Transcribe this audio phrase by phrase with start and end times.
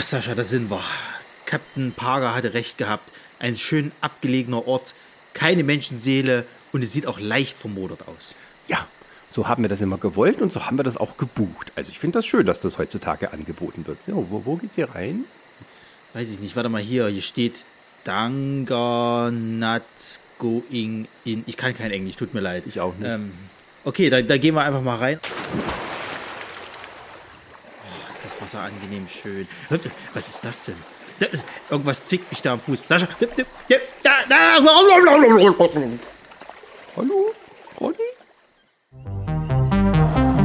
[0.00, 0.82] Ach, Sascha, da sind wir.
[1.44, 3.12] Captain Parker hatte recht gehabt.
[3.38, 4.94] Ein schön abgelegener Ort,
[5.34, 8.34] keine Menschenseele und es sieht auch leicht vermodert aus.
[8.66, 8.86] Ja,
[9.28, 11.70] so haben wir das immer gewollt und so haben wir das auch gebucht.
[11.76, 13.98] Also ich finde das schön, dass das heutzutage angeboten wird.
[14.06, 15.26] Ja, wo, wo geht's hier rein?
[16.14, 17.08] Weiß ich nicht, warte mal hier.
[17.08, 17.66] Hier steht
[18.04, 19.82] Danga not
[20.38, 21.44] going in.
[21.46, 22.66] Ich kann kein Englisch, tut mir leid.
[22.66, 23.06] Ich auch nicht.
[23.06, 23.32] Ähm,
[23.84, 25.20] okay, da, da gehen wir einfach mal rein.
[28.50, 29.46] Wasser angenehm schön.
[30.12, 30.74] Was ist das denn?
[31.70, 32.80] Irgendwas zwickt mich da am Fuß.
[32.86, 33.06] Sascha,
[36.96, 37.32] Hallo,
[37.80, 37.96] Ronny?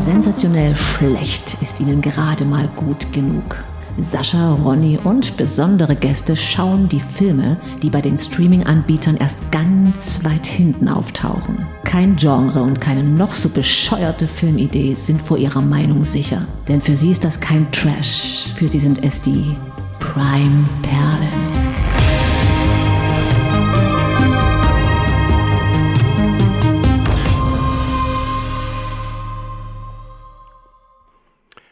[0.04, 3.64] Sensationell schlecht ist ihnen gerade mal gut genug.
[3.98, 10.46] Sascha, Ronny und besondere Gäste schauen die Filme, die bei den Streaming-Anbietern erst ganz weit
[10.46, 11.66] hinten auftauchen.
[11.96, 16.46] Kein Genre und keine noch so bescheuerte Filmidee sind vor ihrer Meinung sicher.
[16.68, 18.48] Denn für sie ist das kein Trash.
[18.58, 19.56] Für sie sind es die
[20.02, 21.30] Prime-Perlen.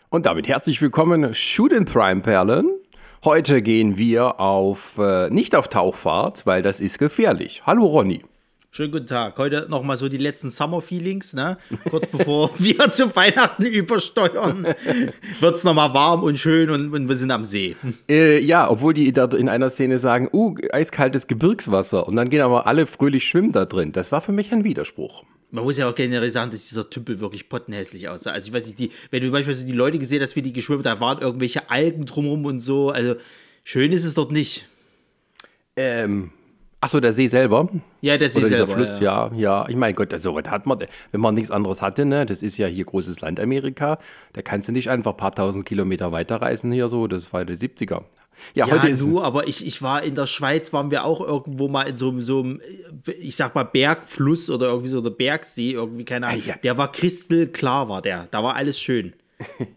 [0.10, 2.70] Und damit herzlich willkommen, Shoot in Prime Perlen.
[3.26, 7.64] Heute gehen wir auf, äh, nicht auf Tauchfahrt, weil das ist gefährlich.
[7.66, 8.24] Hallo Ronny.
[8.76, 9.38] Schönen guten Tag.
[9.38, 11.60] Heute nochmal so die letzten Summer-Feelings, ne?
[11.92, 14.66] Kurz bevor wir zu Weihnachten übersteuern,
[15.40, 17.76] wird es nochmal warm und schön und, und wir sind am See.
[18.10, 22.08] Äh, ja, obwohl die da in einer Szene sagen, uh, eiskaltes Gebirgswasser.
[22.08, 23.92] Und dann gehen aber alle fröhlich schwimmen da drin.
[23.92, 25.24] Das war für mich ein Widerspruch.
[25.52, 28.32] Man muss ja auch generell sagen, dass dieser Tümpel wirklich pottenhässlich aussah.
[28.32, 30.52] Also ich weiß nicht, die, wenn du manchmal so die Leute gesehen hast, wie die
[30.52, 32.90] geschwimmt, da waren irgendwelche Algen drumherum und so.
[32.90, 33.18] Also
[33.64, 34.68] schön ist es dort nicht.
[35.76, 36.32] Ähm,
[36.84, 37.70] achso, der See selber.
[38.02, 39.32] Ja, der See Oder dieser selber, Fluss, ja.
[39.36, 40.80] ja, Ich meine, Gott, so was hat man,
[41.12, 42.26] wenn man nichts anderes hatte, ne?
[42.26, 43.98] Das ist ja hier großes Land Amerika.
[44.34, 47.08] Da kannst du nicht einfach ein paar tausend Kilometer weiterreisen hier so.
[47.08, 48.04] Das war die 70er.
[48.56, 51.22] Ja, Ja, heute ist du, aber ich, ich war in der Schweiz, waren wir auch
[51.22, 52.62] irgendwo mal in so, einem- so einem,
[53.20, 56.42] ich sag mal, Bergfluss oder irgendwie so der Bergsee, irgendwie, keine Ahnung.
[56.46, 56.56] Ah, ja.
[56.64, 58.28] Der war kristallklar, war der.
[58.32, 59.14] Da war alles schön.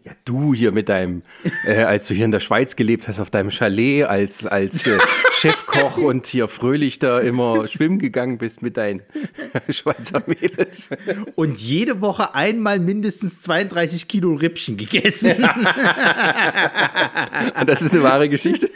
[0.05, 1.23] Ja, du hier mit deinem,
[1.67, 4.99] äh, als du hier in der Schweiz gelebt hast, auf deinem Chalet als, als äh,
[5.33, 9.03] Chefkoch und hier fröhlich da immer schwimmen gegangen bist mit deinen
[9.69, 10.91] Schweizer Mädels.
[11.35, 15.33] Und jede Woche einmal mindestens 32 Kilo Rippchen gegessen.
[17.61, 18.71] Und das ist eine wahre Geschichte.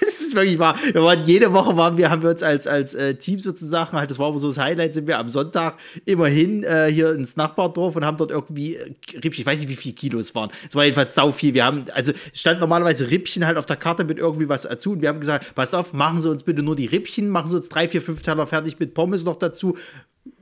[0.18, 0.76] Das ist wirklich wahr.
[0.92, 4.10] Wir waren, jede Woche waren wir, haben wir uns als, als äh, Team sozusagen, halt,
[4.10, 7.96] das war aber so das Highlight, sind wir am Sonntag immerhin äh, hier ins Nachbardorf
[7.96, 10.50] und haben dort irgendwie äh, Rippchen, ich weiß nicht, wie viel Kilo es waren.
[10.68, 11.54] Es war jedenfalls sau viel.
[11.54, 14.92] Wir haben, also es stand normalerweise Rippchen halt auf der Karte mit irgendwie was dazu
[14.92, 17.56] und wir haben gesagt, passt auf, machen Sie uns bitte nur die Rippchen, machen Sie
[17.56, 19.76] uns drei, vier, fünf Teller fertig mit Pommes noch dazu.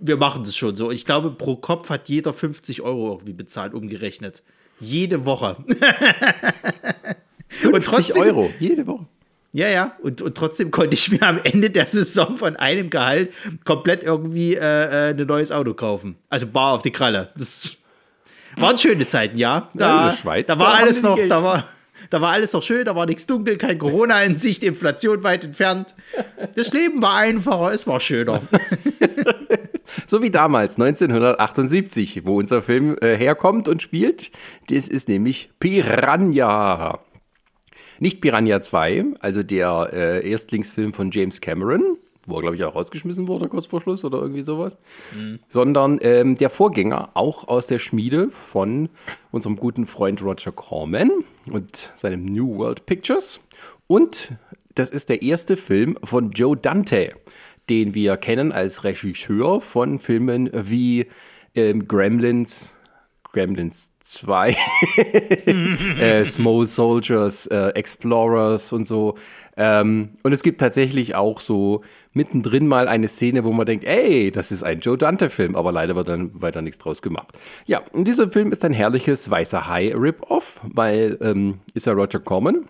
[0.01, 0.91] Wir machen das schon so.
[0.91, 4.43] Ich glaube, pro Kopf hat jeder 50 Euro irgendwie bezahlt, umgerechnet.
[4.81, 5.57] Jede Woche.
[7.73, 9.07] und 50 Euro, jede Woche.
[9.57, 9.93] Ja, ja.
[10.03, 13.33] Und, und trotzdem konnte ich mir am Ende der Saison von einem Gehalt
[13.65, 16.17] komplett irgendwie äh, äh, ein neues Auto kaufen.
[16.29, 17.31] Also bar auf die Kralle.
[17.37, 17.77] Das
[18.57, 19.71] waren schöne Zeiten, ja.
[19.73, 21.65] Da, Ja, in der Schweiz, da da war haben alles noch, da war,
[22.11, 25.45] da war alles noch schön, da war nichts dunkel, kein Corona in Sicht, Inflation weit
[25.45, 25.95] entfernt.
[26.55, 28.43] Das Leben war einfacher, es war schöner.
[30.07, 34.31] So wie damals, 1978, wo unser Film äh, herkommt und spielt.
[34.69, 37.01] Das ist nämlich Piranha.
[37.99, 42.75] Nicht Piranha 2, also der äh, Erstlingsfilm von James Cameron, wo er, glaube ich, auch
[42.75, 44.77] rausgeschmissen wurde kurz vor Schluss oder irgendwie sowas,
[45.49, 48.89] sondern ähm, der Vorgänger, auch aus der Schmiede von
[49.31, 51.11] unserem guten Freund Roger Corman
[51.51, 53.41] und seinem New World Pictures.
[53.87, 54.33] Und
[54.75, 57.13] das ist der erste Film von Joe Dante,
[57.71, 61.07] den wir kennen als Regisseur von Filmen wie
[61.55, 62.77] ähm, Gremlins,
[63.33, 64.57] Gremlins 2,
[65.99, 69.17] äh, Small Soldiers, äh, Explorers und so.
[69.57, 74.31] Ähm, und es gibt tatsächlich auch so mittendrin mal eine Szene, wo man denkt, ey,
[74.31, 77.29] das ist ein Joe Dante-Film, aber leider wird dann weiter nichts draus gemacht.
[77.67, 82.69] Ja, und dieser Film ist ein herrliches weißer Hai-Rip-Off, weil ähm, ist ja Roger Corman.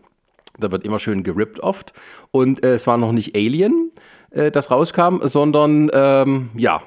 [0.59, 1.93] Da wird immer schön gerippt oft.
[2.31, 3.93] Und äh, es war noch nicht Alien,
[4.31, 6.83] äh, das rauskam, sondern ähm, ja,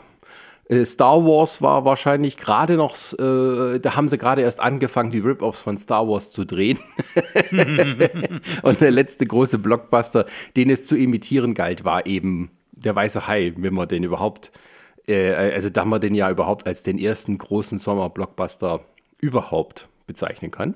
[0.85, 5.63] Star Wars war wahrscheinlich gerade noch, äh, da haben sie gerade erst angefangen, die Rip-Offs
[5.63, 6.77] von Star Wars zu drehen.
[8.61, 13.53] Und der letzte große Blockbuster, den es zu imitieren galt, war eben der Weiße Hai,
[13.57, 14.51] wenn man den überhaupt,
[15.07, 18.81] äh, also da man den ja überhaupt als den ersten großen Sommer-Blockbuster
[19.19, 20.75] überhaupt bezeichnen kann.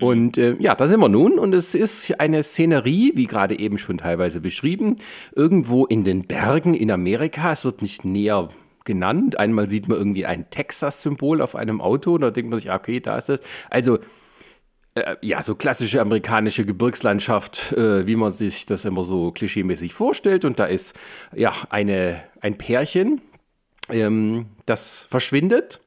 [0.00, 3.78] Und äh, ja, da sind wir nun und es ist eine Szenerie, wie gerade eben
[3.78, 4.98] schon teilweise beschrieben,
[5.34, 7.52] irgendwo in den Bergen in Amerika.
[7.52, 8.48] Es wird nicht näher
[8.84, 9.38] genannt.
[9.38, 12.76] Einmal sieht man irgendwie ein Texas-Symbol auf einem Auto und da denkt man sich, ah,
[12.76, 13.40] okay, da ist es.
[13.70, 13.98] Also
[14.94, 20.44] Äh, ja, so klassische amerikanische Gebirgslandschaft, äh, wie man sich das immer so klischeemäßig vorstellt.
[20.44, 20.96] Und da ist
[21.32, 23.20] ja eine, ein Pärchen,
[23.88, 25.80] ähm, das verschwindet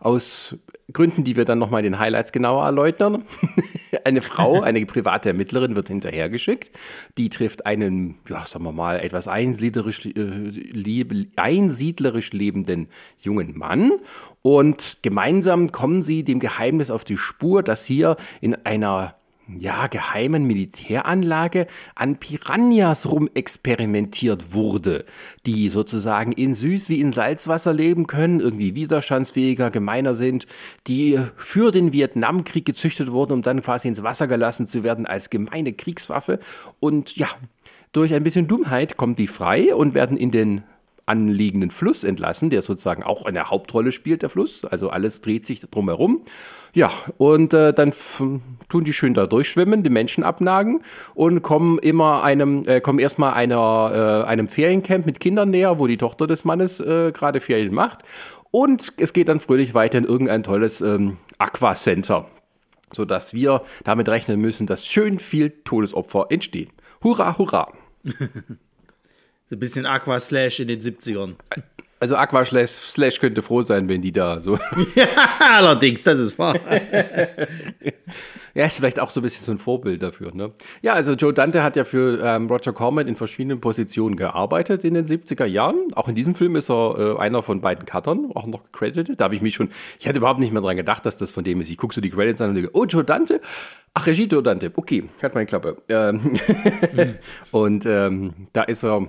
[0.00, 0.56] aus
[0.92, 3.24] Gründen, die wir dann nochmal in den Highlights genauer erläutern.
[4.04, 6.70] eine Frau, eine private Ermittlerin wird hinterhergeschickt.
[7.18, 12.88] Die trifft einen, ja, sagen wir mal, etwas einsiedlerisch, äh, leb, einsiedlerisch lebenden
[13.20, 13.92] jungen Mann.
[14.40, 19.17] Und gemeinsam kommen sie dem Geheimnis auf die Spur, dass hier in einer
[19.56, 25.04] ja, geheimen Militäranlage an Piranhas rumexperimentiert wurde,
[25.46, 30.46] die sozusagen in Süß- wie in Salzwasser leben können, irgendwie widerstandsfähiger, gemeiner sind,
[30.86, 35.30] die für den Vietnamkrieg gezüchtet wurden, um dann quasi ins Wasser gelassen zu werden als
[35.30, 36.40] gemeine Kriegswaffe.
[36.80, 37.28] Und ja,
[37.92, 40.62] durch ein bisschen Dummheit kommen die frei und werden in den
[41.08, 44.64] anliegenden Fluss entlassen, der sozusagen auch eine Hauptrolle spielt, der Fluss.
[44.64, 46.22] Also alles dreht sich drumherum.
[46.74, 47.92] Ja, und äh, dann
[48.68, 50.82] tun die schön da durchschwimmen, die Menschen abnagen
[51.14, 55.86] und kommen immer einem, äh, kommen erstmal einer, äh, einem Feriencamp mit Kindern näher, wo
[55.86, 58.00] die Tochter des Mannes äh, gerade Ferien macht.
[58.50, 62.26] Und es geht dann fröhlich weiter in irgendein tolles ähm, Aquacenter,
[62.92, 66.70] sodass wir damit rechnen müssen, dass schön viel Todesopfer entstehen.
[67.02, 67.72] Hurra, hurra!
[69.48, 71.36] So ein bisschen Aqua-Slash in den 70ern.
[72.00, 74.56] Also Aqua Slash, Slash könnte froh sein, wenn die da so.
[74.94, 75.06] ja,
[75.40, 76.54] allerdings, das ist wahr.
[78.54, 80.32] ja, ist vielleicht auch so ein bisschen so ein Vorbild dafür.
[80.32, 80.52] Ne?
[80.80, 84.94] Ja, also Joe Dante hat ja für ähm, Roger Corman in verschiedenen Positionen gearbeitet in
[84.94, 85.92] den 70er Jahren.
[85.94, 89.20] Auch in diesem Film ist er äh, einer von beiden Cuttern, auch noch gecredited.
[89.20, 91.42] Da habe ich mich schon, ich hatte überhaupt nicht mehr dran gedacht, dass das von
[91.42, 91.70] dem ist.
[91.70, 93.40] Ich gucke so die Credits an und denke, oh, Joe Dante?
[93.94, 94.70] Ach, Regie Joe Dante.
[94.76, 95.78] Okay, hat meine Klappe.
[95.88, 96.34] Ähm
[97.50, 99.08] und ähm, da ist er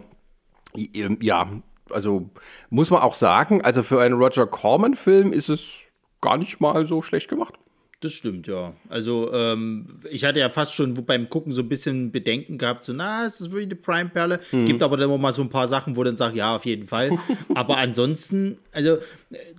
[0.76, 1.48] ja,
[1.90, 2.30] also
[2.70, 5.82] muss man auch sagen, also für einen Roger Corman-Film ist es
[6.22, 7.56] gar nicht mal so schlecht gemacht.
[8.02, 8.74] Das stimmt, ja.
[8.88, 12.94] Also, ähm, ich hatte ja fast schon beim Gucken so ein bisschen Bedenken gehabt, so,
[12.94, 14.40] na, ist das wirklich eine Prime-Perle?
[14.54, 14.66] Mhm.
[14.68, 16.88] Gibt aber dann immer mal so ein paar Sachen, wo dann sagt, ja, auf jeden
[16.88, 17.12] Fall.
[17.56, 19.00] aber ansonsten, also,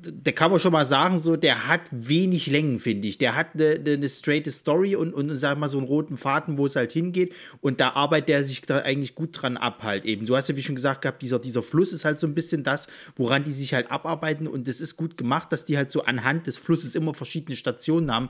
[0.02, 3.18] da kann man schon mal sagen, so, der hat wenig Längen, finde ich.
[3.18, 6.64] Der hat eine, eine straight Story und, und, sag mal, so einen roten Faden, wo
[6.64, 7.34] es halt hingeht.
[7.60, 10.24] Und da arbeitet er sich da eigentlich gut dran ab, halt eben.
[10.24, 12.64] Du hast ja, wie schon gesagt gehabt, dieser, dieser Fluss ist halt so ein bisschen
[12.64, 14.46] das, woran die sich halt abarbeiten.
[14.46, 18.10] Und das ist gut gemacht, dass die halt so anhand des Flusses immer verschiedene Stationen
[18.10, 18.29] haben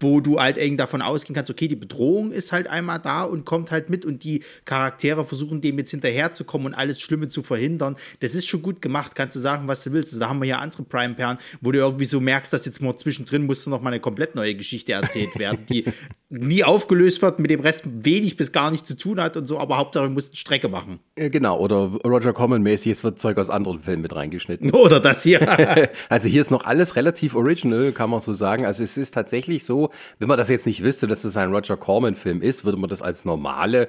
[0.00, 3.44] wo du halt eng davon ausgehen kannst, okay, die Bedrohung ist halt einmal da und
[3.44, 7.96] kommt halt mit und die Charaktere versuchen dem jetzt hinterherzukommen und alles Schlimme zu verhindern.
[8.20, 10.12] Das ist schon gut gemacht, kannst du sagen, was du willst.
[10.12, 12.96] Also da haben wir ja andere Prime-Perlen, wo du irgendwie so merkst, dass jetzt mal
[12.96, 15.84] zwischendrin musste noch mal eine komplett neue Geschichte erzählt werden, die
[16.28, 19.58] nie aufgelöst wird, mit dem Rest wenig bis gar nichts zu tun hat und so,
[19.58, 21.00] aber Hauptsache wir mussten Strecke machen.
[21.16, 24.70] Genau, oder Roger Corman-mäßig, es wird Zeug aus anderen Filmen mit reingeschnitten.
[24.84, 25.88] Oder das hier.
[26.08, 28.66] also hier ist noch alles relativ original, kann man so sagen.
[28.66, 29.83] Also es ist tatsächlich so,
[30.18, 33.02] wenn man das jetzt nicht wüsste, dass es ein Roger Corman-Film ist, würde man das
[33.02, 33.88] als normale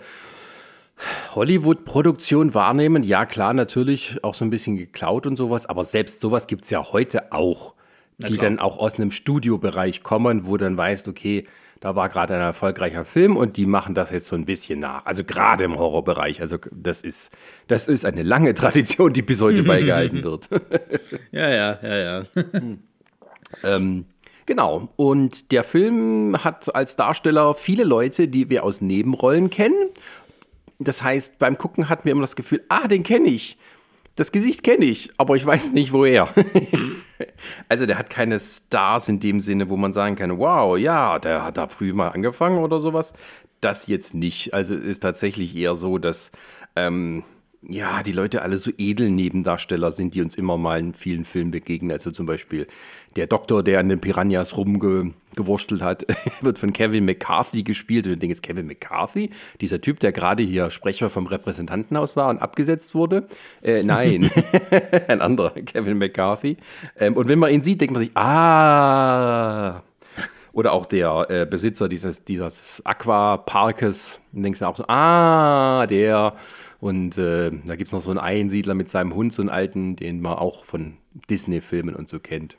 [1.33, 3.03] Hollywood-Produktion wahrnehmen.
[3.03, 6.69] Ja, klar, natürlich auch so ein bisschen geklaut und sowas, aber selbst sowas gibt es
[6.69, 7.73] ja heute auch,
[8.17, 11.45] die dann auch aus einem Studiobereich kommen, wo dann weißt, okay,
[11.81, 15.05] da war gerade ein erfolgreicher Film und die machen das jetzt so ein bisschen nach.
[15.05, 16.41] Also gerade im Horrorbereich.
[16.41, 17.31] Also das ist,
[17.67, 20.49] das ist eine lange Tradition, die bis heute beigehalten wird.
[21.31, 22.23] ja, ja, ja, ja.
[23.63, 24.05] ähm,
[24.45, 24.89] Genau.
[24.95, 29.89] Und der Film hat als Darsteller viele Leute, die wir aus Nebenrollen kennen.
[30.77, 33.57] Das heißt, beim Gucken hatten wir immer das Gefühl, ah, den kenne ich.
[34.15, 36.29] Das Gesicht kenne ich, aber ich weiß nicht woher.
[37.69, 41.43] also der hat keine Stars in dem Sinne, wo man sagen kann, wow, ja, der
[41.43, 43.13] hat da früh mal angefangen oder sowas.
[43.59, 44.53] Das jetzt nicht.
[44.53, 46.31] Also ist tatsächlich eher so, dass
[46.77, 47.23] ähm,
[47.67, 51.51] ja, die Leute alle so edel Nebendarsteller sind, die uns immer mal in vielen Filmen
[51.51, 51.91] begegnen.
[51.91, 52.67] Also zum Beispiel
[53.15, 56.05] der Doktor, der an den Piranhas rumgewurstelt hat,
[56.41, 58.05] wird von Kevin McCarthy gespielt.
[58.05, 59.31] Und du denkst, Kevin McCarthy,
[59.61, 63.27] dieser Typ, der gerade hier Sprecher vom Repräsentantenhaus war und abgesetzt wurde?
[63.61, 64.29] Äh, nein,
[65.07, 66.57] ein anderer, Kevin McCarthy.
[66.97, 69.81] Ähm, und wenn man ihn sieht, denkt man sich, ah.
[70.53, 76.35] Oder auch der äh, Besitzer dieses, dieses Aquaparkes, denkst du auch so, ah, der.
[76.85, 79.95] Und äh, da gibt es noch so einen Einsiedler mit seinem Hund, so einen alten,
[79.95, 80.97] den man auch von
[81.31, 82.57] Disney-Filmen und so kennt.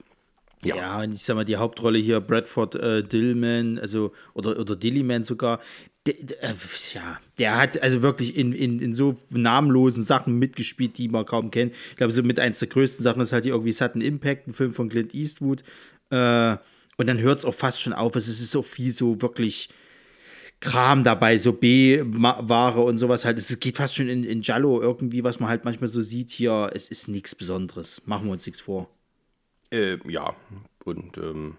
[0.64, 0.74] Ja.
[0.74, 5.22] ja, und ich sag mal, die Hauptrolle hier, Bradford äh, Dillman, also, oder, oder Dillyman
[5.22, 5.60] sogar,
[6.06, 6.54] der, der, äh,
[6.92, 11.52] ja, der hat also wirklich in, in, in so namenlosen Sachen mitgespielt, die man kaum
[11.52, 11.72] kennt.
[11.90, 14.54] Ich glaube, so mit eins der größten Sachen ist halt hier irgendwie Sudden Impact, ein
[14.54, 15.62] Film von Clint Eastwood.
[16.10, 16.56] Äh,
[16.96, 18.16] und dann hört es auch fast schon auf.
[18.16, 19.68] Es ist so viel so wirklich
[20.60, 23.38] Kram dabei, so B-Ware und sowas halt.
[23.38, 26.70] Es geht fast schon in, in Jallo irgendwie, was man halt manchmal so sieht hier.
[26.74, 28.02] Es ist nichts Besonderes.
[28.06, 28.88] Machen wir uns nichts vor.
[29.70, 30.34] Äh, ja,
[30.84, 31.58] und ähm,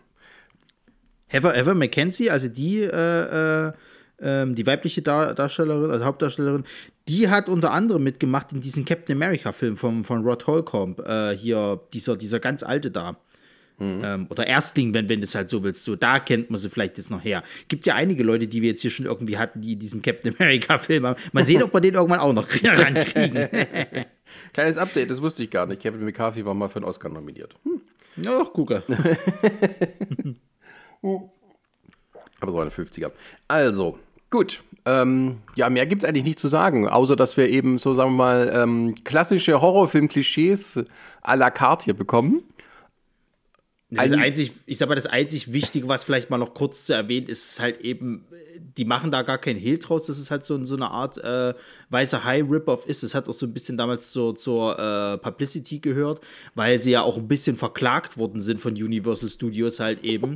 [1.28, 3.74] Heather, Heather McKenzie, also die, äh, äh,
[4.20, 6.64] ähm, die weibliche Dar Darstellerin, also Hauptdarstellerin,
[7.08, 11.82] die hat unter anderem mitgemacht in diesem Captain America-Film von, von Rod Holcomb, äh, hier,
[11.94, 13.18] dieser, dieser ganz alte da.
[13.80, 14.02] Mhm.
[14.04, 15.84] Ähm, oder Erstling, wenn, wenn du es halt so willst.
[15.84, 17.44] So, da kennt man sie vielleicht jetzt noch her.
[17.68, 20.34] Gibt ja einige Leute, die wir jetzt hier schon irgendwie hatten, die in diesem Captain
[20.36, 21.20] America-Film haben.
[21.32, 23.50] Mal sehen, ob wir den irgendwann auch noch rankriegen.
[24.54, 25.82] Kleines Update, das wusste ich gar nicht.
[25.82, 27.56] Kevin McCarthy war mal für einen Oscar nominiert.
[27.64, 27.82] Hm.
[28.24, 28.84] Ja, gucke.
[32.40, 33.12] Aber so eine 50er.
[33.48, 34.00] Also,
[34.32, 34.64] gut.
[34.86, 38.12] Ähm, ja, mehr gibt es eigentlich nicht zu sagen, außer dass wir eben so, sagen
[38.12, 40.86] wir mal, ähm, klassische Horrorfilm-Klischees
[41.22, 42.42] à la carte hier bekommen.
[43.96, 47.28] Also einzig, ich sag mal, das einzig Wichtige, was vielleicht mal noch kurz zu erwähnen
[47.28, 48.26] ist, ist halt eben,
[48.78, 51.54] die machen da gar keinen Hehl draus, dass es halt so, so eine Art äh,
[51.90, 53.04] weißer High-Rip-Off ist.
[53.04, 56.20] Das hat auch so ein bisschen damals zur, zur äh, Publicity gehört,
[56.54, 60.36] weil sie ja auch ein bisschen verklagt worden sind von Universal Studios halt eben.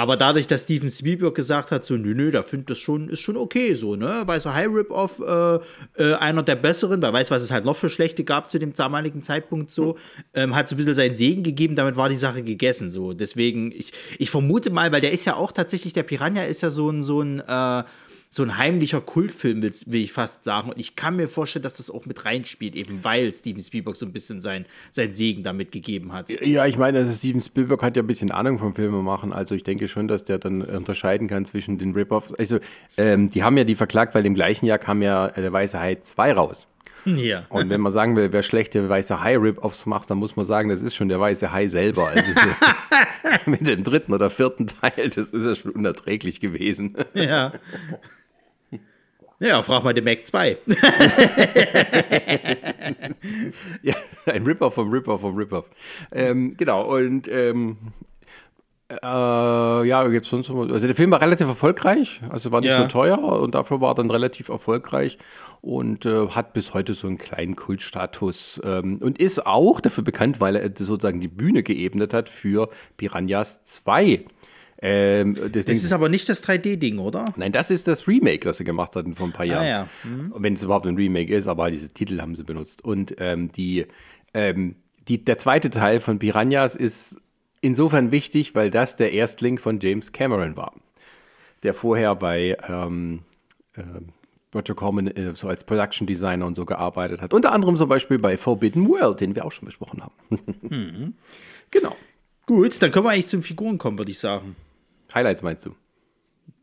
[0.00, 3.20] Aber dadurch, dass Steven Spielberg gesagt hat, so, nö, nö, da findet das schon, ist
[3.20, 4.22] schon okay, so, ne?
[4.24, 5.56] Weißer High Rip-Off, äh,
[6.02, 8.72] äh, einer der besseren, wer weiß, was es halt noch für schlechte gab zu dem
[8.72, 9.98] damaligen Zeitpunkt so,
[10.32, 13.12] ähm, hat so ein bisschen seinen Segen gegeben, damit war die Sache gegessen, so.
[13.12, 16.70] Deswegen, ich, ich vermute mal, weil der ist ja auch tatsächlich, der Piranha ist ja
[16.70, 17.82] so ein, so ein, äh,
[18.32, 20.70] so ein heimlicher Kultfilm, will, will, ich fast sagen.
[20.70, 24.06] Und ich kann mir vorstellen, dass das auch mit reinspielt, eben weil Steven Spielberg so
[24.06, 26.30] ein bisschen sein, sein Segen damit gegeben hat.
[26.30, 29.32] Ja, ich meine, also Steven Spielberg hat ja ein bisschen Ahnung vom Filme machen.
[29.32, 32.32] Also ich denke schon, dass der dann unterscheiden kann zwischen den Rip-Offs.
[32.34, 32.60] Also
[32.96, 35.80] ähm, die haben ja die verklagt, weil im gleichen Jahr kam ja äh, der Weiße
[35.80, 36.68] Hai 2 raus.
[37.04, 37.46] Ja.
[37.48, 40.82] Und wenn man sagen will, wer schlechte weiße Hai-Rip-Offs macht, dann muss man sagen, das
[40.82, 42.08] ist schon der weiße Hai selber.
[42.08, 42.30] Also
[43.46, 46.94] mit dem dritten oder vierten Teil, das ist ja schon unerträglich gewesen.
[47.14, 47.52] Ja.
[49.40, 50.58] Ja, frag mal den Mac 2.
[53.82, 53.94] ja,
[54.26, 55.64] ein Ripper vom Ripper vom Ripper.
[56.12, 57.78] Ähm, genau, und ähm,
[58.90, 58.96] äh,
[59.86, 62.82] ja, gibt es sonst noch, Also der Film war relativ erfolgreich, also war nicht ja.
[62.82, 65.16] so teuer und dafür war er dann relativ erfolgreich
[65.60, 70.40] und äh, hat bis heute so einen kleinen Kultstatus ähm, und ist auch dafür bekannt,
[70.40, 74.24] weil er sozusagen die Bühne geebnet hat für Piranhas 2.
[74.82, 77.26] Ähm, das, das ist aber nicht das 3D-Ding, oder?
[77.36, 79.64] Nein, das ist das Remake, das sie gemacht hatten vor ein paar Jahren.
[79.64, 79.88] Ah, ja.
[80.04, 80.32] mhm.
[80.38, 82.82] Wenn es überhaupt ein Remake ist, aber diese Titel haben sie benutzt.
[82.82, 83.86] Und ähm, die,
[84.32, 84.76] ähm,
[85.08, 87.18] die, der zweite Teil von Piranhas ist
[87.60, 90.72] insofern wichtig, weil das der Erstling von James Cameron war,
[91.62, 93.20] der vorher bei ähm,
[93.74, 93.82] äh,
[94.54, 97.34] Roger Corman äh, so als Production Designer und so gearbeitet hat.
[97.34, 100.14] Unter anderem zum Beispiel bei Forbidden World, den wir auch schon besprochen haben.
[100.62, 101.14] mhm.
[101.70, 101.94] Genau.
[102.46, 104.56] Gut, dann können wir eigentlich zu den Figuren kommen, würde ich sagen.
[105.14, 105.74] Highlights meinst du?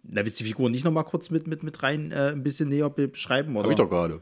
[0.03, 2.43] Na, willst du die Figur nicht noch mal kurz mit, mit, mit rein äh, ein
[2.43, 3.55] bisschen näher beschreiben?
[3.55, 3.65] Oder?
[3.65, 4.21] Hab ich doch gerade.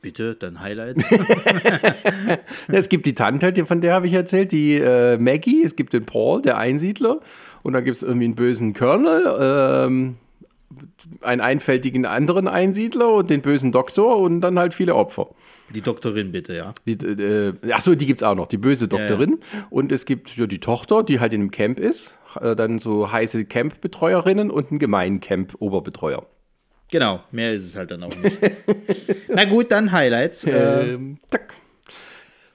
[0.00, 1.10] Bitte, dann Highlights.
[2.68, 6.04] es gibt die Tante, von der habe ich erzählt, die äh, Maggie, es gibt den
[6.04, 7.20] Paul, der Einsiedler,
[7.62, 10.16] und dann gibt es irgendwie einen bösen Colonel, ähm,
[11.20, 15.28] einen einfältigen anderen Einsiedler und den bösen Doktor und dann halt viele Opfer.
[15.74, 16.74] Die Doktorin bitte, ja.
[16.86, 19.38] Die, äh, achso, die gibt es auch noch, die böse Doktorin.
[19.52, 19.66] Ja, ja.
[19.70, 23.10] Und es gibt ja, die Tochter, die halt in einem Camp ist, äh, dann so
[23.10, 26.26] heiße Camp-Betreuerinnen und einen gemeinen Camp-Oberbetreuer.
[26.90, 28.36] Genau, mehr ist es halt dann auch nicht.
[29.28, 30.46] Na gut, dann Highlights.
[30.46, 31.54] Ähm, tack.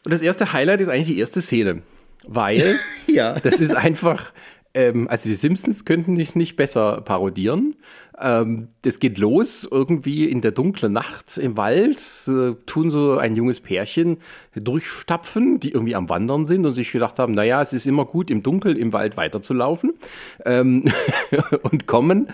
[0.06, 1.82] Und das erste Highlight ist eigentlich die erste Szene,
[2.26, 3.40] weil ja.
[3.40, 4.32] das ist einfach
[4.74, 7.76] ähm, also die Simpsons könnten dich nicht besser parodieren.
[8.20, 13.36] Ähm, das geht los irgendwie in der dunklen Nacht im Wald, äh, tun so ein
[13.36, 14.18] junges Pärchen
[14.56, 18.30] durchstapfen, die irgendwie am Wandern sind und sich gedacht haben, naja, es ist immer gut,
[18.30, 19.94] im Dunkeln im Wald weiterzulaufen
[20.46, 20.86] ähm,
[21.64, 22.28] und kommen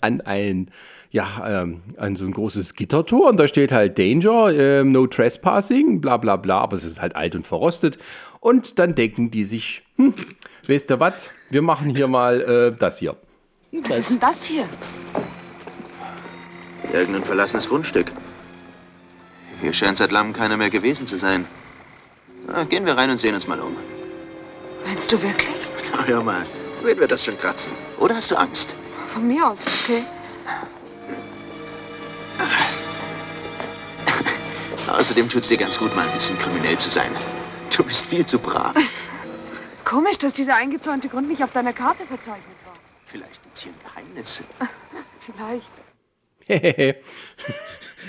[0.00, 0.70] an ein
[1.10, 6.02] ja, ähm, an so ein großes Gittertor und da steht halt Danger, ähm, no trespassing,
[6.02, 7.96] bla bla bla, aber es ist halt alt und verrostet.
[8.40, 10.12] Und dann denken die sich, hm,
[10.68, 13.16] weißt du was, wir machen hier mal äh, das hier.
[13.72, 14.68] Was ist denn das hier?
[16.92, 18.12] Irgendein verlassenes Grundstück.
[19.60, 21.46] Hier scheint seit langem keiner mehr gewesen zu sein.
[22.46, 23.76] Na, gehen wir rein und sehen uns mal um.
[24.86, 25.56] Meinst du wirklich?
[25.92, 26.46] Ach, hör mal,
[26.82, 27.72] wen wird das schon kratzen?
[27.98, 28.74] Oder hast du Angst?
[29.08, 30.04] Von mir aus, okay.
[34.86, 37.10] Außerdem tut es dir ganz gut, mal ein bisschen kriminell zu sein.
[37.74, 38.74] Du bist viel zu brav.
[39.88, 42.74] Komisch, dass dieser eingezäunte Grund nicht auf deiner Karte verzeichnet war.
[43.06, 44.42] Vielleicht gibt es hier ein Geheimnis.
[45.20, 45.70] Vielleicht.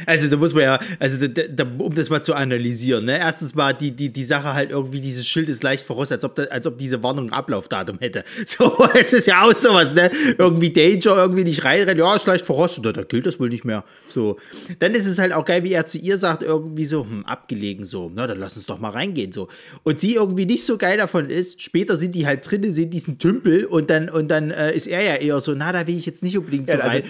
[0.05, 3.17] Also da muss man ja, also da, da, um das mal zu analysieren, ne?
[3.19, 6.35] Erstens mal die, die, die Sache halt irgendwie, dieses Schild ist leicht verrostet, als ob,
[6.35, 8.23] da, als ob diese Warnung ein Ablaufdatum hätte.
[8.45, 10.09] So, es ist ja auch sowas, ne?
[10.37, 13.63] Irgendwie Danger, irgendwie nicht reinrennen, ja, ist leicht verrostet, da, da gilt das wohl nicht
[13.63, 13.83] mehr.
[14.13, 14.37] So.
[14.79, 17.85] Dann ist es halt auch geil, wie er zu ihr sagt, irgendwie so, hm, abgelegen,
[17.85, 19.49] so, na, dann lass uns doch mal reingehen, so.
[19.83, 23.19] Und sie irgendwie nicht so geil davon ist, später sind die halt drinnen, sehen diesen
[23.19, 26.05] Tümpel und dann, und dann äh, ist er ja eher so, na, da will ich
[26.05, 27.03] jetzt nicht unbedingt so Ja, also rein.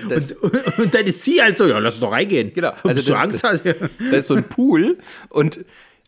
[0.44, 2.52] und, und, und dann ist sie halt so, ja, lass uns doch reingehen.
[2.54, 2.72] Genau.
[2.84, 3.64] Also du das- Angst hast.
[3.66, 4.98] Da ist so ein Pool
[5.30, 5.66] und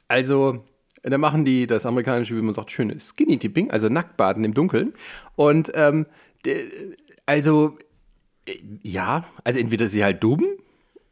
[0.07, 0.63] also
[1.03, 4.93] da machen die das amerikanische, wie man sagt, schöne Skinny Dipping, also Nacktbaden im Dunkeln.
[5.35, 6.05] Und ähm,
[7.25, 7.77] also
[8.45, 10.43] äh, ja, also entweder sie halt dumm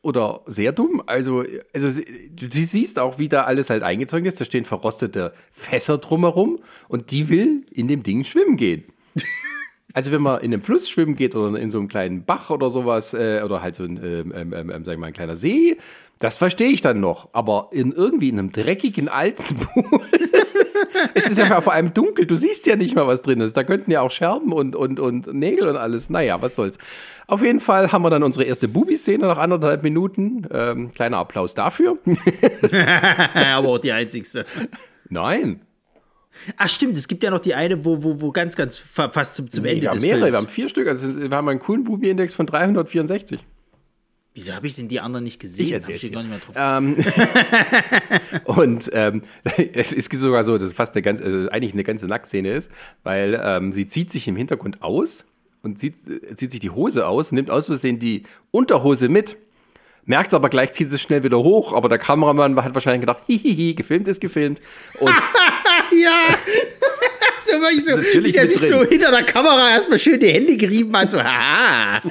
[0.01, 1.01] oder sehr dumm.
[1.07, 1.89] Also, also
[2.31, 4.39] du sie siehst auch, wie da alles halt eingezeugt ist.
[4.39, 8.83] Da stehen verrostete Fässer drumherum und die will in dem Ding schwimmen gehen.
[9.93, 12.69] Also wenn man in einem Fluss schwimmen geht oder in so einem kleinen Bach oder
[12.69, 15.77] sowas äh, oder halt so ein, ähm, ähm, ähm, sag ich mal, ein kleiner See,
[16.19, 17.29] das verstehe ich dann noch.
[17.33, 20.01] Aber in irgendwie in einem dreckigen alten Pool,
[21.13, 23.57] es ist ja vor allem dunkel, du siehst ja nicht mal, was drin ist.
[23.57, 26.09] Da könnten ja auch Scherben und, und, und Nägel und alles.
[26.09, 26.77] Naja, was soll's.
[27.27, 30.47] Auf jeden Fall haben wir dann unsere erste Bubi-Szene nach anderthalb Minuten.
[30.51, 31.97] Ähm, kleiner Applaus dafür.
[33.35, 34.45] Aber auch die einzigste.
[35.09, 35.61] Nein.
[36.57, 39.35] Ach stimmt, es gibt ja noch die eine, wo, wo, wo ganz, ganz fa- fast
[39.35, 40.33] zum, zum Ende wir haben des mehrere, Films.
[40.33, 40.87] wir haben vier Stück.
[40.87, 43.39] Also wir haben einen coolen Bubi-Index von 364.
[44.35, 45.65] Wieso habe ich denn die anderen nicht gesehen?
[45.65, 46.55] Ich Hab erzähl's ich gar nicht mehr drauf.
[46.57, 46.95] Ähm,
[48.45, 49.21] und ähm,
[49.73, 52.71] es ist sogar so, dass es fast eine ganz, also eigentlich eine ganze Nacktszene ist,
[53.03, 55.25] weil ähm, sie zieht sich im Hintergrund aus
[55.63, 59.35] und zieht, äh, zieht sich die Hose aus und nimmt aus Versehen die Unterhose mit.
[60.05, 63.73] Merkt aber gleich, zieht sie schnell wieder hoch, aber der Kameramann hat wahrscheinlich gedacht, hihihi,
[63.75, 64.61] gefilmt ist gefilmt.
[64.99, 65.11] Und
[65.91, 66.35] ja!
[67.39, 68.79] so ich so, Natürlich wie er mit sich drin.
[68.79, 72.01] so hinter der Kamera erstmal schön die Hände gerieben hat, so, haha,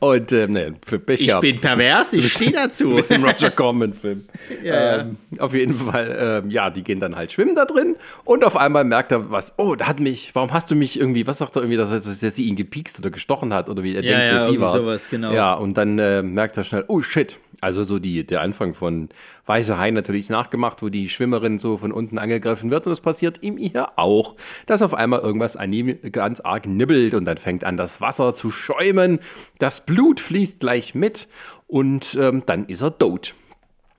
[0.00, 1.42] Und ähm, ne, für Pech ich gehabt.
[1.42, 2.88] bin pervers, ich stehe dazu.
[2.90, 4.24] Ein bisschen Roger Corman-Film.
[4.64, 8.42] Ja, ähm, auf jeden Fall, ähm, ja, die gehen dann halt schwimmen da drin und
[8.44, 11.38] auf einmal merkt er was, oh, da hat mich, warum hast du mich irgendwie, was
[11.38, 14.02] sagt er irgendwie, dass, dass er sie ihn gepiekst oder gestochen hat oder wie er
[14.02, 14.80] Ja, denkt, ja, dass sie war.
[14.80, 15.32] sowas, genau.
[15.32, 17.38] Ja, und dann äh, merkt er schnell, oh shit.
[17.60, 19.08] Also so die, der Anfang von
[19.50, 23.42] Weiße Hai natürlich nachgemacht, wo die Schwimmerin so von unten angegriffen wird und es passiert
[23.42, 27.64] ihm hier auch, dass auf einmal irgendwas an ihm ganz arg nibbelt und dann fängt
[27.64, 29.18] an das Wasser zu schäumen,
[29.58, 31.26] das Blut fließt gleich mit
[31.66, 33.34] und ähm, dann ist er tot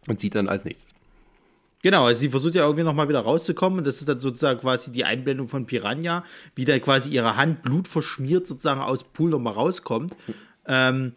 [0.08, 0.94] und sieht dann als nächstes.
[1.84, 4.94] Genau, also sie versucht ja irgendwie nochmal wieder rauszukommen und das ist dann sozusagen quasi
[4.94, 6.24] die Einblendung von Piranha,
[6.56, 10.16] wie dann quasi ihre Hand blutverschmiert sozusagen aus Pool nochmal rauskommt.
[10.66, 11.12] Ähm,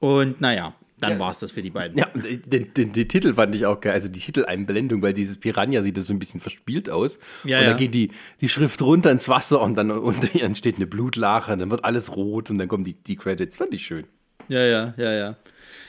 [0.00, 1.18] und naja, dann Ja.
[1.18, 1.96] war es das für die beiden.
[1.96, 5.82] Ja, den, den, den Titel fand ich auch geil, also die Titeleinblendung, weil dieses Piranha
[5.82, 7.18] sieht das so ein bisschen verspielt aus.
[7.44, 7.76] Ja, und dann ja.
[7.76, 11.58] geht die, die Schrift runter ins Wasser und dann unter ihr entsteht eine Blutlache, und
[11.60, 13.56] dann wird alles rot und dann kommen die, die Credits.
[13.56, 14.04] Fand ich schön.
[14.48, 15.36] Ja, ja, ja, ja.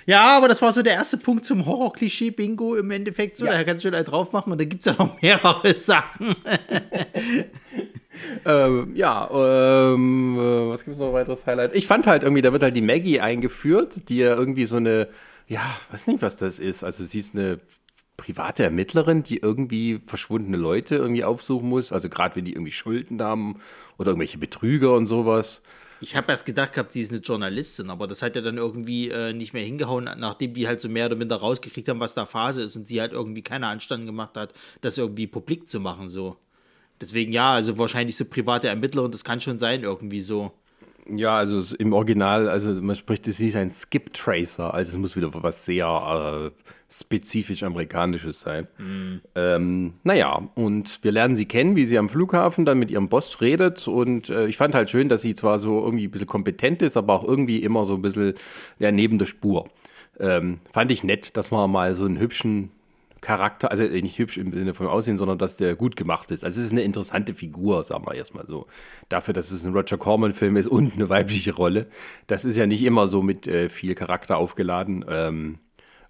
[0.06, 3.38] Ja, aber das war so der erste Punkt zum Horror-Klischee-Bingo im Endeffekt.
[3.38, 3.52] So, Ja.
[3.54, 6.36] da kannst du schon drauf machen und da gibt es ja noch mehrere Sachen.
[8.46, 11.74] Ähm, ja, ähm, äh, was gibt es noch weiteres Highlight?
[11.76, 15.08] Ich fand halt irgendwie, da wird halt die Maggie eingeführt, die ja irgendwie so eine,
[15.48, 16.84] ja, weiß nicht, was das ist.
[16.84, 17.60] Also sie ist eine
[18.18, 21.92] private Ermittlerin, die irgendwie verschwundene Leute irgendwie aufsuchen muss.
[21.94, 23.60] Also gerade wenn die irgendwie Schulden haben
[23.98, 25.62] oder irgendwelche Betrüger und sowas.
[26.02, 29.10] Ich habe erst gedacht gehabt, sie ist eine Journalistin, aber das hat ja dann irgendwie
[29.10, 32.26] äh, nicht mehr hingehauen, nachdem die halt so mehr oder minder rausgekriegt haben, was da
[32.26, 36.08] Phase ist und sie halt irgendwie keine Anstand gemacht hat, das irgendwie publik zu machen,
[36.08, 36.38] so.
[37.02, 40.54] Deswegen ja, also wahrscheinlich so private Ermittlerin, das kann schon sein, irgendwie so.
[41.16, 45.16] Ja, also im Original, also man spricht, es ist ein Skip Tracer, also es muss
[45.16, 48.68] wieder was sehr äh, spezifisch Amerikanisches sein.
[49.36, 53.42] Ähm, naja, und wir lernen sie kennen, wie sie am Flughafen dann mit ihrem Boss
[53.42, 56.82] redet und äh, ich fand halt schön, dass sie zwar so irgendwie ein bisschen kompetent
[56.82, 58.34] ist, aber auch irgendwie immer so ein bisschen
[58.80, 59.70] ja, neben der Spur.
[60.20, 62.72] Ähm, fand ich nett, dass man mal so einen hübschen
[63.22, 66.44] Charakter, also nicht hübsch im Sinne vom Aussehen, sondern dass der gut gemacht ist.
[66.44, 68.68] Also es ist eine interessante Figur, sagen wir erstmal so.
[69.10, 71.88] Dafür, dass es ein Roger Corman-Film ist und eine weibliche Rolle.
[72.28, 75.06] Das ist ja nicht immer so mit äh, viel Charakter aufgeladen.
[75.10, 75.60] Ähm,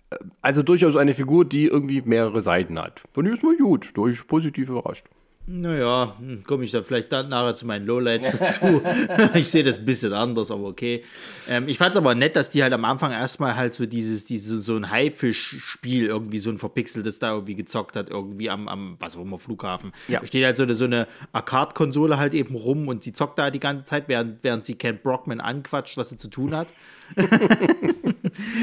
[0.09, 3.03] äh, also durchaus eine Figur, die irgendwie mehrere Seiten hat.
[3.15, 5.05] Und die ist mal gut, durch positiv überrascht.
[5.51, 8.81] Naja, hm, komme ich dann vielleicht dann nachher zu meinen Lowlights dazu.
[9.33, 11.03] ich sehe das ein bisschen anders, aber okay.
[11.47, 14.25] Ähm, ich fand es aber nett, dass die halt am Anfang erstmal halt so dieses,
[14.25, 18.97] dieses so ein Haifisch-Spiel irgendwie so ein verpixeltes da irgendwie gezockt hat, irgendwie am, am
[18.99, 19.91] was auch immer, Flughafen.
[20.07, 20.19] Ja.
[20.19, 23.49] Da steht halt so eine, so eine Arcade-Konsole halt eben rum und sie zockt da
[23.49, 26.67] die ganze Zeit, während, während sie Ken Brockman anquatscht, was sie zu tun hat.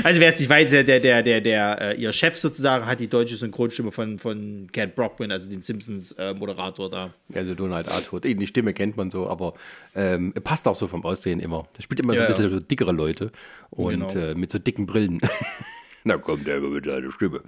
[0.03, 3.01] Also wer es nicht weiß, der, der, der, der, der äh, ihr Chef sozusagen hat
[3.01, 7.15] die deutsche Synchronstimme von, von Ken Brockman, also den Simpsons-Moderator Arthur da.
[7.35, 8.21] Also Donald Arthur.
[8.21, 9.55] Die Stimme kennt man so, aber
[9.95, 11.67] ähm, passt auch so vom Aussehen immer.
[11.77, 12.51] Der spielt immer so Ja, ein bisschen ja.
[12.51, 13.33] so dickere Leute
[13.71, 14.27] und Genau.
[14.31, 15.21] äh, mit so dicken Brillen.
[16.05, 17.41] Na kommt der immer mit seiner Stimme.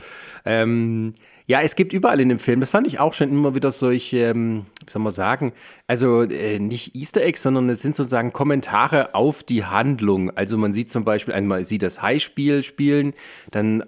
[0.44, 1.14] Ähm,
[1.48, 4.18] ja, es gibt überall in dem Film, das fand ich auch schon immer wieder solche,
[4.18, 5.54] ähm, wie soll man sagen,
[5.86, 10.30] also äh, nicht Easter Eggs, sondern es sind sozusagen Kommentare auf die Handlung.
[10.36, 13.14] Also man sieht zum Beispiel einmal, sieht das High-Spiel spielen,
[13.50, 13.84] dann äh,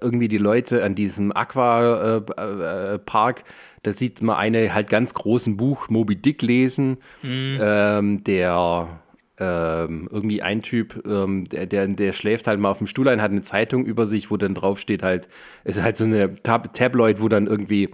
[0.00, 3.44] irgendwie die Leute an diesem Aqua-Park, äh, äh,
[3.82, 9.01] da sieht man eine halt ganz großen Buch Moby Dick lesen, ähm, der
[9.42, 13.20] ähm, irgendwie ein Typ, ähm, der, der, der schläft halt mal auf dem Stuhl ein,
[13.20, 15.28] hat eine Zeitung über sich, wo dann drauf steht halt,
[15.64, 17.84] es ist halt so eine Tab Tabloid, wo dann irgendwie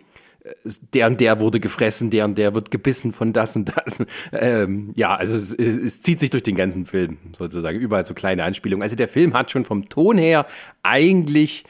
[0.45, 0.53] äh,
[0.95, 4.05] der und der wurde gefressen, der und der wird gebissen von das und das.
[4.33, 8.15] Ähm, ja, also es, es, es zieht sich durch den ganzen Film sozusagen, überall so
[8.15, 8.83] kleine Anspielungen.
[8.83, 10.47] Also der Film hat schon vom Ton her
[10.83, 11.65] eigentlich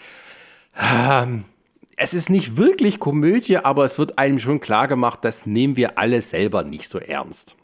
[0.77, 1.45] ähm,
[2.01, 5.99] es ist nicht wirklich Komödie, aber es wird einem schon klar gemacht, das nehmen wir
[5.99, 7.57] alle selber nicht so ernst.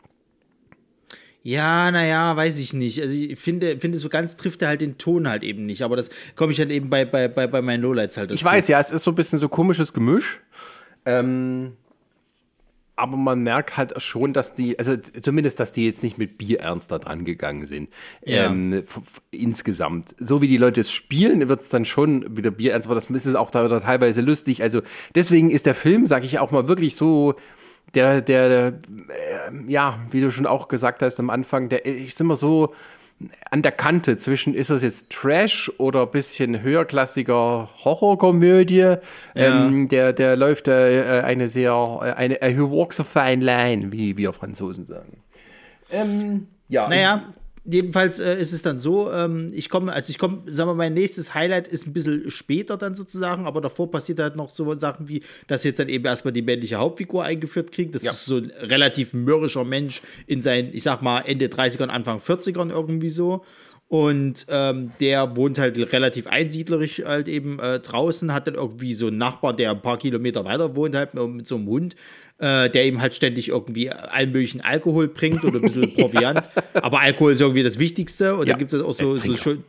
[1.46, 3.02] Ja, naja, weiß ich nicht.
[3.02, 5.82] Also ich finde, finde so ganz trifft er halt den Ton halt eben nicht.
[5.82, 8.36] Aber das komme ich dann eben bei, bei, bei, bei meinen Lowlights halt dazu.
[8.36, 10.40] Ich weiß, ja, es ist so ein bisschen so komisches Gemisch.
[11.04, 11.72] Ähm,
[12.96, 16.60] aber man merkt halt schon, dass die, also zumindest, dass die jetzt nicht mit Bier
[16.60, 17.90] ernster dran gegangen sind.
[18.24, 18.46] Ja.
[18.46, 18.82] Ähm,
[19.30, 20.14] insgesamt.
[20.18, 23.10] So wie die Leute es spielen, wird es dann schon wieder Bier ernst, aber das
[23.10, 24.62] ist auch da, da teilweise lustig.
[24.62, 24.80] Also
[25.14, 27.34] deswegen ist der Film, sage ich auch mal, wirklich so.
[27.94, 28.72] Der, der, der äh,
[29.68, 32.74] ja, wie du schon auch gesagt hast am Anfang, der ist immer so
[33.50, 38.96] an der Kante zwischen, ist das jetzt Trash oder ein bisschen höherklassiger Horrorkomödie?
[39.34, 43.92] Ähm, der, der läuft äh, eine sehr, äh, eine, äh, he walks a fine line,
[43.92, 45.22] wie wir Franzosen sagen.
[45.90, 46.88] Ähm, ja.
[46.88, 47.22] Naja,
[47.64, 50.94] jedenfalls äh, ist es dann so, ähm, ich komme, also ich komme, sagen wir, mein
[50.94, 55.08] nächstes Highlight ist ein bisschen später dann sozusagen, aber davor passiert halt noch so Sachen
[55.08, 57.94] wie, dass jetzt dann eben erstmal die männliche Hauptfigur eingeführt kriegt.
[57.94, 58.12] Das Ja.
[58.12, 62.70] ist so ein relativ mürrischer Mensch in seinen, ich sag mal, Ende 30ern, Anfang 40ern
[62.70, 63.44] irgendwie so.
[63.88, 69.08] Und ähm, der wohnt halt relativ einsiedlerisch halt eben äh, draußen, hat dann irgendwie so
[69.08, 71.94] einen Nachbar, der ein paar Kilometer weiter wohnt, halt mit so einem Hund,
[72.44, 76.42] äh, der ihm halt ständig irgendwie allen möglichen Alkohol bringt oder ein bisschen Proviant.
[76.74, 78.36] Aber Alkohol ist irgendwie das Wichtigste.
[78.36, 79.64] Und Ja, da gibt es auch so, so, schön,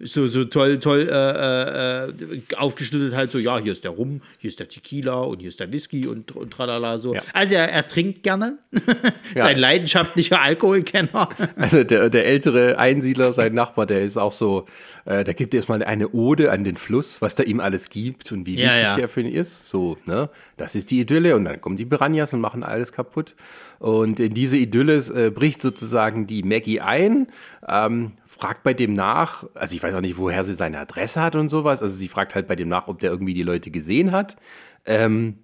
[0.00, 4.48] so, so toll, toll äh, äh, aufgeschlüsselt halt so, ja, hier ist der Rum, hier
[4.48, 7.14] ist der Tequila und hier ist der Whisky und, und tralala so.
[7.14, 7.22] Ja.
[7.32, 8.58] Also er, er trinkt gerne.
[9.34, 9.42] Ja.
[9.42, 11.28] Sein leidenschaftlicher Alkoholkenner.
[11.56, 14.66] Also der, der ältere Einsiedler, sein Nachbar, der ist auch so,
[15.04, 18.46] äh, da gibt erstmal eine Ode an den Fluss, was da ihm alles gibt und
[18.46, 18.98] wie Ja, wichtig ja.
[18.98, 19.66] er für ihn ist.
[19.66, 20.30] So, ne?
[20.56, 21.84] Das ist die Idylle und dann kommen die
[22.16, 23.34] Piranhas und machen alles kaputt.
[23.78, 27.28] Und in diese Idylle äh, bricht sozusagen die Maggie ein,
[27.68, 31.36] ähm, fragt bei dem nach, also ich weiß auch nicht, woher sie seine Adresse hat
[31.36, 31.82] und sowas.
[31.82, 34.36] Also sie fragt halt bei dem nach, ob der irgendwie die Leute gesehen hat.
[34.84, 35.38] Ähm,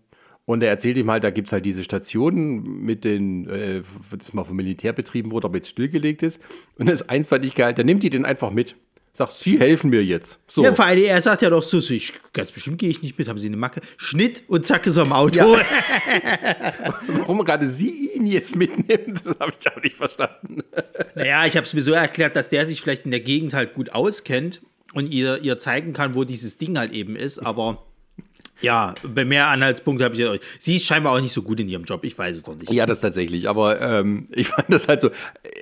[0.45, 3.83] und er erzählt ihm halt, da gibt es halt diese Station mit den, äh,
[4.17, 6.41] das mal vom Militär betrieben wurde, aber jetzt stillgelegt ist.
[6.79, 8.75] Und das eins fand ich geil, da nimmt die den einfach mit.
[9.15, 10.39] Sagt, sie helfen mir jetzt.
[10.49, 10.65] So.
[10.65, 13.19] Ja, vor allem, er sagt ja doch so, so ich, ganz bestimmt gehe ich nicht
[13.19, 13.83] mit, haben Sie eine Macke?
[13.99, 15.39] Schnitt und zack ist er im Auto.
[15.39, 15.61] Ja.
[17.09, 20.63] Warum gerade sie ihn jetzt mitnimmt, das habe ich auch nicht verstanden.
[21.15, 23.75] Naja, ich habe es mir so erklärt, dass der sich vielleicht in der Gegend halt
[23.75, 24.63] gut auskennt
[24.95, 27.85] und ihr, ihr zeigen kann, wo dieses Ding halt eben ist, aber
[28.63, 30.33] ja, bei mehr Anhaltspunkte habe ich ja.
[30.59, 32.73] Sie ist scheinbar auch nicht so gut in ihrem Job, ich weiß es doch nicht.
[32.73, 33.49] Ja, das tatsächlich.
[33.49, 35.11] Aber ähm, ich fand das halt so.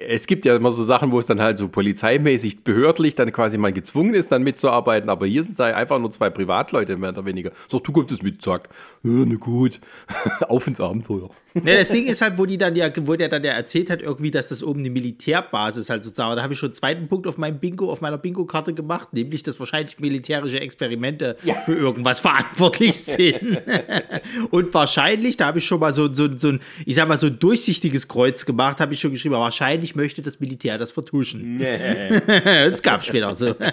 [0.06, 3.58] Es gibt ja immer so Sachen, wo es dann halt so polizeimäßig, behördlich dann quasi
[3.58, 5.10] mal gezwungen ist, dann mitzuarbeiten.
[5.10, 7.50] Aber hier sind es halt einfach nur zwei Privatleute, mehr oder weniger.
[7.68, 8.68] So, du kommst es mit, zack.
[9.02, 9.80] Ja, na gut.
[10.48, 11.30] Auf ins Abenteuer.
[11.54, 14.02] Ne, das Ding ist halt, wo die dann ja, wo der dann ja erzählt hat,
[14.02, 16.36] irgendwie, dass das oben eine Militärbasis halt sozusagen.
[16.36, 19.42] Da habe ich schon einen zweiten Punkt auf meinem Bingo, auf meiner Bingo-Karte gemacht, nämlich,
[19.42, 23.60] dass wahrscheinlich militärische Experimente für irgendwas verantwortlich sind.
[24.50, 27.26] Und wahrscheinlich, da habe ich schon mal so, so, so ein, ich sag mal, so
[27.28, 31.58] ein durchsichtiges Kreuz gemacht, habe ich schon geschrieben, aber wahrscheinlich möchte das Militär das vertuschen.
[32.26, 33.54] das gab später so.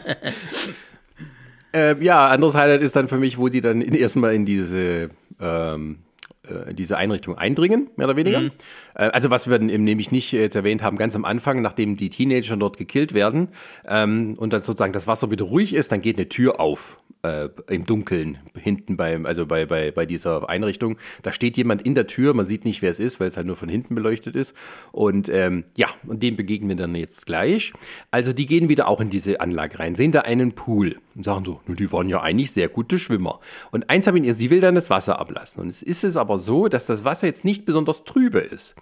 [1.73, 5.09] Äh, ja, anderes Highlight ist dann für mich, wo die dann in, erstmal in diese,
[5.39, 5.99] ähm,
[6.43, 8.41] äh, diese Einrichtung eindringen, mehr oder weniger.
[8.95, 11.97] Äh, also was wir dann eben nämlich nicht jetzt erwähnt haben, ganz am Anfang, nachdem
[11.97, 13.49] die Teenager dort gekillt werden
[13.85, 16.99] ähm, und dann sozusagen das Wasser wieder ruhig ist, dann geht eine Tür auf.
[17.23, 20.97] Äh, im Dunkeln, hinten beim, also bei, bei, bei dieser Einrichtung.
[21.23, 23.47] Da steht jemand in der Tür, man sieht nicht, wer es ist, weil es halt
[23.47, 24.55] nur von hinten beleuchtet ist.
[24.91, 27.73] Und ähm, ja, und dem begegnen wir dann jetzt gleich.
[28.11, 31.43] Also die gehen wieder auch in diese Anlage rein, sehen da einen Pool und sagen
[31.43, 33.39] so, "Na, die waren ja eigentlich sehr gute Schwimmer.
[33.71, 35.63] Und eins haben ihr, sie will dann das Wasser ablassen.
[35.63, 38.75] Und es ist es aber so, dass das Wasser jetzt nicht besonders trübe ist.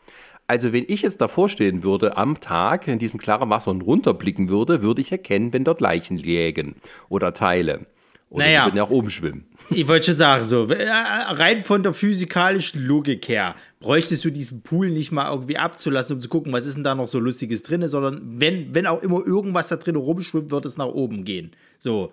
[0.46, 4.50] Also wenn ich jetzt davor stehen würde am Tag in diesem klaren Wasser und runterblicken
[4.50, 6.76] würde, würde ich erkennen, wenn dort Leichen lägen
[7.10, 7.88] oder Teile.
[8.30, 8.62] Oder Naja.
[8.62, 9.46] die würden ja auch oben schwimmen.
[9.70, 14.62] Ich wollte schon sagen, so, äh, rein von der physikalischen Logik her, bräuchtest du diesen
[14.62, 17.64] Pool nicht mal irgendwie abzulassen, um zu gucken, was ist denn da noch so Lustiges
[17.64, 21.52] drin, sondern wenn, wenn auch immer irgendwas da drin rumschwimmt, wird es nach oben gehen.
[21.78, 22.12] So.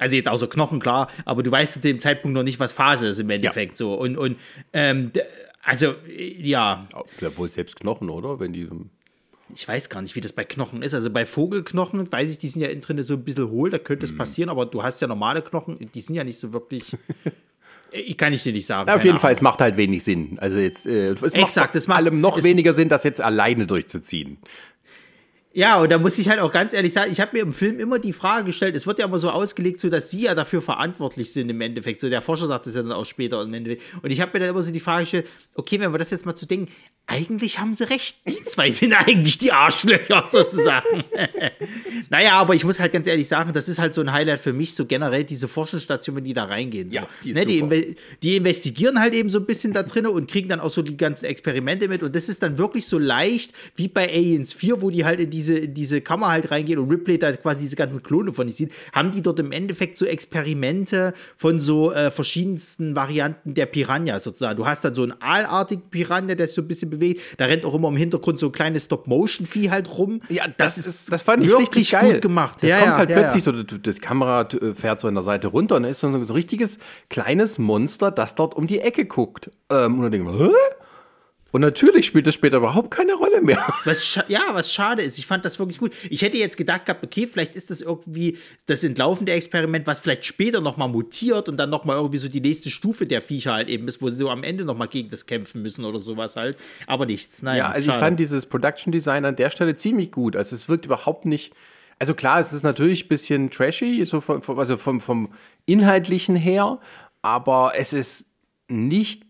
[0.00, 3.08] Also jetzt außer Knochen, klar, aber du weißt zu dem Zeitpunkt noch nicht, was Phase
[3.08, 3.94] ist im Endeffekt so.
[3.94, 4.36] Und, und
[4.72, 5.10] ähm,
[5.64, 6.86] also, äh, ja,
[7.20, 8.38] Ja, wohl selbst Knochen, oder?
[8.38, 8.68] Wenn die
[9.54, 10.94] ich weiß gar nicht, wie das bei Knochen ist.
[10.94, 13.78] Also bei Vogelknochen, weiß ich, die sind ja innen drin so ein bisschen hohl, da
[13.78, 14.18] könnte es Mhm.
[14.18, 16.84] passieren, aber du hast ja normale Knochen, die sind ja nicht so wirklich.
[17.90, 18.88] ich kann ich dir nicht sagen.
[18.88, 19.36] Ja, auf jeden Fall, Ahnung.
[19.38, 20.38] es macht halt wenig Sinn.
[20.40, 23.20] Also jetzt, äh, es macht Exakt, vor es macht- allem noch weniger Sinn, das jetzt
[23.20, 24.38] alleine durchzuziehen.
[25.58, 27.80] Ja, und da muss ich halt auch ganz ehrlich sagen, ich habe mir im Film
[27.80, 30.62] immer die Frage gestellt, es wird ja immer so ausgelegt, so dass sie ja dafür
[30.62, 32.00] verantwortlich sind im Endeffekt.
[32.00, 33.82] So der Forscher sagt es ja dann auch später im Endeffekt.
[34.00, 36.24] Und ich habe mir dann immer so die Frage gestellt, okay, wenn wir das jetzt
[36.26, 36.70] mal zu denken,
[37.08, 41.02] eigentlich haben sie recht, die zwei sind eigentlich die Arschlöcher sozusagen.
[42.10, 44.52] naja, aber ich muss halt ganz ehrlich sagen, das ist halt so ein Highlight für
[44.52, 46.88] mich, so generell diese Forschungsstation, wenn die da reingehen.
[46.90, 46.96] So.
[46.96, 50.30] Ja, die ne, die, inve- die investigieren halt eben so ein bisschen da drin und
[50.30, 52.02] kriegen dann auch so die ganzen Experimente mit.
[52.02, 55.30] Und das ist dann wirklich so leicht wie bei Aliens 4, wo die halt in
[55.30, 58.56] diese, in diese Kammer halt reingehen und Ripley da quasi diese ganzen Klone von sich
[58.56, 64.20] sieht, haben die dort im Endeffekt so Experimente von so äh, verschiedensten Varianten der Piranha
[64.20, 64.56] sozusagen.
[64.56, 67.20] Du hast dann so einen aalartigen Piranha, der sich so ein bisschen bewegt.
[67.36, 70.20] Da rennt auch immer im Hintergrund so ein kleines Stop-Motion-Vieh halt rum.
[70.28, 72.14] Ja, das, ist, das fand ich richtig geil.
[72.14, 72.58] gut gemacht.
[72.60, 75.14] Das ja, kommt ja, halt ja, plötzlich so, die, die Kamera äh, fährt so an
[75.14, 78.80] der Seite runter und da ist so ein richtiges kleines Monster, das dort um die
[78.80, 79.50] Ecke guckt.
[79.70, 80.50] Ähm, und dann denkt man, hä?
[81.50, 83.64] Und natürlich spielt das später überhaupt keine Rolle mehr.
[83.86, 85.94] Was ja, was schade ist, ich fand das wirklich gut.
[86.10, 90.26] Ich hätte jetzt gedacht gehabt, okay, vielleicht ist das irgendwie das entlaufende Experiment, was vielleicht
[90.26, 93.88] später nochmal mutiert und dann nochmal irgendwie so die nächste Stufe der Viecher halt eben
[93.88, 96.58] ist, wo sie so am Ende nochmal gegen das kämpfen müssen oder sowas halt.
[96.86, 97.58] Aber nichts, naja.
[97.58, 97.98] Ja, also ich schade.
[98.04, 100.36] fand dieses Production Design an der Stelle ziemlich gut.
[100.36, 101.54] Also es wirkt überhaupt nicht.
[101.98, 105.30] Also klar, es ist natürlich ein bisschen trashy, so vom- also vom, vom
[105.64, 106.78] Inhaltlichen her,
[107.22, 108.26] aber es ist
[108.68, 109.22] nicht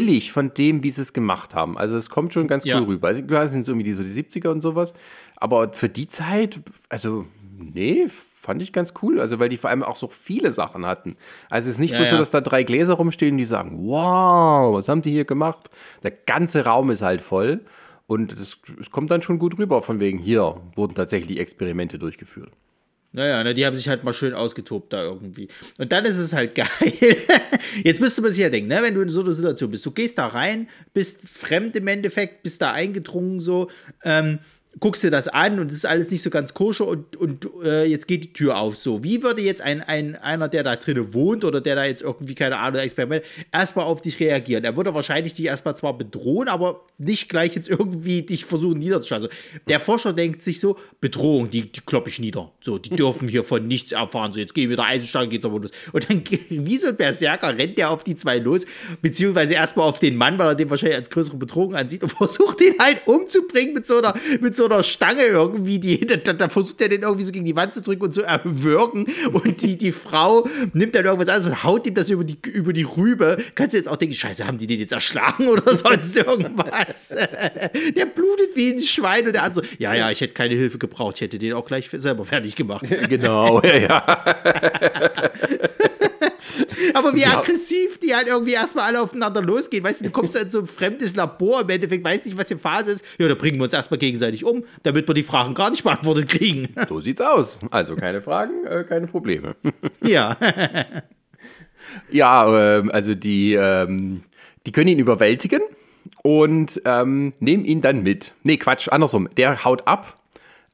[0.00, 1.78] billig von dem, wie sie es gemacht haben.
[1.78, 2.78] Also es kommt schon ganz cool Ja.
[2.80, 3.08] rüber.
[3.08, 4.92] Also klar, es sind so irgendwie die, so die 70er und sowas,
[5.36, 7.26] aber für die Zeit, also
[7.58, 9.20] nee, fand ich ganz cool.
[9.20, 11.16] Also weil die vor allem auch so viele Sachen hatten.
[11.48, 12.18] Also es ist nicht Ja, nur so, ja.
[12.18, 15.70] dass da drei Gläser rumstehen, die sagen, wow, was haben die hier gemacht?
[16.02, 17.60] Der ganze Raum ist halt voll.
[18.06, 22.50] Und es, es kommt dann schon gut rüber, von wegen, hier wurden tatsächlich Experimente durchgeführt.
[23.14, 25.46] Naja, ne, die haben sich halt mal schön ausgetobt da irgendwie.
[25.78, 26.66] Und dann ist es halt geil.
[27.84, 29.92] Jetzt müsste man sich ja denken, ne, wenn du in so einer Situation bist, du
[29.92, 33.70] gehst da rein, bist fremd im Endeffekt, bist da eingedrungen so,
[34.02, 34.40] ähm,
[34.80, 37.84] guckst dir das an und es ist alles nicht so ganz koscher und, und äh,
[37.84, 39.04] jetzt geht die Tür auf so.
[39.04, 42.34] Wie würde jetzt ein, ein, einer, der da drinnen wohnt oder der da jetzt irgendwie,
[42.34, 44.64] keine Ahnung, Experiment, erstmal auf dich reagieren?
[44.64, 49.26] Er würde wahrscheinlich dich erstmal zwar bedrohen, aber nicht gleich jetzt irgendwie dich versuchen niederzuschlagen.
[49.26, 49.36] Also,
[49.68, 52.50] der Forscher denkt sich so, Bedrohung, die, die klopp ich nieder.
[52.60, 54.32] So, die dürfen hier von nichts erfahren.
[54.32, 55.70] So, jetzt gehen wir der Eisenstange, geht's aber los.
[55.92, 58.66] Und dann, wie so ein Berserker, rennt der auf die zwei los,
[59.02, 62.60] beziehungsweise erstmal auf den Mann, weil er den wahrscheinlich als größere Bedrohung ansieht und versucht
[62.60, 66.80] ihn halt umzubringen mit so einer, mit so einer Stange irgendwie, die, da, da, versucht
[66.80, 69.92] er den irgendwie so gegen die Wand zu drücken und zu erwürgen und die, die
[69.92, 73.36] Frau nimmt dann irgendwas an und haut ihm das über die, über die Rübe.
[73.54, 77.08] Kannst du jetzt auch denken, scheiße, haben die den jetzt erschlagen oder sonst irgendwas?
[77.96, 80.78] der blutet wie ein Schwein und der andere so, ja, ja, ich hätte keine Hilfe
[80.78, 82.84] gebraucht, ich hätte den auch gleich selber fertig gemacht.
[83.08, 84.34] Genau, ja, ja.
[86.94, 87.38] Aber wie Ja.
[87.38, 89.84] aggressiv die halt irgendwie erstmal alle aufeinander losgehen.
[89.84, 92.58] Weißt du, du kommst in so ein fremdes Labor, im Endeffekt weißt nicht, was hier
[92.58, 93.04] Phase ist.
[93.18, 96.28] Ja, da bringen wir uns erstmal gegenseitig um, damit wir die Fragen gar nicht beantwortet
[96.28, 96.68] kriegen.
[96.88, 97.58] So sieht's aus.
[97.70, 99.56] Also keine Fragen, äh, keine Probleme.
[100.02, 100.36] ja.
[102.10, 104.22] Ja, ähm, also die, ähm,
[104.66, 105.60] die können ihn überwältigen
[106.22, 108.32] und ähm, nehmen ihn dann mit.
[108.42, 109.28] Nee, Quatsch, andersrum.
[109.36, 110.18] Der haut ab.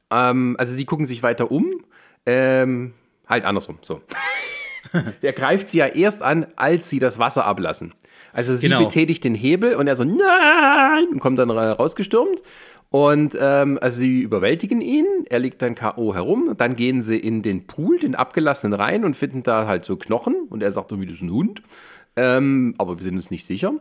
[0.09, 1.83] Ähm, also sie gucken sich weiter um.
[2.25, 2.93] Ähm,
[3.27, 4.01] halt andersrum, so.
[5.21, 7.93] Der greift sie ja erst an, als sie das Wasser ablassen.
[8.33, 8.85] Also sie Genau.
[8.85, 12.41] betätigt den Hebel und er so, nein, und kommt dann ra- rausgestürmt.
[12.89, 16.13] Und ähm, also sie überwältigen ihn, er liegt dann K.O.
[16.13, 19.95] herum, dann gehen sie in den Pool, den abgelassenen rein und finden da halt so
[19.95, 21.61] Knochen und er sagt irgendwie, das ist ein Hund.
[22.17, 23.73] Ähm, aber wir sind uns nicht sicher.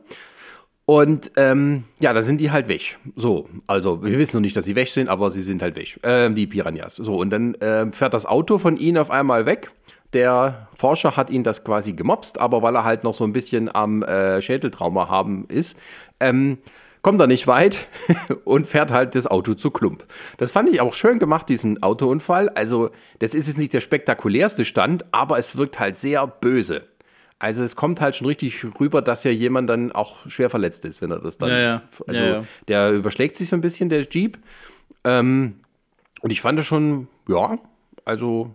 [0.86, 2.98] Und ähm, ja, da sind die halt weg.
[3.14, 6.00] So, also wir wissen noch nicht, dass sie weg sind, aber sie sind halt weg.
[6.02, 6.96] Ähm, die Piranhas.
[6.96, 9.70] So, und dann ähm, fährt das Auto von ihnen auf einmal weg.
[10.12, 13.72] Der Forscher hat ihn das quasi gemobst, aber weil er halt noch so ein bisschen
[13.72, 15.76] am äh, Schädeltrauma haben ist,
[16.18, 16.58] ähm,
[17.02, 17.86] kommt er nicht weit
[18.44, 20.04] und fährt halt das Auto zu Klump.
[20.38, 22.48] Das fand ich auch schön gemacht, diesen Autounfall.
[22.50, 26.82] Also, das ist jetzt nicht der spektakulärste Stand, aber es wirkt halt sehr böse.
[27.38, 31.00] Also es kommt halt schon richtig rüber, dass ja jemand dann auch schwer verletzt ist,
[31.00, 31.48] wenn er das dann.
[31.48, 31.82] Ja, ja.
[32.06, 34.38] Also Ja, der überschlägt sich so ein bisschen, der Jeep.
[35.04, 35.60] Ähm,
[36.20, 37.58] und ich fand das schon, ja,
[38.04, 38.54] also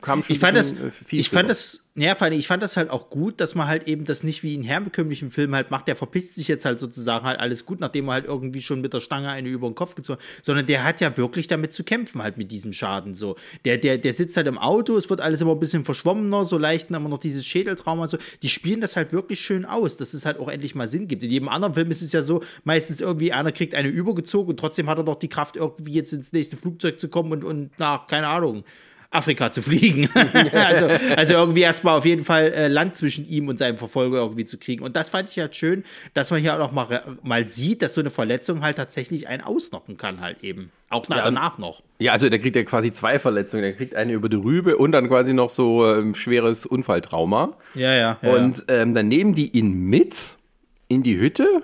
[0.00, 2.62] kam schon ich fand das, äh, viel ich fand das, ja, vor allem, ich fand
[2.62, 5.70] das halt auch gut, dass man halt eben das nicht wie in herkömmlichen Filmen halt
[5.70, 8.80] macht, der verpisst sich jetzt halt sozusagen halt alles gut, nachdem er halt irgendwie schon
[8.80, 11.74] mit der Stange eine über den Kopf gezogen hat, sondern der hat ja wirklich damit
[11.74, 13.36] zu kämpfen halt mit diesem Schaden so.
[13.66, 16.56] Der, der, der sitzt halt im Auto, es wird alles immer ein bisschen verschwommener, so
[16.56, 18.16] leicht immer noch dieses Schädeltrauma so.
[18.42, 21.22] Die spielen das halt wirklich schön aus, dass es halt auch endlich mal Sinn gibt.
[21.22, 24.56] In jedem anderen Film ist es ja so, meistens irgendwie einer kriegt eine übergezogen und
[24.56, 27.78] trotzdem hat er doch die Kraft irgendwie jetzt ins nächste Flugzeug zu kommen und, und
[27.78, 28.64] nach, keine Ahnung,
[29.12, 30.08] Afrika zu fliegen.
[30.52, 34.44] also, also irgendwie erstmal auf jeden Fall äh, Land zwischen ihm und seinem Verfolger irgendwie
[34.44, 34.82] zu kriegen.
[34.82, 38.00] Und das fand ich halt schön, dass man hier auch mal, mal sieht, dass so
[38.00, 40.70] eine Verletzung halt tatsächlich einen ausnocken kann, halt eben.
[40.88, 41.82] Auch Ja, danach noch.
[41.98, 43.62] Ja, also der kriegt ja quasi zwei Verletzungen.
[43.62, 47.56] Der kriegt eine über die Rübe und dann quasi noch so ähm, schweres Unfalltrauma.
[47.74, 48.18] Ja, ja.
[48.20, 50.36] ja und ähm, dann nehmen die ihn mit
[50.88, 51.62] in die Hütte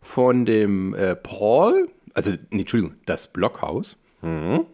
[0.00, 3.96] von dem äh, Paul, also, nee, Entschuldigung, das Blockhaus.
[4.22, 4.66] Mhm.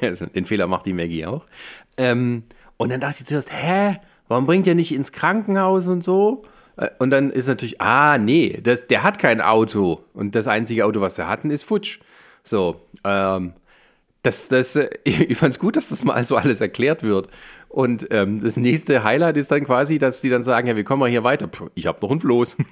[0.34, 1.44] den Fehler macht die Maggie auch.
[1.96, 2.44] Ähm,
[2.76, 3.96] und dann dachte ich zuerst, hä,
[4.28, 6.42] warum bringt er nicht ins Krankenhaus und so?
[6.76, 10.04] Äh, Und dann ist natürlich, ah, nee, das, der hat kein Auto.
[10.14, 12.00] Und das einzige Auto, was er hatten, ist futsch.
[12.44, 13.52] So, ähm,
[14.22, 17.28] das, das, äh, ich fand es gut, dass das mal so alles erklärt wird.
[17.68, 21.02] Und ähm, das nächste Highlight ist dann quasi, dass die dann sagen, ja, wie kommen
[21.02, 21.48] wir hier weiter?
[21.48, 22.56] Puh, ich habe noch einen Floß.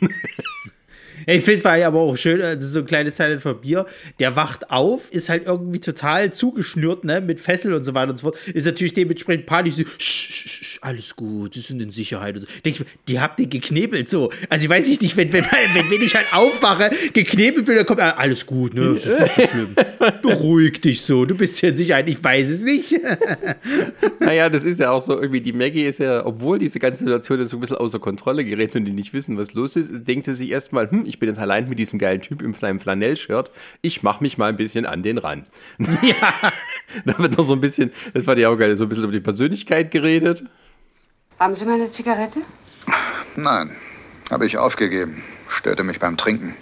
[1.27, 3.87] Ich finde es aber auch schön, äh, das ist so ein kleines Silent von Bier.
[4.21, 8.19] Der wacht auf, ist halt irgendwie total zugeschnürt, ne, mit Fessel und so weiter und
[8.19, 8.39] so fort.
[8.49, 9.75] Ist natürlich dementsprechend panisch.
[9.75, 12.37] So, sch, sch, sch, alles gut, die sind in Sicherheit.
[12.37, 12.47] Und so.
[12.65, 14.31] Denk ich mir, die habt ihr geknebelt so.
[14.49, 18.01] Also ich weiß nicht, wenn, wenn, wenn, wenn ich halt aufwache, geknebelt bin, dann kommt
[18.01, 19.75] ah, alles gut, ne, das ist nicht so schlimm.
[20.23, 22.09] Beruhig dich so, du bist ja in Sicherheit.
[22.09, 22.95] Ich weiß es nicht.
[24.21, 27.41] naja, das ist ja auch so irgendwie, die Maggie ist ja, obwohl diese ganze Situation
[27.41, 30.27] jetzt so ein bisschen außer Kontrolle gerät und die nicht wissen, was los ist, denkt
[30.27, 33.51] sie sich erstmal, hm, ich bin jetzt allein mit diesem geilen Typ in seinem Flanellshirt,
[33.83, 35.47] ich mach mich mal ein bisschen an den ran.
[35.79, 36.53] ja.
[37.05, 39.13] da wird noch so ein bisschen, das fand ich auch geil, so ein bisschen über
[39.13, 40.45] die Persönlichkeit geredet.
[41.39, 42.41] Haben Sie mal eine Zigarette?
[43.37, 43.73] Nein,
[44.31, 45.23] habe ich aufgegeben.
[45.49, 46.57] Störte mich beim Trinken.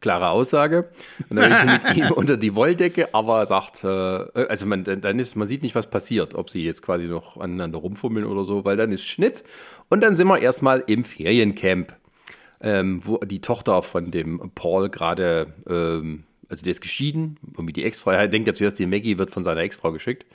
[0.00, 0.88] Klare Aussage.
[1.28, 5.18] Und dann will sie mit ihm unter die Wolldecke, aber sagt, äh, also man, dann
[5.18, 8.64] ist, man sieht nicht, was passiert, ob sie jetzt quasi noch aneinander rumfummeln oder so,
[8.64, 9.44] weil dann ist Schnitt
[9.88, 11.94] und dann sind wir erstmal im Feriencamp,
[12.62, 17.84] ähm, wo die Tochter von dem Paul gerade, ähm, also der ist geschieden, irgendwie die
[17.84, 20.26] Ex-Frau, er denkt ja zuerst, die Maggie wird von seiner Ex-Frau geschickt.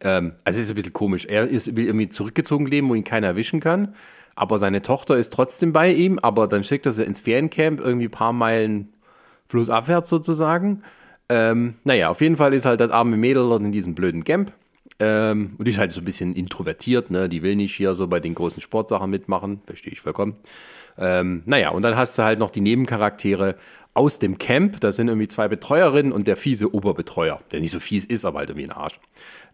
[0.00, 1.26] Ähm, also es ist ein bisschen komisch.
[1.26, 3.94] Er ist, will irgendwie zurückgezogen leben, wo ihn keiner erwischen kann.
[4.34, 8.06] Aber seine Tochter ist trotzdem bei ihm, aber dann schickt er sie ins Feriencamp, irgendwie
[8.06, 8.92] ein paar Meilen
[9.48, 10.82] flussabwärts sozusagen.
[11.28, 14.52] Ähm, naja, auf jeden Fall ist halt das arme Mädel dort in diesem blöden Camp.
[15.00, 17.28] Ähm, und die ist halt so ein bisschen introvertiert, ne?
[17.28, 19.60] Die will nicht hier so bei den großen Sportsachen mitmachen.
[19.66, 20.36] Verstehe ich vollkommen.
[20.98, 23.56] Ähm, naja, und dann hast du halt noch die Nebencharaktere
[23.94, 24.80] aus dem Camp.
[24.80, 28.40] Da sind irgendwie zwei Betreuerinnen und der fiese Oberbetreuer, der nicht so fies ist, aber
[28.40, 28.98] halt irgendwie ein Arsch.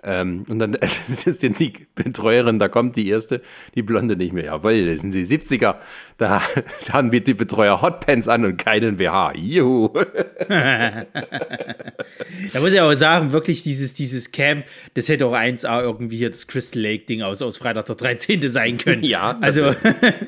[0.05, 0.75] Ähm, und dann
[1.09, 3.41] ist jetzt die Betreuerin, da kommt die erste,
[3.75, 4.45] die Blonde nicht mehr.
[4.45, 5.77] Jawohl, das sind die 70er.
[6.17, 6.41] Da
[6.93, 9.33] haben wir die Betreuer Hotpants an und keinen BH.
[9.35, 9.89] Juhu.
[12.53, 14.65] Da muss ich aber sagen, wirklich dieses, dieses Camp,
[14.95, 18.49] das hätte auch 1A irgendwie hier das Crystal Lake Ding aus, aus Freitag der 13.
[18.49, 19.03] sein können.
[19.03, 19.75] Ja, also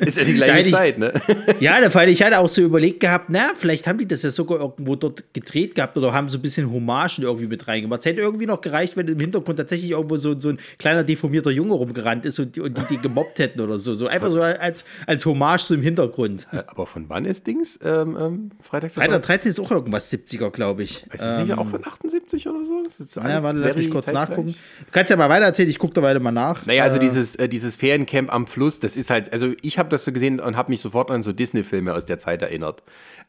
[0.01, 1.13] ist ja die gleiche hätte ich- Zeit, ne?
[1.61, 4.31] Ja, da fand ich hatte auch so überlegt gehabt, na, vielleicht haben die das ja
[4.31, 8.01] sogar irgendwo dort gedreht gehabt oder haben so ein bisschen Hommagen irgendwie mit reingemacht.
[8.01, 11.51] Es hätte irgendwie noch gereicht, wenn im Hintergrund tatsächlich irgendwo so, so ein kleiner deformierter
[11.51, 13.95] Junge rumgerannt ist und die, und die, die gemobbt hätten oder so.
[13.95, 16.47] So einfach so als, als Hommage so im Hintergrund.
[16.69, 17.79] Aber von wann ist Dings?
[17.83, 21.05] Ähm, ähm, Freitag Freitag 13 ist auch irgendwas 70er, glaube ich.
[21.13, 22.83] Ist das nicht auch von 78 oder so?
[22.85, 24.29] Das ist Ja, alles warte, lass mich kurz zeitgleich.
[24.29, 24.53] nachgucken.
[24.53, 26.65] Du kannst ja mal weiter erzählen, ich gucke da weiter mal nach.
[26.67, 29.89] Naja, also Äh, dieses, äh, dieses Feriencamp am Fluss, das ist halt, also ich habe
[29.89, 32.83] das so gesehen und habe mich sofort an so Disney-Filme aus der Zeit erinnert.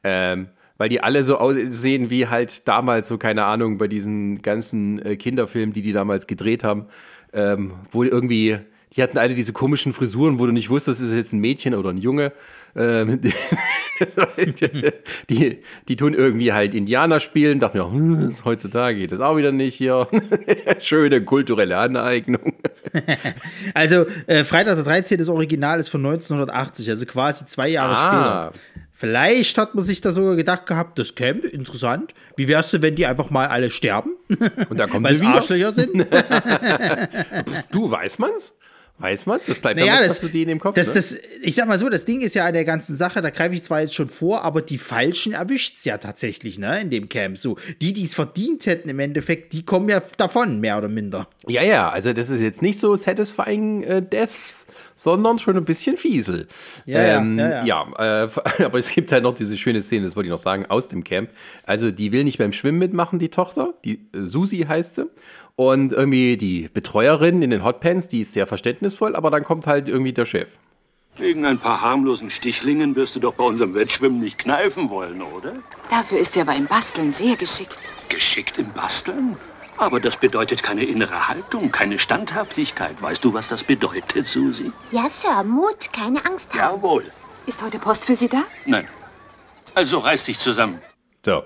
[0.03, 5.03] Ähm, weil die alle so aussehen wie halt damals, so keine Ahnung, bei diesen ganzen
[5.05, 6.85] äh, Kinderfilmen, die die damals gedreht haben,
[7.33, 8.57] ähm, wo irgendwie,
[8.95, 11.73] die hatten alle diese komischen Frisuren, wo du nicht wusstest, ist es jetzt ein Mädchen
[11.75, 12.31] oder ein Junge.
[12.75, 13.19] Ähm,
[15.29, 19.19] die, die tun irgendwie halt Indianer spielen, dachten mir, hm, das ist heutzutage geht das
[19.19, 20.07] auch wieder nicht hier.
[20.79, 22.53] Schöne kulturelle Aneignung.
[23.73, 25.17] Also, äh, Freitag der 13.
[25.17, 28.51] das Original ist von 1980, also quasi zwei Jahre Ah.
[28.51, 28.86] später.
[28.99, 32.15] Vielleicht hat man sich da sogar gedacht gehabt, das Camp, interessant.
[32.35, 34.15] Wie wär's denn, wenn die einfach mal alle sterben?
[34.69, 35.35] Und da kommen Weil sie wieder.
[35.35, 35.91] Arschlöcher sind?
[37.71, 38.55] Du, weiß man's?
[38.97, 39.45] Weiß man's?
[39.45, 40.73] Das bleibt Naja, damit, das, hast du die in dem Kopf.
[40.73, 40.93] das, ne?
[40.95, 43.53] das, ich sag mal so, das Ding ist ja an der ganzen Sache, da greife
[43.53, 47.37] ich zwar jetzt schon vor, aber die Falschen erwischt's ja tatsächlich, ne, in dem Camp.
[47.37, 51.29] So, die, die es verdient hätten im Endeffekt, die kommen ja davon, mehr oder minder.
[51.47, 54.65] ja, ja, also das ist jetzt nicht so satisfying äh, Deaths,
[54.97, 56.47] sondern schon ein bisschen fiesel.
[56.85, 58.29] Ja, ja, ähm, ja, ja äh,
[58.63, 61.03] aber es gibt halt noch diese schöne Szene, das wollte ich noch sagen, aus dem
[61.03, 61.29] Camp.
[61.65, 65.09] Also die will nicht beim Schwimmen mitmachen, die Tochter, die äh, Susi heißt sie.
[65.55, 69.89] Und irgendwie die Betreuerin in den Hotpants, die ist sehr verständnisvoll, aber dann kommt halt
[69.89, 70.49] irgendwie der Chef.
[71.17, 75.53] Wegen ein paar harmlosen Stichlingen wirst du doch bei unserem Wettschwimmen nicht kneifen wollen, oder?
[75.89, 77.79] Dafür ist er aber im Basteln sehr geschickt.
[78.09, 79.35] Geschickt im Basteln?
[79.77, 82.99] Aber das bedeutet keine innere Haltung, keine Standhaftigkeit.
[83.01, 84.71] Weißt du, was das bedeutet, Susi?
[84.91, 86.81] Ja, Sir, Mut, keine Angst haben.
[86.81, 87.03] Jawohl.
[87.45, 88.43] Ist heute Post für Sie da?
[88.65, 88.87] Nein.
[89.75, 90.81] Also reiß dich zusammen.
[91.23, 91.43] So,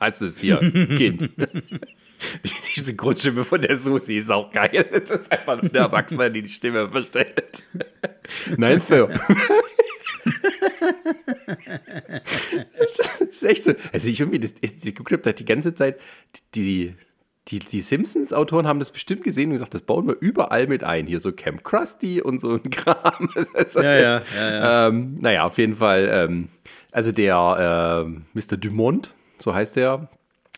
[0.00, 1.30] heißt es hier, Kind.
[2.76, 4.88] Diese Grundstimme von der Susi ist auch geil.
[4.92, 7.64] Das ist einfach nur der Erwachsene, die die Stimme verstellt.
[8.56, 9.08] Nein, Sir.
[12.78, 13.74] Das ist echt so.
[13.92, 16.00] Also ich irgendwie, das, ich geguckt habe, da die ganze Zeit,
[16.54, 16.96] die, die,
[17.48, 21.06] die Simpsons-Autoren haben das bestimmt gesehen und gesagt, das bauen wir überall mit ein.
[21.06, 23.28] Hier so Camp Krusty und so ein Kram.
[23.74, 24.88] Ja, ja, ja, ja.
[24.88, 26.48] Ähm, naja, auf jeden Fall, ähm,
[26.92, 28.56] also der äh, Mr.
[28.56, 30.08] Dumont, so heißt der,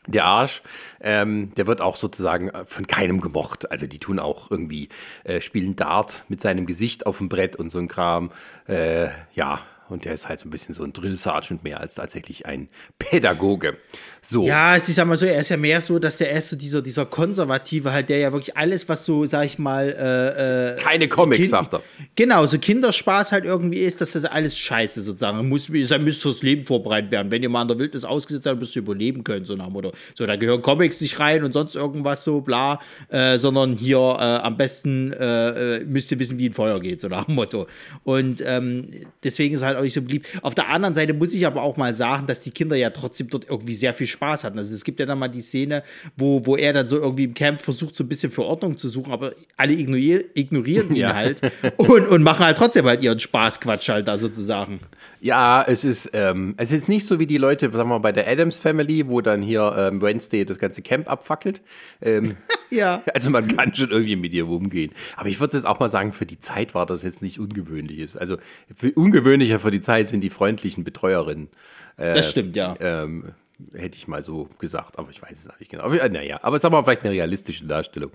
[0.06, 0.62] der Arsch,
[1.00, 3.70] ähm, der wird auch sozusagen äh, von keinem gemocht.
[3.70, 4.88] Also die tun auch irgendwie,
[5.24, 8.32] äh, spielen Dart mit seinem Gesicht auf dem Brett und so ein Kram.
[8.66, 9.60] Äh, ja,
[9.92, 12.68] und der ist halt so ein bisschen so ein Drill Sergeant mehr als tatsächlich ein
[12.98, 13.76] Pädagoge.
[14.22, 14.46] So.
[14.46, 16.56] Ja, es ist ja mal so, er ist ja mehr so, dass der erst so
[16.56, 20.80] dieser, dieser Konservative halt, der ja wirklich alles, was so, sag ich mal, äh, äh,
[20.80, 21.82] Keine Comics, Kind- sagt er.
[22.16, 25.48] Genau, so Kinderspaß halt irgendwie ist, dass das alles scheiße sozusagen.
[25.48, 27.30] Muss, ihr müsst fürs Leben vorbereitet werden.
[27.30, 29.74] Wenn ihr mal in der Wildnis ausgesetzt seid, müsst ihr überleben können, so nach dem
[29.74, 29.92] Motto.
[30.14, 34.22] So, da gehören Comics nicht rein und sonst irgendwas so, bla, äh, sondern hier äh,
[34.22, 37.66] am besten äh, äh, müsst ihr wissen, wie ein Feuer geht, so nach dem Motto.
[38.04, 38.88] Und ähm,
[39.24, 40.26] deswegen ist halt auch nicht so beliebt.
[40.42, 43.28] Auf der anderen Seite muss ich aber auch mal sagen, dass die Kinder ja trotzdem
[43.28, 44.58] dort irgendwie sehr viel Spaß hatten.
[44.58, 45.82] Also es gibt ja dann mal die Szene,
[46.16, 48.88] wo, wo er dann so irgendwie im Camp versucht, so ein bisschen für Ordnung zu
[48.88, 51.14] suchen, aber alle ignorier ignorieren ihn Ja.
[51.14, 51.40] halt
[51.76, 54.80] und, und machen halt trotzdem halt ihren Spaßquatsch halt da sozusagen.
[55.20, 58.12] Ja, es ist, ähm, es ist nicht so wie die Leute, sagen wir mal, bei
[58.12, 61.62] der Adams Family, wo dann hier ähm, Wednesday das ganze Camp abfackelt.
[62.00, 62.36] Ähm,
[62.72, 63.02] Ja.
[63.12, 64.92] Also man kann schon irgendwie mit ihr umgehen.
[65.16, 68.16] Aber ich würde jetzt auch mal sagen, für die Zeit war das jetzt nicht ungewöhnliches.
[68.16, 68.38] Also
[68.74, 71.48] für, ungewöhnlicher für die Zeit sind die freundlichen Betreuerinnen.
[71.96, 72.76] Äh, Das stimmt, ja.
[72.80, 73.32] Ähm,
[73.74, 75.84] hätte ich mal so gesagt, aber ich weiß es auch nicht genau.
[75.84, 78.10] Aber, naja, aber sagen wir mal vielleicht eine realistische Darstellung.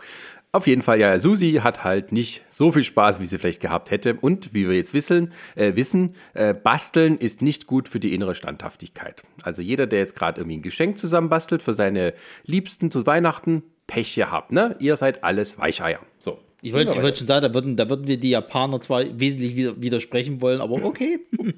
[0.52, 3.92] Auf jeden Fall, ja, Susi hat halt nicht so viel Spaß, wie sie vielleicht gehabt
[3.92, 4.16] hätte.
[4.16, 8.36] Und wie wir jetzt wissen, äh, wissen äh, basteln ist nicht gut für die innere
[8.36, 9.24] Standhaftigkeit.
[9.44, 12.14] Also jeder, der jetzt gerade irgendwie ein Geschenk zusammenbastelt für seine
[12.46, 14.76] Liebsten zu Weihnachten, Pech gehabt, ne?
[14.80, 16.00] Ihr seid alles Weicheier.
[16.20, 16.40] So.
[16.62, 19.56] Ich wollte ich wollte schon sagen, da würden, da würden wir die Japaner zwar wesentlich
[19.80, 21.20] widersprechen wollen, aber okay.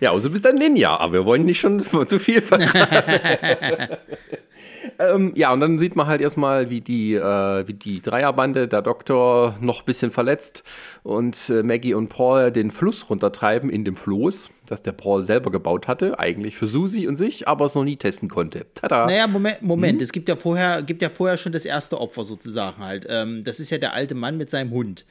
[0.00, 3.96] Ja, außer du bist ein Ninja, aber wir wollen nicht schon zu viel verraten.
[4.98, 8.82] ähm, ja, und dann sieht man halt erstmal, wie die, äh, wie die Dreierbande, der
[8.82, 10.64] Doktor noch ein bisschen verletzt
[11.02, 15.50] und äh, Maggie und Paul den Fluss runtertreiben in dem Floß, das der Paul selber
[15.50, 18.66] gebaut hatte, eigentlich für Susi und sich, aber es noch nie testen konnte.
[18.74, 19.06] Tada!
[19.06, 20.02] Naja, Moment, Moment.
[20.02, 23.06] es gibt ja vorher, gibt ja vorher schon das erste Opfer sozusagen halt.
[23.08, 25.04] Ähm, das ist ja der alte Mann mit seinem Hund.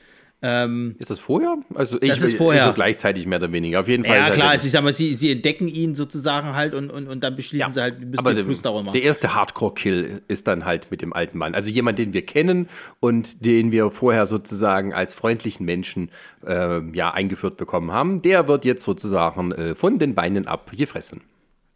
[0.48, 1.58] Ähm, Ist das vorher?
[1.74, 2.68] Also ich Das ist vorher.
[2.68, 3.80] So gleichzeitig mehr oder weniger.
[3.80, 4.18] Auf jeden Fall.
[4.18, 7.08] ja, klar, er- also ich sag mal, sie, sie entdecken ihn sozusagen halt und, und,
[7.08, 9.02] und dann beschließen sie halt, wir müssen aber den der, Fluss darüber der machen.
[9.02, 11.56] erste Hardcore-Kill ist dann halt mit dem alten Mann.
[11.56, 12.70] Also jemand, den wir kennen
[13.00, 16.10] und den wir vorher sozusagen als freundlichen Menschen
[16.46, 21.22] äh, ja, eingeführt bekommen haben, der wird jetzt sozusagen äh, von den Beinen ab gefressen.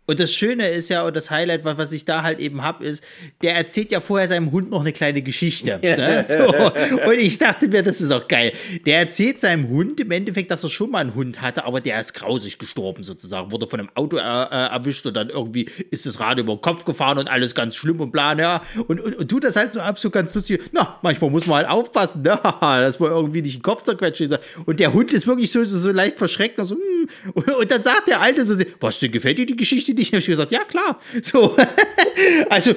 [0.10, 2.82] Und das Schöne ist ja, und das Highlight, was, was ich da halt eben hab,
[2.82, 3.04] ist,
[3.44, 5.80] der erzählt ja vorher seinem Hund noch eine kleine Geschichte.
[5.84, 6.26] ne?
[6.28, 7.08] so.
[7.08, 8.54] Und ich dachte mir, das ist auch geil.
[8.88, 12.00] Der erzählt seinem Hund im Endeffekt, dass er schon mal einen Hund hatte, aber der
[12.00, 13.52] ist grausig gestorben sozusagen.
[13.52, 16.62] Wurde von einem Auto äh, äh, erwischt und dann irgendwie ist das Rad über den
[16.62, 18.36] Kopf gefahren und alles ganz schlimm und bla.
[18.36, 18.64] Ja.
[18.88, 20.60] Und, und, und du das halt so ab, so ganz lustig.
[20.72, 22.40] Na, manchmal muss man halt aufpassen, ne?
[22.62, 24.28] dass man irgendwie nicht den Kopf zerquetscht.
[24.66, 26.58] Und der Hund ist wirklich so, so, so leicht verschreckt.
[26.58, 27.32] Und, so, hm.
[27.36, 30.52] und, und dann sagt der Alte so, was, dir gefällt dir die Geschichte ich gesagt,
[30.52, 31.00] ja klar.
[31.22, 31.56] So,
[32.50, 32.74] also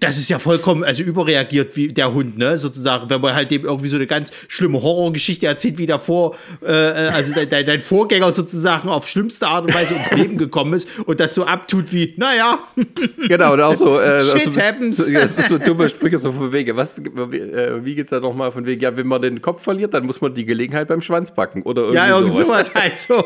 [0.00, 3.64] das ist ja vollkommen, also überreagiert wie der Hund, ne, sozusagen, wenn man halt dem
[3.64, 7.80] irgendwie so eine ganz schlimme Horrorgeschichte erzählt, wie davor, äh, äh, also dein, dein, dein
[7.80, 12.14] Vorgänger sozusagen auf schlimmsteArt und Weise ums Leben gekommen ist und das so abtut wie,
[12.16, 12.58] naja,
[13.28, 14.00] Genau, und auch so.
[14.00, 14.96] Äh, Shit so, happens.
[14.96, 16.76] So, es ist so dumme Sprüche, so von wegen.
[16.76, 18.80] Was, wie, äh, wie geht's da nochmal von wegen?
[18.80, 21.82] Ja, wenn man den Kopf verliert, dann muss man die Gelegenheit beim Schwanz packen oder
[21.82, 22.68] irgendwie ja, irgend sowas.
[22.68, 23.24] sowas halt so.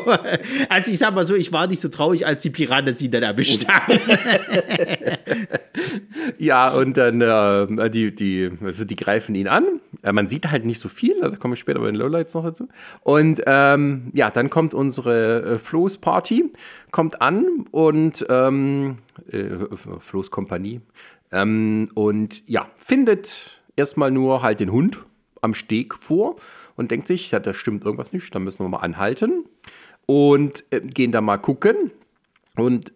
[0.69, 3.23] Also ich sag mal so, ich war nicht so traurig, als die Piraten sie dann
[3.33, 3.99] erwischt haben.
[6.37, 9.65] Ja, und dann, äh, die, die, also die greifen ihn an.
[10.01, 12.43] Äh, man sieht halt nicht so viel, da komme ich später bei den Lowlights noch
[12.43, 12.69] dazu.
[13.01, 16.51] Und ähm, ja, dann kommt unsere äh, Floß-Party,
[16.91, 19.49] kommt an und ähm, äh,
[19.99, 20.81] Floß-Kompanie
[21.31, 25.05] ähm, und ja, findet erstmal nur halt den Hund
[25.41, 26.35] am Steg vor
[26.75, 29.45] und denkt sich, ja, da stimmt irgendwas nicht, da müssen wir mal anhalten
[30.05, 31.91] und äh, gehen da mal gucken.
[32.55, 32.93] Und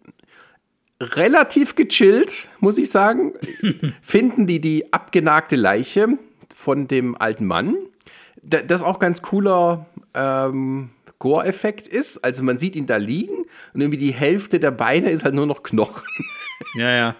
[0.99, 3.33] relativ gechillt, muss ich sagen,
[4.01, 6.17] finden die die abgenagte Leiche
[6.55, 7.75] von dem alten Mann.
[8.41, 10.89] Da- Das auch ganz cooler ähm,
[11.19, 12.23] Gore-Effekt ist.
[12.23, 15.45] Also man sieht ihn da liegen und irgendwie die Hälfte der Beine ist halt nur
[15.47, 16.03] noch Knochen.
[16.75, 17.15] Ja, ja.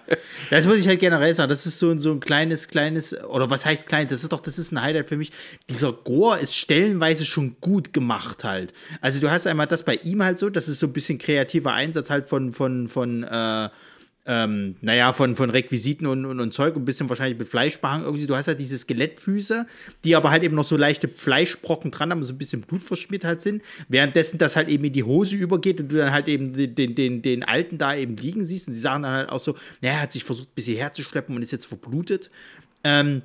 [0.50, 1.50] Das muss ich halt generell sagen.
[1.50, 4.08] Das ist so, ein- so ein kleines, kleines, oder was heißt klein?
[4.08, 5.32] Das ist doch, das ist ein Highlight für mich.
[5.70, 8.74] Dieser Gore ist stellenweise schon gut gemacht halt.
[9.02, 11.74] Also du hast einmal das bei ihm halt so, das ist so ein bisschen kreativer
[11.74, 13.70] Einsatz halt von, von, von, äh,
[14.30, 18.28] ähm, naja, von, von Requisiten und, und, und Zeug, ein bisschen wahrscheinlich mit Fleischbehang irgendwie.
[18.28, 19.66] Du hast halt diese Skelettfüße,
[20.04, 23.42] die aber halt eben noch so leichte Fleischbrocken dran haben, so ein bisschen blutverschmiert halt
[23.42, 23.64] sind.
[23.88, 26.94] Währenddessen das halt eben in die Hose übergeht und du dann halt eben den, den,
[26.94, 28.68] den, den Alten da eben liegen siehst.
[28.68, 31.04] Und sie sagen dann halt auch so, naja, er hat sich versucht, bis hierher zu
[31.04, 32.30] schleppen und ist jetzt verblutet.
[32.84, 33.22] Ähm,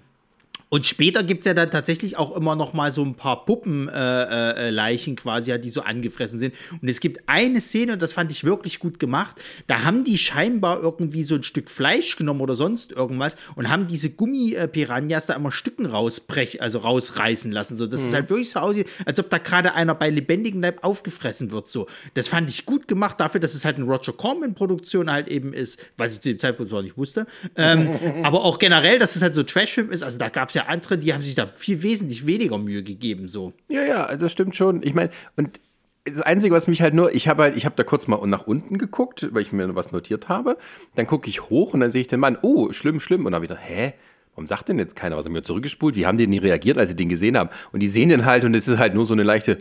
[0.73, 3.91] und später gibt es ja dann tatsächlich auch immer noch mal so ein paar Puppenleichen
[3.93, 6.55] äh, äh, Leichen quasi, ja, die so angefressen sind.
[6.81, 10.17] Und es gibt eine Szene, und das fand ich wirklich gut gemacht, da haben die
[10.17, 15.35] scheinbar irgendwie so ein Stück Fleisch genommen oder sonst irgendwas und haben diese Gummi-Piranhas da
[15.35, 17.77] immer Stücken rausbrech, also rausreißen lassen.
[17.77, 20.83] So, dass es halt wirklich so aussieht, als ob da gerade einer bei lebendigem Leib
[20.83, 21.69] aufgefressen wird.
[21.69, 21.87] So.
[22.15, 25.79] Das fand ich gut gemacht dafür, dass es halt eine Roger Corman-Produktion halt eben ist,
[25.99, 27.27] was ich zu dem Zeitpunkt zwar nicht wusste.
[27.57, 27.91] Ähm,
[28.23, 30.03] aber auch generell, dass es halt so Trash-Film ist.
[30.03, 33.29] Also da gab es ja andere, die haben sich da viel wesentlich weniger Mühe gegeben.
[33.29, 33.53] So.
[33.69, 34.83] Ja, ja, also das stimmt schon.
[34.83, 35.61] Ich meine, und
[36.05, 38.47] das Einzige, was mich halt nur, ich habe halt, ich habe da kurz mal nach
[38.47, 40.57] unten geguckt, weil ich mir was notiert habe.
[40.95, 43.27] Dann gucke ich hoch und dann sehe ich den Mann, oh, schlimm, schlimm.
[43.27, 43.95] Und dann gedacht, hä?
[44.35, 45.27] Warum sagt denn jetzt keiner was?
[45.27, 45.95] Haben wir zurückgespult?
[45.95, 47.51] Wie haben die denn reagiert, als sie den gesehen haben?
[47.71, 49.59] Und die sehen den halt und es ist halt nur so eine leichte,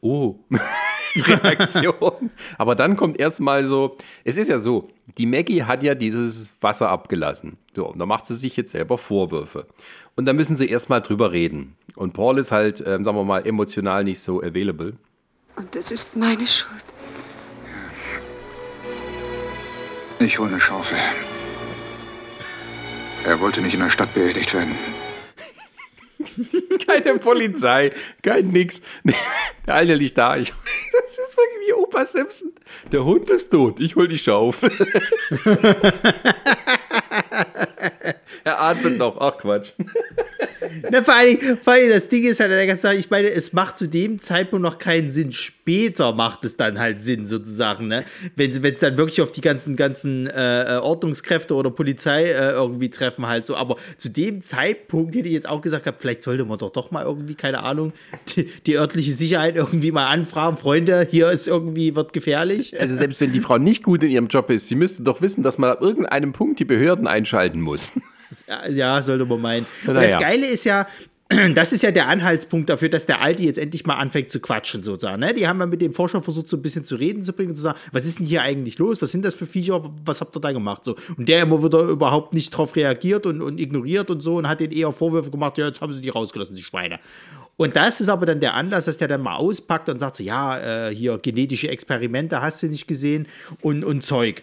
[0.00, 0.36] oh,
[1.16, 2.30] Reaktion.
[2.58, 4.88] Aber dann kommt erstmal so, es ist ja so,
[5.18, 7.56] die Maggie hat ja dieses Wasser abgelassen.
[7.74, 9.66] So, und da macht sie sich jetzt selber Vorwürfe.
[10.16, 11.76] Und da müssen sie erstmal drüber reden.
[11.96, 14.94] Und Paul ist halt, ähm, sagen wir mal, emotional nicht so available.
[15.56, 16.84] Und das ist meine Schuld.
[20.20, 20.98] Ich hole eine Schaufel.
[23.24, 24.74] Er wollte nicht in der Stadt beerdigt werden.
[26.86, 28.80] Keine Polizei, kein nix.
[29.66, 30.36] Der Alte liegt da.
[30.36, 30.52] Ich,
[30.92, 32.52] das ist wirklich wie Opa Simpson.
[32.92, 33.80] Der Hund ist tot.
[33.80, 34.70] Ich hol die Schaufel.
[38.44, 39.20] er atmet noch.
[39.20, 39.72] Ach Quatsch.
[40.90, 43.30] Na, vor, Dingen, vor allen Dingen, das Ding ist halt, der ganze Sache, ich meine,
[43.30, 45.32] es macht zu dem Zeitpunkt noch keinen Sinn.
[45.32, 48.04] Später macht es dann halt Sinn, sozusagen, ne?
[48.36, 53.26] Wenn es dann wirklich auf die ganzen, ganzen äh, Ordnungskräfte oder Polizei äh, irgendwie treffen,
[53.26, 53.56] halt so.
[53.56, 56.90] Aber zu dem Zeitpunkt hätte ich jetzt auch gesagt, gehabt, vielleicht sollte man doch doch
[56.90, 57.92] mal irgendwie, keine Ahnung,
[58.34, 60.56] die, die örtliche Sicherheit irgendwie mal anfragen.
[60.56, 62.78] Freunde, hier ist irgendwie, wird gefährlich.
[62.80, 65.42] Also selbst wenn die Frau nicht gut in ihrem Job ist, sie müsste doch wissen,
[65.42, 67.94] dass man ab irgendeinem Punkt die Behörden einschalten muss.
[68.68, 69.66] Ja, sollte man meinen.
[69.86, 70.86] Und das Geile ist ja,
[71.54, 74.82] das ist ja der Anhaltspunkt dafür, dass der Alte jetzt endlich mal anfängt zu quatschen,
[74.82, 75.20] sozusagen.
[75.20, 75.32] Ne?
[75.32, 77.56] Die haben ja mit dem Forscher versucht, so ein bisschen zu reden zu bringen und
[77.56, 79.00] zu sagen, was ist denn hier eigentlich los?
[79.00, 79.82] Was sind das für Viecher?
[80.04, 80.84] Was habt ihr da gemacht?
[80.84, 80.96] So.
[81.16, 84.60] Und der immer wieder überhaupt nicht drauf reagiert und, und ignoriert und so und hat
[84.60, 86.98] den eher Vorwürfe gemacht, ja, jetzt haben sie die rausgelassen, die Schweine.
[87.56, 90.24] Und das ist aber dann der Anlass, dass der dann mal auspackt und sagt so,
[90.24, 93.26] ja, äh, hier genetische Experimente hast du nicht gesehen
[93.60, 94.42] und, und Zeug.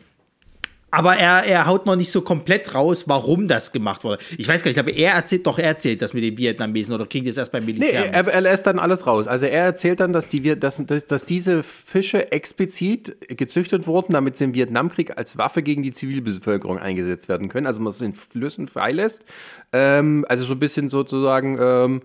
[0.91, 4.21] Aber er, er haut noch nicht so komplett raus, warum das gemacht wurde.
[4.37, 7.05] Ich weiß gar nicht, aber er erzählt doch, er erzählt das mit den Vietnamesen oder
[7.05, 8.01] kriegt es erst beim Nee, Militär.
[8.01, 8.13] mit?
[8.13, 9.27] er, er lässt dann alles raus.
[9.27, 14.35] Also er erzählt dann, dass, die, dass, dass, dass diese Fische explizit gezüchtet wurden, damit
[14.35, 17.67] sie im Vietnamkrieg als Waffe gegen die Zivilbevölkerung eingesetzt werden können.
[17.67, 19.23] Also man es in Flüssen freilässt.
[19.71, 22.01] Ähm, also so ein bisschen sozusagen, ähm,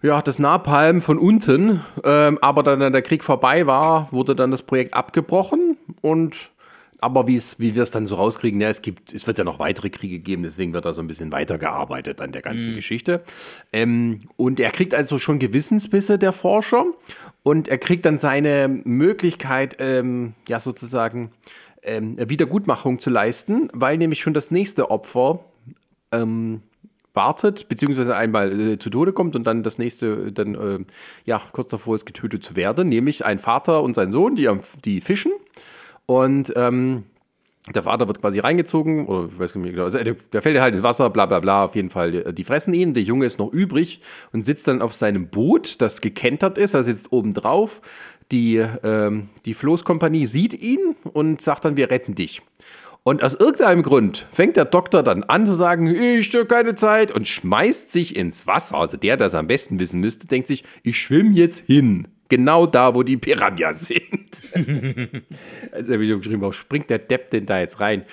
[0.00, 1.80] ja, das Napalm von unten.
[2.02, 6.50] Ähm, aber dann, dann der Krieg vorbei war, wurde dann das Projekt abgebrochen und
[7.02, 9.90] aber wie wir es dann so rauskriegen, ja, es gibt, es wird ja noch weitere
[9.90, 13.22] Kriege geben, deswegen wird da so ein bisschen weitergearbeitet an der ganzen Geschichte.
[13.72, 16.86] Ähm, und er kriegt also schon Gewissensbisse, der Forscher,
[17.42, 21.32] und er kriegt dann seine Möglichkeit, ähm, ja, sozusagen
[21.82, 25.40] ähm, Wiedergutmachung zu leisten, weil nämlich schon das nächste Opfer
[26.12, 26.62] ähm,
[27.14, 30.78] wartet, beziehungsweise einmal äh, zu Tode kommt und dann das nächste, äh, dann äh,
[31.24, 34.48] ja, kurz davor ist, getötet zu werden, nämlich ein Vater und sein Sohn, die,
[34.84, 35.32] die fischen.
[36.06, 37.04] Und ähm,
[37.74, 40.60] der Vater wird quasi reingezogen, oder ich weiß nicht mehr genau, also, der, der fällt
[40.60, 43.24] halt ins Wasser, bla bla bla, auf jeden Fall, äh, die fressen ihn, der Junge
[43.26, 44.00] ist noch übrig
[44.32, 47.80] und sitzt dann auf seinem Boot, das gekentert ist, er sitzt oben drauf,
[48.32, 52.42] die, ähm, die Floßkompanie sieht ihn und sagt dann, wir retten dich.
[53.04, 57.10] Und aus irgendeinem Grund fängt der Doktor dann an zu sagen, ich habe keine Zeit
[57.10, 58.76] und schmeißt sich ins Wasser.
[58.76, 62.06] Also der, der es am besten wissen müsste, denkt sich, ich schwimme jetzt hin.
[62.28, 64.02] Genau da, wo die Piranhas sind.
[65.72, 68.04] also habe ich geschrieben, warum springt der Depp denn da jetzt rein?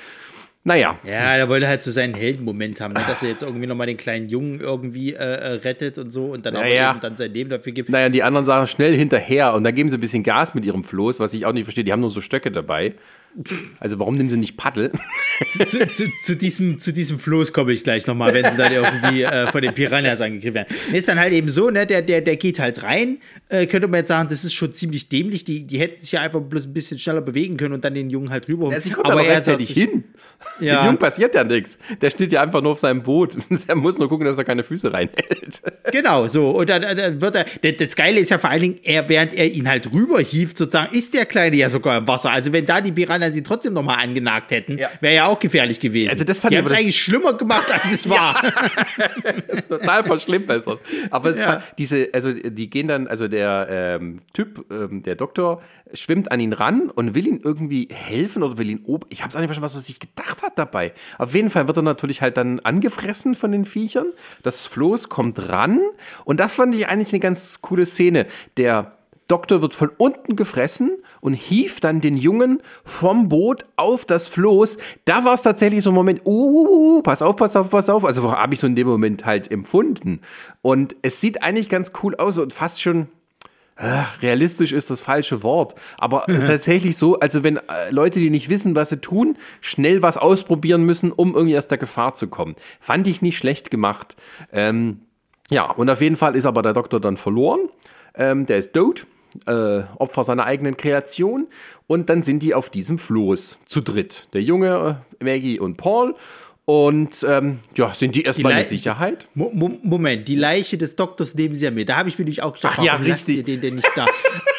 [0.66, 1.00] Naja.
[1.08, 3.02] Ja, der wollte halt so seinen Heldenmoment haben, ne?
[3.08, 6.46] dass er jetzt irgendwie nochmal den kleinen Jungen irgendwie äh, äh, rettet und so und
[6.46, 6.92] dann auch Naja.
[6.92, 7.90] eben dann sein Leben dafür gibt.
[7.90, 10.66] Naja, und die anderen sagen schnell hinterher und da geben sie ein bisschen Gas mit
[10.66, 11.86] ihrem Floß, was ich auch nicht verstehe.
[11.86, 12.94] Die haben nur so Stöcke dabei.
[13.80, 14.92] Also warum nehmen sie nicht Paddel?
[15.46, 18.72] zu, zu, zu, zu, diesem, zu diesem Floß komme ich gleich nochmal, wenn sie dann
[18.72, 20.76] irgendwie äh, von den Piranhas angegriffen werden.
[20.94, 23.20] Ist dann halt eben so, ne, der, der, der geht halt rein.
[23.48, 25.46] Äh, könnte man jetzt sagen, das ist schon ziemlich dämlich.
[25.46, 28.10] Die, die hätten sich ja einfach bloß ein bisschen schneller bewegen können und dann den
[28.10, 28.72] Jungen halt rüber.
[28.72, 30.04] Ja, sie kommt aber rechtzeitig sagt sich- hin.
[30.62, 30.82] Ja.
[30.82, 31.78] Dem Jungen passiert ja nichts.
[32.02, 33.38] Der steht ja einfach nur auf seinem Boot.
[33.68, 35.62] Er muss nur gucken, dass er keine Füße reinhält.
[35.92, 36.52] Genau, so.
[36.52, 37.72] Und dann, dann wird er.
[37.74, 41.14] Das Geile ist ja vor allen Dingen, er, während er ihn halt rüberhieft, sozusagen, ist
[41.16, 42.32] der Kleine ja sogar im Wasser.
[42.32, 44.90] Also, wenn da die Piranhas ihn trotzdem nochmal angenagt hätten, Ja.
[45.02, 46.12] wäre ja auch gefährlich gewesen.
[46.12, 48.42] Also das fand die haben es eigentlich schlimmer gemacht, als es war.
[49.68, 50.80] Total verschlimmbessert.
[51.10, 51.48] Aber es Ja.
[51.48, 53.68] war diese, also die gehen dann, also der
[54.00, 55.62] ähm, Typ, ähm, der Doktor,
[55.94, 59.08] schwimmt an ihn ran und will ihn irgendwie helfen oder will ihn oben.
[59.10, 60.94] Ich habe es auch nicht verstanden, was er sich gedacht hat dabei.
[61.18, 64.08] Auf jeden Fall wird er natürlich halt dann angefressen von den Viechern.
[64.44, 65.80] Das Floß kommt ran
[66.26, 68.28] und das fand ich eigentlich eine ganz coole Szene.
[68.58, 68.94] Der
[69.30, 70.92] Doktor wird von unten gefressen
[71.22, 74.78] und hieft dann den Jungen vom Boot auf das Floß.
[75.06, 77.90] Da war es tatsächlich so ein Moment, uh, uh, uh, pass auf, pass auf, pass
[77.90, 78.04] auf.
[78.04, 80.22] Also habe ich so in dem Moment halt empfunden.
[80.64, 83.08] Und es sieht eigentlich ganz cool aus und fast schon
[83.80, 88.50] ach, realistisch ist das falsche Wort, aber tatsächlich so, also wenn äh, Leute, die nicht
[88.50, 92.56] wissen, was sie tun, schnell was ausprobieren müssen, um irgendwie aus der Gefahr zu kommen.
[92.80, 94.16] Fand ich nicht schlecht gemacht.
[94.52, 95.02] Ähm,
[95.50, 97.70] ja, und auf jeden Fall ist aber der Doktor dann verloren.
[98.16, 99.08] Ähm, der ist tot,
[99.46, 101.48] äh, Opfer seiner eigenen Kreation.
[101.88, 104.28] Und dann sind die auf diesem Floß zu dritt.
[104.34, 106.16] Der Junge, äh, Maggie und Paul.
[106.70, 109.26] Und ähm, ja, sind die erstmal Lei- in Sicherheit.
[109.34, 111.90] Mo Mo Moment, die Leiche des Doktors nehmen sie ja mit.
[111.90, 113.38] Da habe ich mir nämlich auch gedacht, Ach ja, warum lasst richtig.
[113.38, 114.06] ihr den denn nicht da?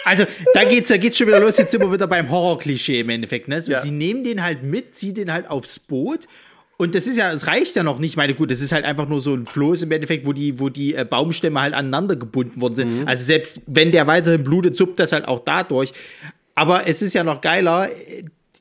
[0.05, 1.57] Also, da geht's, da geht's schon wieder los.
[1.57, 3.47] Jetzt sind wir wieder beim Horror-Klischee im Endeffekt.
[3.47, 3.61] Ne?
[3.61, 3.81] So, Ja.
[3.81, 6.27] Sie nehmen den halt mit, ziehen den halt aufs Boot.
[6.79, 8.11] Und das ist ja, es reicht ja noch nicht.
[8.11, 10.59] Ich meine, gut, das ist halt einfach nur so ein Floß im Endeffekt, wo die,
[10.59, 13.07] wo die äh, Baumstämme halt aneinander gebunden worden sind.
[13.07, 15.93] Also selbst wenn der weiterhin blutet, suppt das halt auch dadurch.
[16.57, 17.89] Aber es ist ja noch geiler.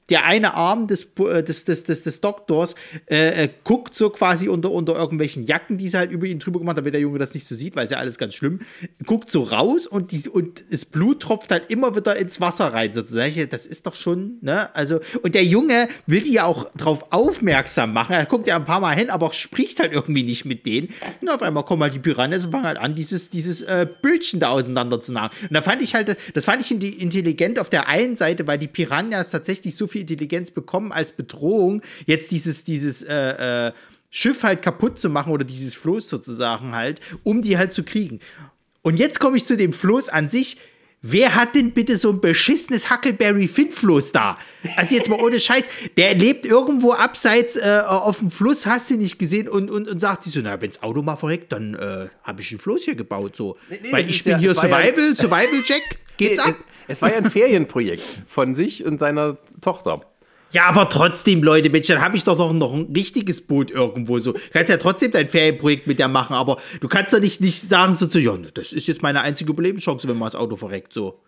[0.09, 2.75] Der eine Arm des, äh, des, des, des, des Doktors
[3.09, 6.59] äh, äh, guckt so quasi unter, unter irgendwelchen Jacken, die sie halt über ihn drüber
[6.59, 8.59] gemacht haben, damit der Junge das nicht so sieht, weil es ja alles ganz schlimm.
[9.05, 12.93] Guckt so raus und, die, und das Blut tropft halt immer wieder ins Wasser rein,
[12.93, 13.49] sozusagen.
[13.49, 14.73] Das ist doch schon, ne?
[14.75, 18.13] Also, und der Junge will die ja auch drauf aufmerksam machen.
[18.13, 20.89] Er guckt ja ein paar Mal hin, aber spricht halt irgendwie nicht mit denen.
[21.21, 24.39] Und auf einmal kommen halt die Piranhas und fangen halt an, dieses, dieses äh, Bötchen
[24.39, 25.33] da auseinander zu nagen.
[25.43, 28.57] Und da fand ich halt, das fand ich in- intelligent auf der einen Seite, weil
[28.57, 33.71] die Piranhas tatsächlich so viel Intelligenz bekommen als Bedrohung, jetzt dieses, dieses, äh, äh,
[34.11, 38.19] Schiff halt kaputt zu machen oder dieses Floß sozusagen halt, um die halt zu kriegen.
[38.81, 40.57] Und jetzt komme ich zu dem Floß an sich.
[41.01, 44.37] Wer hat denn bitte so ein beschissenes Huckleberry Finn Floß da?
[44.75, 45.69] Also jetzt mal ohne Scheiß.
[45.95, 49.99] Der lebt irgendwo abseits äh, auf dem Fluss, hast du nicht gesehen und, und, und
[50.01, 52.95] sagt sich so, na, wenn's Auto mal verreckt, dann äh, habe ich ein Floß hier
[52.95, 53.57] gebaut, so.
[53.69, 56.55] nee, Weil es ich bin ja- hier war ja- Survival, Survival Jack, geht's Es, ab?
[56.87, 60.01] es war ja ein Ferienprojekt von sich und seiner Tochter.
[60.51, 64.17] Ja, aber trotzdem, Leute, Mensch, dann habe ich doch noch, noch ein richtiges Boot irgendwo
[64.19, 64.33] so.
[64.51, 67.93] Kannst ja trotzdem dein Ferienprojekt mit der machen, aber du kannst doch nicht, nicht sagen
[67.93, 70.91] so zu, ja, ne, das ist jetzt meine einzige Überlebenschance, wenn mal das Auto verreckt,
[70.93, 71.19] so.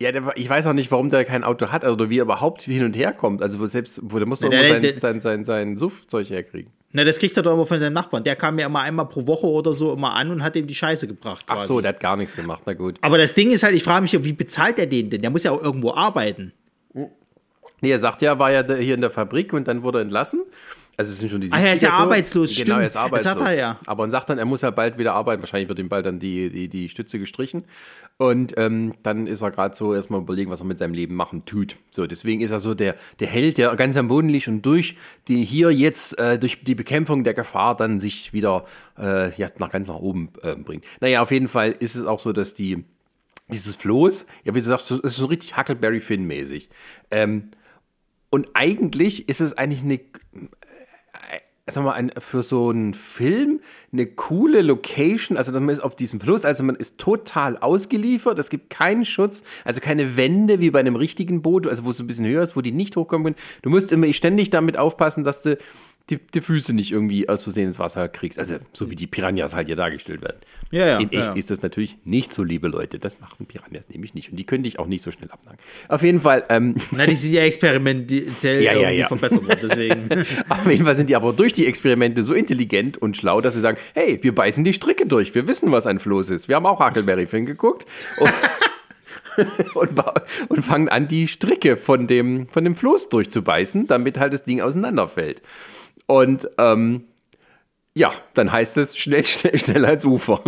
[0.00, 2.62] Ja, der, ich weiß auch nicht, warum der kein Auto hat oder wie er überhaupt
[2.62, 3.42] hin und her kommt.
[3.42, 6.30] Also wo selbst, wo der muss doch Der- nur sein, der- sein, sein, sein Suffzeug
[6.30, 6.70] herkriegen.
[6.92, 8.24] Na, das kriegt er doch immer von seinen Nachbarn.
[8.24, 10.74] Der kam ja immer einmal pro Woche oder so immer an und hat ihm die
[10.74, 11.44] Scheiße gebracht.
[11.46, 11.66] Ach quasi.
[11.68, 12.96] so, der hat gar nichts gemacht, na gut.
[13.02, 15.20] aber das Ding ist halt, ich frage mich, wie bezahlt er den denn?
[15.20, 16.52] Der muss ja auch irgendwo arbeiten.
[17.80, 20.42] Nee, er sagt ja, war ja hier in der Fabrik und dann wurde er entlassen.
[20.96, 21.98] Also es sind schon die Ah, er ist ja 70er so.
[21.98, 22.80] arbeitslos, Genau, stimmt.
[22.80, 23.22] er ist Das arbeitslos.
[23.38, 23.78] sagt er ja.
[23.86, 25.42] Aber er sagt dann, er muss ja bald wieder arbeiten.
[25.42, 27.64] Wahrscheinlich wird ihm bald dann die, die, die Stütze gestrichen.
[28.20, 31.44] Und ähm, dann ist er gerade so erstmal überlegen, was er mit seinem Leben machen
[31.44, 31.76] tut.
[31.88, 34.96] So, deswegen ist er so der, der Held, der ganz am Boden liegt und durch
[35.28, 38.64] die hier jetzt, äh, durch die Bekämpfung der Gefahr dann sich wieder
[38.98, 40.84] äh, ja, nach ganz nach oben äh, bringt.
[41.00, 42.84] Naja, auf jeden Fall ist es auch so, dass die
[43.50, 46.68] dieses Floß, ja, wie du sagst, es ist so richtig Huckleberry Finn-mäßig.
[47.12, 47.52] Ähm,
[48.30, 50.00] und eigentlich ist es eigentlich eine,
[51.76, 53.60] wir mal, ein, für so einen Film
[53.92, 55.36] eine coole Location.
[55.36, 58.38] Also man ist auf diesem Fluss, also man ist total ausgeliefert.
[58.38, 62.00] Es gibt keinen Schutz, also keine Wände wie bei einem richtigen Boot, also wo es
[62.00, 63.36] ein bisschen höher ist, wo die nicht hochkommen können.
[63.62, 65.58] Du musst immer ständig damit aufpassen, dass du
[66.10, 68.38] die, die Füße nicht irgendwie aus Versehen ins Wasser kriegst.
[68.38, 70.38] Also so wie die Piranhas halt hier dargestellt werden.
[70.70, 71.32] Ja, ja, In echt ja.
[71.34, 72.98] ist das natürlich nicht so, liebe Leute.
[72.98, 74.30] Das machen Piranhas nämlich nicht.
[74.30, 75.58] Und die können dich auch nicht so schnell abnagen.
[75.88, 79.06] Auf jeden Fall, ähm, Na, die sind ja experimentell Ja, ja, ja.
[79.08, 80.08] verbessert worden, deswegen.
[80.48, 83.60] Auf jeden Fall sind die aber durch die Experimente so intelligent und schlau, dass sie
[83.60, 85.34] sagen, hey, wir beißen die Stricke durch.
[85.34, 86.48] Wir wissen, was ein Floß ist.
[86.48, 87.86] Wir haben auch Huckleberry Finn geguckt.
[89.76, 90.04] Und, und,
[90.48, 94.60] und fangen an, die Stricke von dem, von dem Floß durchzubeißen, damit halt das Ding
[94.60, 95.42] auseinanderfällt.
[96.08, 97.04] Und ähm,
[97.94, 100.42] ja, dann heißt es schnell, schnell, schnell als Ufer.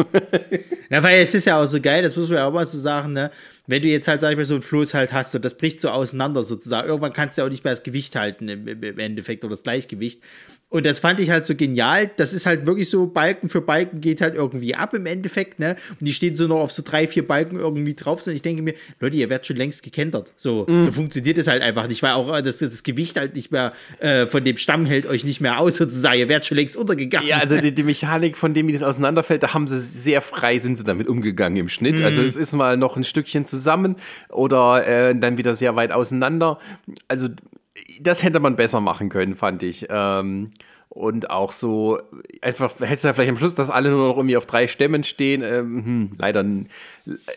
[0.89, 2.79] Na, weil es ist ja auch so geil, das muss man ja auch mal so
[2.79, 3.31] sagen, ne?
[3.67, 5.81] Wenn du jetzt halt, sag ich mal, so ein Floß halt hast und das bricht
[5.81, 8.99] so auseinander sozusagen, irgendwann kannst du ja auch nicht mehr das Gewicht halten im im
[8.99, 10.23] Endeffekt oder das Gleichgewicht.
[10.71, 12.11] Und das fand ich halt so genial.
[12.17, 15.77] Das ist halt wirklich so, Balken für Balken geht halt irgendwie ab im Endeffekt, ne?
[15.99, 18.25] Und die stehen so noch auf so drei, vier Balken irgendwie drauf.
[18.25, 20.33] Und ich denke mir, Leute, ihr werdet schon längst gekentert.
[20.37, 23.51] So, so funktioniert es halt einfach nicht, weil auch äh, das, das Gewicht halt nicht
[23.51, 26.19] mehr äh, von dem Stamm hält euch nicht mehr aus, sozusagen.
[26.19, 27.29] Ihr werdet schon längst untergegangen.
[27.29, 30.59] Ja, also die, die Mechanik, von dem wie das auseinanderfällt, da haben sie sehr frei
[30.59, 32.01] sind sie damit umgegangen im Schnitt.
[32.01, 33.97] Also es ist mal noch ein Stückchen zusammen
[34.29, 36.59] oder äh, dann wieder sehr weit auseinander.
[37.09, 37.29] Also
[38.01, 39.87] das hätte man besser machen können, fand ich.
[39.89, 40.53] Ähm,
[40.89, 42.01] und auch so,
[42.43, 45.05] einfach, hättest du ja vielleicht am Schluss, dass alle nur noch irgendwie auf drei Stämmen
[45.05, 45.43] stehen.
[45.43, 46.45] Ähm, hm, leider,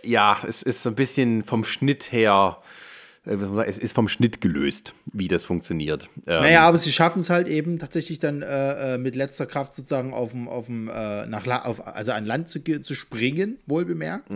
[0.02, 2.58] ja, es ist so ein bisschen vom Schnitt her,
[3.28, 3.36] äh,
[3.68, 6.10] es ist vom Schnitt gelöst, wie das funktioniert.
[6.26, 9.76] Ähm, Naja, aber sie schaffen es halt eben tatsächlich dann äh, äh, mit letzter Kraft
[9.76, 13.86] sozusagen auf dem, auf dem, äh, nach auf, also an Land zu, zu springen, wohl
[13.86, 14.32] bemerkt.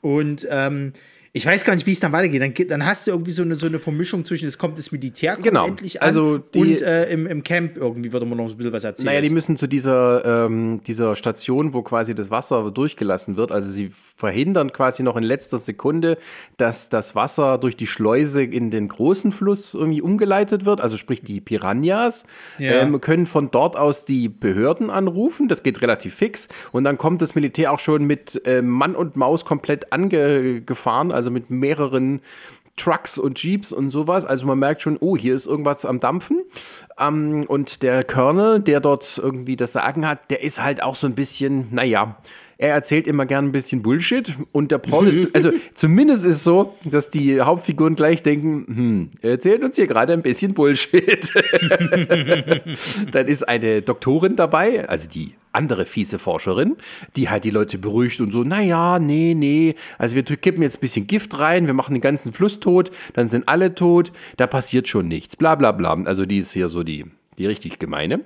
[0.00, 0.94] Und ähm,
[1.32, 2.42] ich weiß gar nicht, wie es dann weitergeht.
[2.42, 5.34] Dann, dann hast du irgendwie so eine, so eine Vermischung zwischen, es kommt das Militär
[5.34, 5.66] kommt Genau.
[5.66, 8.72] endlich an Also die- und äh, im, im Camp irgendwie wird immer noch ein bisschen
[8.72, 9.06] was erzählt.
[9.06, 13.52] Naja, die müssen zu dieser, ähm, dieser Station, wo quasi das Wasser durchgelassen wird.
[13.52, 16.18] Also sie verhindern quasi noch in letzter Sekunde,
[16.58, 20.80] dass das Wasser durch die Schleuse in den großen Fluss irgendwie umgeleitet wird.
[20.80, 22.24] Also sprich die Piranhas
[22.58, 22.72] Ja.
[22.82, 25.48] ähm, können von dort aus die Behörden anrufen.
[25.48, 26.48] Das geht relativ fix.
[26.72, 31.30] Und dann kommt das Militär auch schon mit äh, Mann und Maus komplett angefahren, also
[31.30, 32.22] mit mehreren
[32.76, 34.24] Trucks und Jeeps und sowas.
[34.24, 36.42] Also man merkt schon, oh, hier ist irgendwas am Dampfen.
[36.98, 41.06] Ähm, und der Colonel, der dort irgendwie das Sagen hat, der ist halt auch so
[41.06, 42.16] ein bisschen, naja,
[42.56, 46.44] er erzählt immer gern ein bisschen Bullshit und der Paul ist, also zumindest ist es
[46.44, 51.32] so, dass die Hauptfiguren gleich denken, hm, er erzählt uns hier gerade ein bisschen Bullshit.
[53.12, 56.76] Dann ist eine Doktorin dabei, also die andere fiese Forscherin,
[57.16, 60.80] die halt die Leute beruhigt und so, naja, nee, nee, also wir kippen jetzt ein
[60.80, 64.88] bisschen Gift rein, wir machen den ganzen Fluss tot, dann sind alle tot, da passiert
[64.88, 65.94] schon nichts, bla bla bla.
[66.04, 67.06] Also die ist hier so die,
[67.38, 68.20] die richtig gemeine.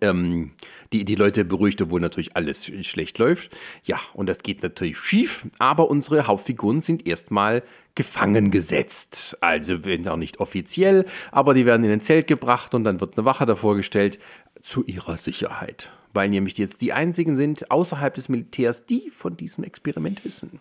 [0.00, 0.52] Ähm,
[0.94, 3.50] die, die Leute beruhigt, obwohl natürlich alles sch- schlecht läuft.
[3.84, 7.62] Ja, und das geht natürlich schief, aber unsere Hauptfiguren sind erstmal
[7.94, 9.36] gefangen gesetzt.
[9.42, 13.18] Also wenn auch nicht offiziell, aber die werden in ein Zelt gebracht und dann wird
[13.18, 14.18] eine Wache davor gestellt
[14.62, 15.90] zu ihrer Sicherheit.
[16.12, 20.60] Weil nämlich jetzt die einzigen sind außerhalb des Militärs, die von diesem Experiment wissen.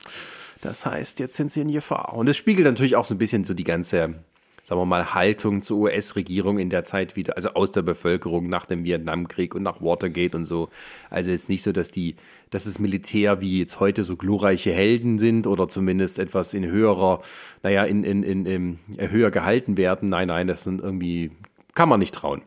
[0.61, 2.13] Das heißt, jetzt sind sie in Gefahr.
[2.13, 4.15] Und es spiegelt natürlich auch so ein bisschen so die ganze
[4.63, 8.65] sagen wir mal, Haltung zur US-Regierung in der Zeit wieder, also aus der Bevölkerung nach
[8.65, 10.69] dem Vietnamkrieg und nach Watergate und so.
[11.09, 12.15] Also es ist nicht so, dass die,
[12.51, 17.21] dass das Militär wie jetzt heute so glorreiche Helden sind oder zumindest etwas in höherer,
[17.63, 18.79] naja, in, in, in, in
[19.11, 20.09] höher gehalten werden.
[20.09, 21.31] Nein, nein, das sind irgendwie,
[21.73, 22.43] kann man nicht trauen.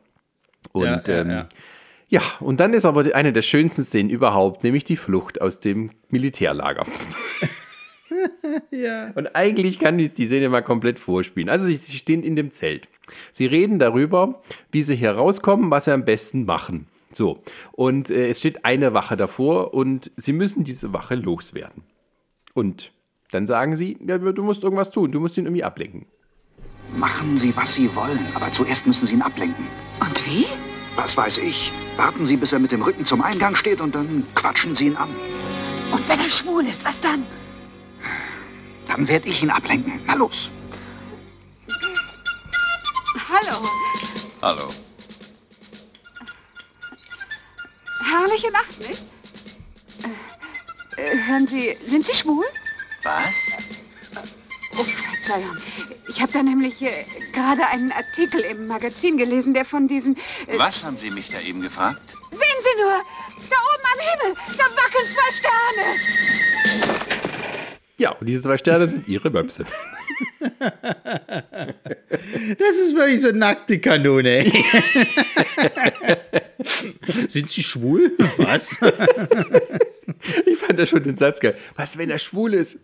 [0.73, 1.49] Und Ja, ja, ähm, ja.
[2.15, 5.91] Ja, und dann ist aber eine der schönsten Szenen überhaupt, nämlich die Flucht aus dem
[6.11, 6.85] Militärlager.
[8.71, 9.11] ja.
[9.17, 11.49] Und eigentlich kann ich die Szene mal komplett vorspielen.
[11.49, 12.87] Also sie, sie stehen in dem Zelt.
[13.33, 16.87] Sie reden darüber, wie sie hier rauskommen, was sie am besten machen.
[17.11, 17.43] So,
[17.73, 21.83] und äh, es steht eine Wache davor und sie müssen diese Wache loswerden.
[22.55, 22.93] Und
[23.33, 26.07] dann sagen sie, ja, du musst irgendwas tun, du musst ihn irgendwie ablenken.
[26.97, 29.67] Machen Sie, was Sie wollen, aber zuerst müssen Sie ihn ablenken.
[30.01, 30.47] Und wie?
[30.97, 31.72] Was weiß ich.
[31.97, 34.97] Warten Sie, bis er mit dem Rücken zum Eingang steht und dann quatschen Sie ihn
[34.97, 35.11] an.
[35.92, 37.26] Und wenn er schwul ist, was dann?
[38.88, 40.01] Dann werde ich ihn ablenken.
[40.07, 40.51] Na los.
[43.28, 43.68] Hallo.
[44.42, 44.68] Hallo.
[48.05, 49.05] Herrliche Nacht, nicht?
[50.97, 52.45] Äh, äh, hören Sie, sind Sie schwul?
[53.03, 53.49] Was?
[54.77, 55.57] Oh, Verzeihung.
[56.09, 60.16] Ich habe da nämlich äh, gerade einen Artikel im Magazin gelesen, der von diesen...
[60.47, 62.14] Äh, Was haben Sie mich da eben gefragt?
[62.31, 63.03] Sehen Sie nur!
[63.51, 64.35] Da oben am Himmel!
[64.59, 65.85] Da wackeln zwei Sterne!
[67.97, 69.64] Ja, und diese zwei Sterne sind ihre Möpse.
[72.59, 74.45] Das ist wirklich so nackte Kanone.
[74.45, 74.64] ey.
[77.29, 78.12] Sind sie schwul?
[78.37, 78.79] Was?
[80.47, 81.57] Ich fand ja schon den Satz geil.
[81.77, 82.79] Was, wenn er schwul ist?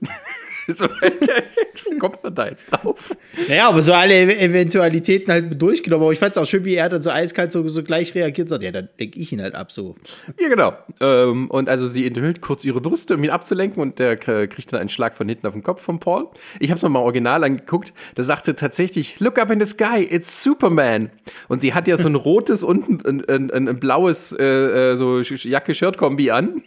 [0.76, 3.10] so, wie kommt man da jetzt drauf?
[3.48, 6.04] Naja, aber so alle Ev- Eventualitäten halt durchgenommen.
[6.04, 8.46] Aber ich fand es auch schön, wie er dann so eiskalt so, so gleich reagiert
[8.46, 9.96] und sagt, ja, dann denke ich ihn halt ab so.
[10.40, 10.72] Ja, genau.
[11.00, 14.80] Ähm, und also sie enthüllt kurz ihre Brüste, um ihn abzulenken und der kriegt dann
[14.80, 16.28] einen Schlag von hinten auf den Kopf von Paul.
[16.58, 17.92] Ich habe es mir mal original angeguckt.
[18.14, 21.10] Da sagt sie tatsächlich, look up in the sky, it's Superman.
[21.48, 24.96] Und sie hat ja so ein rotes und ein, ein, ein, ein blaues äh, äh,
[24.96, 26.62] so Jacke-Shirt-Kombi an.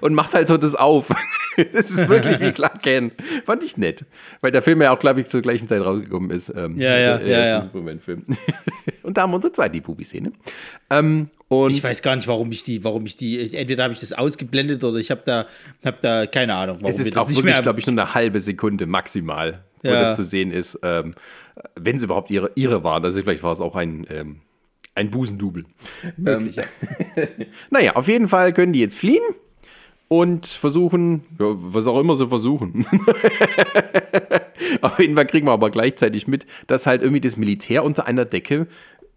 [0.00, 1.06] Und macht halt so das auf.
[1.56, 3.12] Es ist wirklich wie Clark Kent.
[3.44, 4.04] Fand ich nett.
[4.40, 6.48] Weil der Film ja auch, glaube ich, zur gleichen Zeit rausgekommen ist.
[6.56, 7.62] Ähm, Ja, ja, der ja, ja.
[7.62, 8.24] Superman-Film.
[9.02, 10.32] und da haben wir unsere zweite Bubi-Szene.
[10.88, 14.00] Ähm, und Ich weiß gar nicht, warum ich die, warum ich die, entweder habe ich
[14.00, 15.46] das ausgeblendet oder ich habe da,
[15.84, 18.40] hab da keine Ahnung, warum es ist das auch wirklich, glaube ich, nur eine halbe
[18.40, 20.00] Sekunde maximal, wo Ja.
[20.02, 20.78] das zu sehen ist.
[20.82, 21.12] Ähm,
[21.74, 23.04] wenn es überhaupt ihre, ihre waren.
[23.04, 24.36] Also vielleicht war es auch ein, ähm,
[24.94, 25.64] ein Busendubel.
[26.16, 26.64] Möglich, ja.
[27.70, 29.22] Naja, auf jeden Fall können die jetzt fliehen
[30.12, 32.84] und versuchen, ja, was auch immer sie versuchen.
[34.80, 38.24] auf jeden Fall kriegen wir aber gleichzeitig mit, dass halt irgendwie das Militär unter einer
[38.24, 38.66] Decke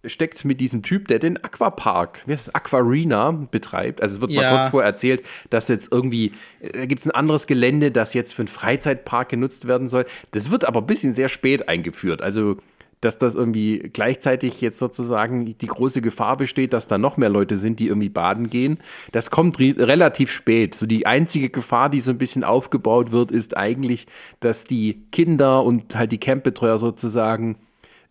[0.05, 4.03] steckt mit diesem Typ, der den Aquapark, wie heißt das, Aquarena betreibt.
[4.03, 4.51] Also es wird mal Ja.
[4.51, 8.33] kurz vorher erzählt, dass jetzt irgendwie, äh, da gibt es ein anderes Gelände, das jetzt
[8.35, 10.05] für einen Freizeitpark genutzt werden soll.
[10.31, 12.21] Das wird aber ein bisschen sehr spät eingeführt.
[12.21, 12.57] Also
[13.03, 17.57] dass das irgendwie gleichzeitig jetzt sozusagen die große Gefahr besteht, dass da noch mehr Leute
[17.57, 18.79] sind, die irgendwie baden gehen.
[19.11, 20.75] Das kommt re relativ spät.
[20.75, 24.07] So die einzige Gefahr, die so ein bisschen aufgebaut wird, ist eigentlich,
[24.39, 27.57] dass die Kinder und halt die Campbetreuer sozusagen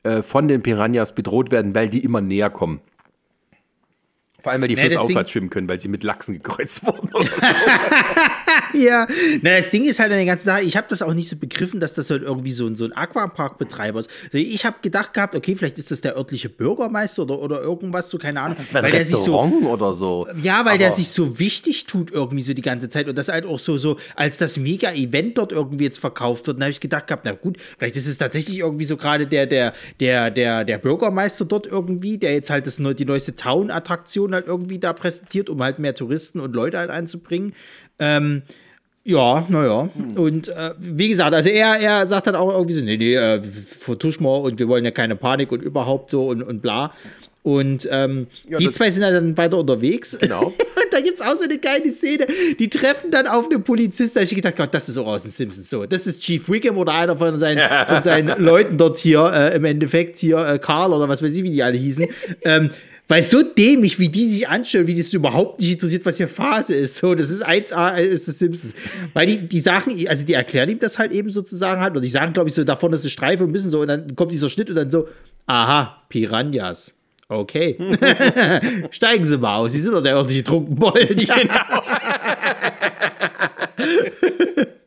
[0.02, 2.80] äh, von den Piranhas bedroht werden, weil die immer näher kommen.
[4.42, 7.08] Vor allem, weil die Nee, aufwärts schwimmen können, weil sie mit Lachsen gekreuzt wurden.
[7.14, 7.30] Oder so.
[8.74, 9.06] Ja,
[9.42, 11.36] na, das Ding ist halt an der ganzen Sache, ich habe das auch nicht so
[11.36, 14.10] begriffen, dass das halt irgendwie so ein, so ein Aquapark-Betreiber ist.
[14.24, 18.08] Also ich habe gedacht gehabt, okay, vielleicht ist das der örtliche Bürgermeister oder, oder irgendwas,
[18.10, 18.56] so keine Ahnung.
[18.58, 20.26] Ein weil der sich so, oder so.
[20.42, 23.28] ja, weil der Aber- sich so wichtig tut irgendwie so die ganze Zeit und das
[23.28, 26.80] halt auch so, so als das Mega-Event dort irgendwie jetzt verkauft wird, dann habe ich
[26.80, 30.64] gedacht gehabt, na gut, vielleicht ist es tatsächlich irgendwie so gerade der, der, der, der,
[30.64, 35.48] der Bürgermeister dort irgendwie, der jetzt halt das, die neueste Town-Attraktion halt irgendwie da präsentiert,
[35.50, 37.52] um halt mehr Touristen und Leute halt einzubringen.
[38.02, 38.42] Ähm,
[39.04, 39.88] ja, naja.
[40.16, 43.42] Und äh, wie gesagt, also er, er sagt dann auch irgendwie so, nee, nee, äh,
[43.42, 46.92] vertuschen wir und wir wollen ja keine Panik und überhaupt so und, und bla.
[47.42, 50.16] Und ähm, die das- zwei sind dann weiter unterwegs.
[50.20, 50.46] Genau.
[50.46, 50.54] und
[50.92, 52.26] da gibt's auch so eine geile Szene.
[52.60, 54.14] Die treffen dann auf einen Polizisten.
[54.14, 55.84] Da hab ich gedacht, Gott, das ist auch aus den Simpsons so.
[55.84, 59.64] Das ist Chief Wiggum oder einer von seinen, von seinen Leuten dort hier, äh, im
[59.64, 62.06] Endeffekt hier, äh, Karl oder was weiß ich, wie die alle hießen.
[62.42, 62.70] Ähm,
[63.12, 66.74] weil so dämlich, wie die sich anstellen, wie das überhaupt nicht interessiert, was hier Phase
[66.74, 66.96] ist.
[66.96, 68.72] So, das ist 1A, ist das Simpsons.
[69.12, 72.08] Weil die, die Sachen, also die erklären ihm das halt eben sozusagen halt, oder die
[72.08, 74.48] sagen, glaube ich, so, davon ist eine Streife und müssen so, und dann kommt dieser
[74.48, 75.08] Schnitt und dann so,
[75.44, 76.94] aha, Piranhas.
[77.28, 77.76] Okay.
[78.90, 81.18] Steigen Sie mal aus, Sie sind doch der ordentliche Trunkenbold.
[81.18, 81.82] Genau.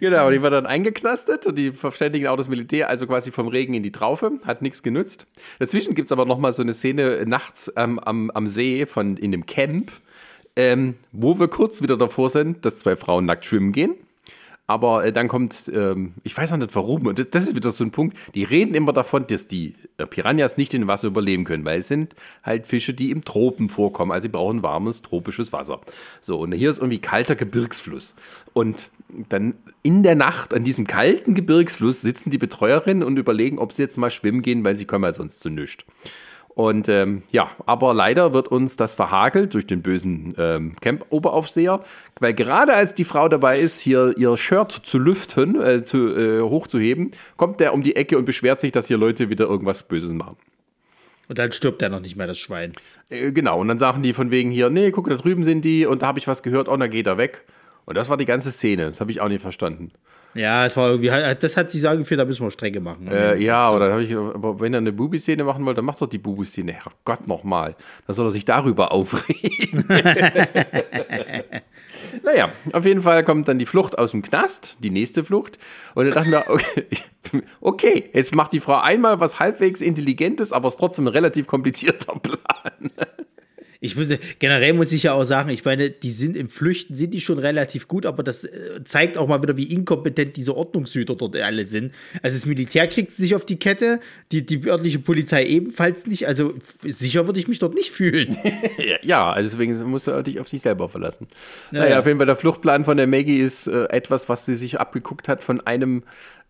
[0.00, 3.74] Genau, die war dann eingeknastet und die verständigen auch das Militär, also quasi vom Regen
[3.74, 5.26] in die Traufe, hat nichts genützt.
[5.58, 9.32] Dazwischen gibt es aber nochmal so eine Szene nachts ähm, am, am See von, in
[9.32, 9.92] dem Camp,
[10.56, 13.94] ähm, wo wir kurz wieder davor sind, dass zwei Frauen nackt schwimmen gehen.
[14.66, 17.70] Aber äh, dann kommt, ähm, ich weiß auch nicht warum, und das, das ist wieder
[17.70, 21.44] so ein Punkt, die reden immer davon, dass die äh, Piranhas nicht in Wasser überleben
[21.44, 25.52] können, weil es sind halt Fische, die im Tropen vorkommen, also sie brauchen warmes, tropisches
[25.52, 25.80] Wasser.
[26.22, 28.14] So, und hier ist irgendwie kalter Gebirgsfluss.
[28.54, 28.90] Und
[29.28, 33.82] dann in der Nacht an diesem kalten Gebirgsfluss sitzen die Betreuerinnen und überlegen, ob sie
[33.82, 35.84] jetzt mal schwimmen gehen, weil sie kommen ja sonst zu nichts.
[36.54, 41.80] Und ähm, ja, aber leider wird uns das verhagelt durch den bösen ähm, Camp-Oberaufseher,
[42.20, 46.42] weil gerade als die Frau dabei ist, hier ihr Shirt zu lüften, äh, zu, äh,
[46.42, 50.12] hochzuheben, kommt der um die Ecke und beschwert sich, dass hier Leute wieder irgendwas Böses
[50.12, 50.36] machen.
[51.28, 52.72] Und dann stirbt er noch nicht mehr, das Schwein.
[53.10, 55.86] Äh, genau, und dann sagen die von wegen hier, nee, guck, da drüben sind die
[55.86, 57.42] und da habe ich was gehört, oh, dann geht er weg.
[57.84, 59.90] Und das war die ganze Szene, das habe ich auch nicht verstanden.
[60.34, 61.10] Ja, es war irgendwie,
[61.40, 63.06] das hat sich so angefühlt, da müssen wir Strenge machen.
[63.08, 66.02] Äh, ja, oder dann habe ich, aber wenn er eine Bubi-Szene machen will, dann macht
[66.02, 66.72] doch die Bubi-Szene.
[66.72, 67.76] Herrgott, nochmal.
[68.06, 69.84] Dann soll er sich darüber aufregen.
[72.24, 75.58] naja, auf jeden Fall kommt dann die Flucht aus dem Knast, die nächste Flucht.
[75.94, 76.86] Und dann dachten wir, okay,
[77.60, 81.46] okay, jetzt macht die Frau einmal was halbwegs Intelligentes, aber es ist trotzdem ein relativ
[81.46, 82.90] komplizierter Plan.
[83.84, 84.08] Ich muss,
[84.38, 87.38] generell muss ich ja auch sagen, ich meine, die sind im Flüchten, sind die schon
[87.38, 91.66] relativ gut, aber das äh, zeigt auch mal wieder, wie inkompetent diese Ordnungshüter dort alle
[91.66, 91.92] sind.
[92.22, 94.00] Also das Militär kriegt es nicht auf die Kette,
[94.32, 96.26] die, die örtliche Polizei ebenfalls nicht.
[96.26, 98.36] Also sicher würde ich mich dort nicht fühlen.
[99.02, 101.26] Ja, also deswegen musst du dich auf sich selber verlassen.
[101.70, 102.00] Ja, naja, ja.
[102.00, 105.28] auf jeden Fall, der Fluchtplan von der Maggie ist äh, etwas, was sie sich abgeguckt
[105.28, 106.04] hat von einem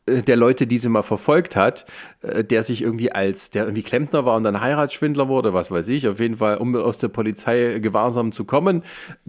[0.06, 1.86] der Leute, die sie mal verfolgt hat,
[2.22, 5.88] äh, der sich irgendwie als, der irgendwie Klempner war und dann Heiratsschwindler wurde, was weiß
[5.88, 6.06] ich.
[6.08, 8.82] Auf jeden Fall, um aus der Polizei gewahrsam zu kommen,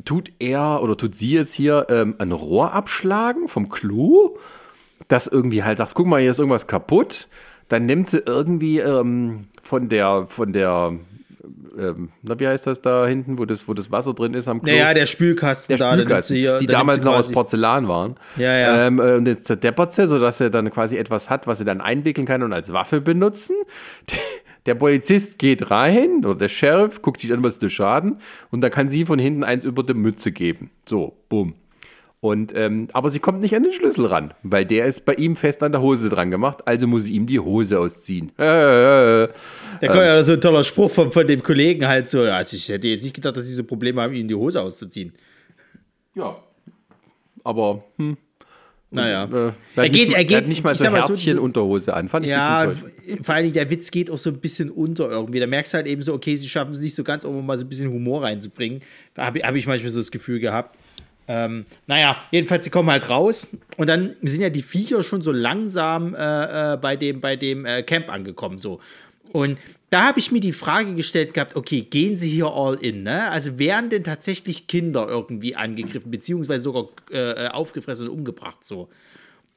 [0.04, 4.38] tut er oder tut sie jetzt hier ähm, ein Rohr abschlagen vom Klo,
[5.08, 7.28] das irgendwie halt sagt, guck mal, hier ist irgendwas kaputt.
[7.70, 10.94] Dann nimmt sie irgendwie ähm, von der, von der,
[11.78, 14.62] ähm, na, wie heißt das da hinten, wo das, wo das Wasser drin ist am
[14.62, 14.72] Klo?
[14.72, 18.16] Naja, der Spülkasten der da, Spülkasten, hier- die damals noch aus Porzellan waren.
[18.38, 18.88] Ja, ja.
[18.88, 21.82] Ähm, äh, und jetzt zerdeppert sie, sodass er dann quasi etwas hat, was sie dann
[21.82, 23.56] einwickeln kann und als Waffe benutzen.
[24.66, 28.18] Der Polizist geht rein oder der Sheriff guckt sich an, was ist der Schaden
[28.50, 30.72] und dann kann sie von hinten eins über die Mütze geben.
[30.90, 31.54] So, bumm.
[32.22, 35.36] Und, ähm, aber sie kommt nicht an den Schlüssel ran, weil der ist bei ihm
[35.36, 38.32] fest an der Hose dran gemacht, also muss sie ihm die Hose ausziehen.
[38.40, 39.30] Äh, äh, äh.
[39.82, 42.68] Da kommt ja so ein toller Spruch von, von dem Kollegen halt so, also ich
[42.70, 45.14] hätte jetzt nicht gedacht, dass sie so Probleme haben, ihm die Hose auszuziehen.
[46.16, 46.36] Ja.
[47.44, 48.18] Aber, hm.
[48.92, 49.26] Naja.
[49.26, 51.94] Äh, Er geht- nicht, er geht- hat nicht mal so mal so, Herzchen diese- Unterhose
[51.94, 52.08] an.
[52.08, 52.72] Fand ich Ja,
[53.22, 55.40] vor allen Dingen der Witz geht auch so ein bisschen unter irgendwie.
[55.42, 57.58] Da merkst du halt eben so, okay, sie schaffen es nicht so ganz, um mal
[57.58, 58.82] so ein bisschen Humor reinzubringen.
[59.14, 60.78] Da habe hab ich manchmal so das Gefühl gehabt.
[61.28, 63.48] Ähm, naja, jedenfalls, sie kommen halt raus
[63.78, 67.66] und dann sind ja die Viecher schon so langsam äh, äh, bei dem, bei dem
[67.66, 68.60] äh, Camp angekommen.
[68.60, 68.80] So.
[69.32, 69.58] Und
[69.90, 73.30] da habe ich mir die Frage gestellt gehabt, okay, gehen sie hier all in, ne?
[73.32, 78.90] Also werden denn tatsächlich Kinder irgendwie angegriffen, beziehungsweise sogar äh, aufgefressen und umgebracht so?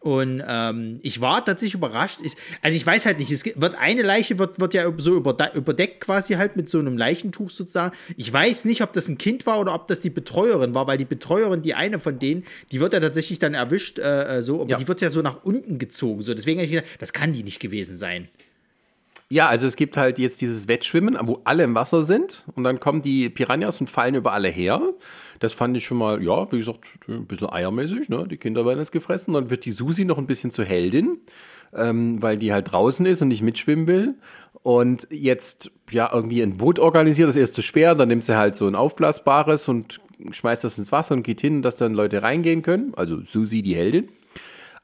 [0.01, 2.21] Und ähm, ich war tatsächlich überrascht.
[2.23, 6.01] Ich, also ich weiß halt nicht, es wird eine Leiche wird, wird ja so überdeckt
[6.01, 7.97] quasi halt mit so einem Leichentuch sozusagen.
[8.17, 10.99] Ich weiß nicht, ob das ein Kind war oder ob das die Betreuerin war, weil
[10.99, 14.61] die Betreuerin, die eine von denen, die wird ja tatsächlich dann erwischt, äh, äh, so,
[14.61, 14.77] aber Ja.
[14.77, 16.23] die wird ja so nach unten gezogen.
[16.23, 18.29] So, deswegen habe ich gedacht, das kann die nicht gewesen sein.
[19.31, 22.81] Ja, also es gibt halt jetzt dieses Wettschwimmen, wo alle im Wasser sind und dann
[22.81, 24.81] kommen die Piranhas und fallen über alle her.
[25.39, 28.27] Das fand ich schon mal, ja, wie gesagt, ein bisschen eiermäßig, ne?
[28.29, 29.35] Die Kinder werden jetzt gefressen.
[29.35, 31.19] Dann wird die Susi noch ein bisschen zur Heldin,
[31.73, 34.15] ähm, weil die halt draußen ist und nicht mitschwimmen will.
[34.63, 38.67] Und jetzt, ja, irgendwie ein Boot organisiert, das erste schwer, dann nimmt sie halt so
[38.67, 42.93] ein aufblasbares und schmeißt das ins Wasser und geht hin, dass dann Leute reingehen können.
[42.97, 44.09] Also Susi, die Heldin.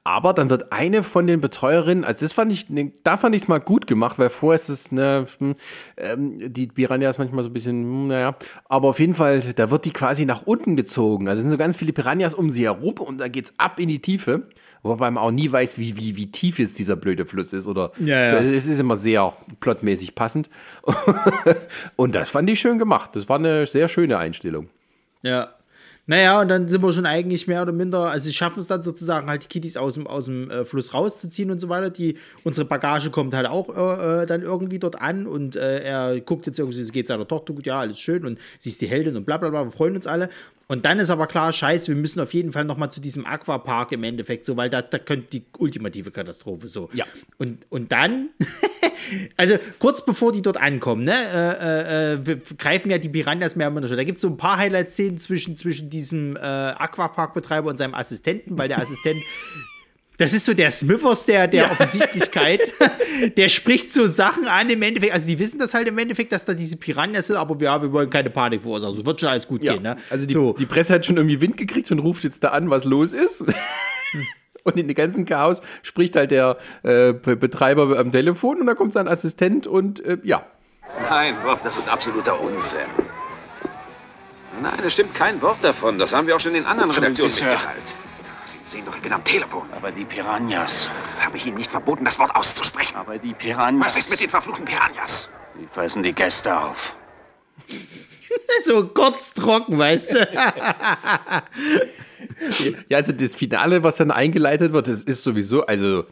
[0.07, 2.67] Aber dann wird eine von den Betreuerinnen, also das fand ich,
[3.03, 5.57] da fand ich es mal gut gemacht, weil vorher ist es, ne, hm,
[5.97, 8.37] ähm, die Piranhas manchmal so ein bisschen, hm, naja,
[8.69, 11.27] aber auf jeden Fall, da wird die quasi nach unten gezogen.
[11.27, 13.89] Also es sind so ganz viele Piranhas um sie herum und da geht's ab in
[13.89, 14.43] die Tiefe.
[14.83, 17.67] Wobei man auch nie weiß, wie, wie, wie tief jetzt dieser blöde Fluss ist.
[17.67, 18.39] Oder Ja, ja.
[18.39, 20.51] Es ist immer sehr plotmäßig passend.
[21.97, 23.17] und das fand ich schön gemacht.
[23.17, 24.69] Das war eine sehr schöne Einstellung.
[25.23, 25.55] Ja.
[26.07, 28.83] Naja, und dann sind wir schon eigentlich mehr oder minder, also sie schaffen es dann
[28.83, 31.89] sozusagen halt die Kitties aus dem, aus dem äh, Fluss rauszuziehen und so weiter.
[31.89, 36.21] Die, unsere Bagage kommt halt auch äh, äh, dann irgendwie dort an und äh, er
[36.21, 38.87] guckt jetzt irgendwie, es geht seiner Tochter gut, ja, alles schön und sie ist die
[38.87, 40.29] Heldin und bla bla bla, wir freuen uns alle.
[40.67, 43.93] Und dann ist aber klar, scheiße, wir müssen auf jeden Fall nochmal zu diesem Aquapark
[43.93, 46.89] im Endeffekt, so, weil da, da könnte die ultimative Katastrophe so.
[46.93, 47.05] Ja.
[47.39, 48.31] Und, und dann,
[49.37, 53.71] also kurz bevor die dort ankommen, ne, äh, äh, wir greifen ja die Piranhas mehr
[53.71, 53.97] mehr schon.
[53.97, 58.57] Da gibt es so ein paar Highlight-Szenen zwischen, zwischen diesem äh, Aquaparkbetreiber und seinem Assistenten,
[58.57, 59.23] weil der Assistent.
[60.17, 62.61] Das ist so der Smithers der, der Offensichtlichkeit.
[63.37, 65.13] der spricht so Sachen an im Endeffekt.
[65.13, 67.91] Also die wissen das halt im Endeffekt, dass da diese Piranhas sind, aber ja, wir
[67.93, 68.95] wollen keine Panik verursachen.
[68.95, 69.83] So wird schon alles gut Ja, gehen.
[69.83, 69.97] Ne?
[70.11, 70.53] also die, so.
[70.53, 73.45] die Presse hat schon irgendwie Wind gekriegt und ruft jetzt da an, was los ist.
[74.67, 78.73] Und in dem ganzen Chaos spricht halt der äh, Be- Betreiber am Telefon und da
[78.73, 80.47] kommt sein Assistent und äh, ja.
[81.11, 82.79] Nein, Bob, das ist absoluter Unsinn.
[84.63, 85.99] Nein, es stimmt kein Wort davon.
[85.99, 87.95] Das haben wir auch schon in anderen Entschuldigen Redaktionen mitgeteilt.
[88.45, 89.63] Sie sehen doch, ich bin am Telefon.
[89.73, 90.91] Aber die Piranhas.
[91.21, 92.97] Habe ich Ihnen nicht verboten, das Wort auszusprechen?
[92.97, 93.87] Aber die Piranhas.
[93.87, 95.29] Was ist mit den verfluchten Piranhas?
[95.59, 96.95] Sie fressen die Gäste auf.
[98.65, 100.29] so kurz trocken, weißt du?
[102.89, 106.05] Ja, also das Finale, was dann eingeleitet wird, das ist sowieso, also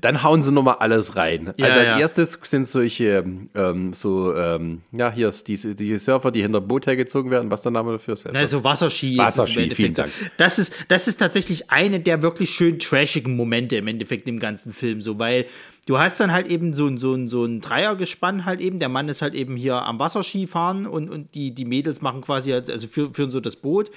[0.00, 1.52] dann hauen sie nochmal alles rein.
[1.56, 1.98] Ja, also als ja.
[1.98, 6.86] erstes sind solche, ähm, so, ähm, ja, hier ist diese, diese Surfer, die hinter Boot
[6.86, 7.50] hergezogen werden.
[7.50, 8.16] Was ist der Name dafür?
[8.32, 10.22] Na, so Wasserski, Wasserski, ist es im vielen Endeffekt.
[10.22, 10.32] Dank.
[10.38, 14.72] Das ist, das ist tatsächlich eine der wirklich schön trashigen Momente im Endeffekt im ganzen
[14.72, 15.46] Film, so, weil
[15.86, 18.88] du hast dann halt eben so ein, so ein, so ein Dreiergespann halt eben, der
[18.88, 22.52] Mann ist halt eben hier am Wasserski fahren und, und die, die Mädels machen quasi,
[22.52, 23.90] also führen, führen so das Boot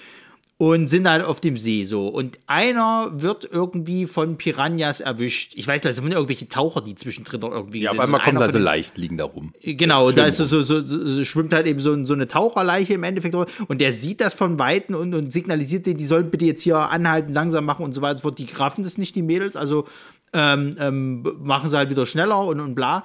[0.63, 2.07] und sind halt auf dem See so.
[2.07, 5.51] Und einer wird irgendwie von Piranhas erwischt.
[5.55, 8.01] Ich weiß nicht, das sind irgendwelche Taucher, die zwischendrin noch irgendwie Ja, auf sind.
[8.01, 9.53] einmal Und kommen einer dann so leicht liegen da rum.
[9.61, 13.03] Genau, da ist so, so, so, so, schwimmt halt eben so, so eine Taucherleiche im
[13.03, 16.61] Endeffekt und der sieht das von Weitem und, und signalisiert denen, die sollen bitte jetzt
[16.61, 18.11] hier anhalten, langsam machen und so weiter.
[18.11, 18.39] und so fort.
[18.39, 19.85] Die raffen das nicht, die Mädels, also
[20.31, 23.03] ähm, ähm, machen sie halt wieder schneller und, und bla.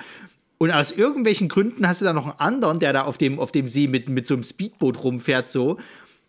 [0.59, 3.50] Und aus irgendwelchen Gründen hast du da noch einen anderen, der da auf dem, auf
[3.50, 5.78] dem See mit, mit so einem Speedboot rumfährt, so.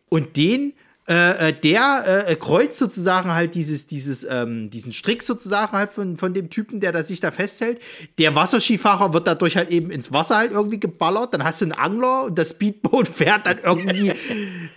[0.09, 0.73] Und den,
[1.10, 6.18] äh, äh, der äh, kreuzt sozusagen halt dieses, dieses, ähm, diesen Strick sozusagen halt von,
[6.18, 7.80] von dem Typen, der da sich da festhält.
[8.20, 11.34] Der Wasserskifahrer wird dadurch halt eben ins Wasser halt irgendwie geballert.
[11.34, 14.14] Dann hast du einen Angler und das Speedboot fährt dann irgendwie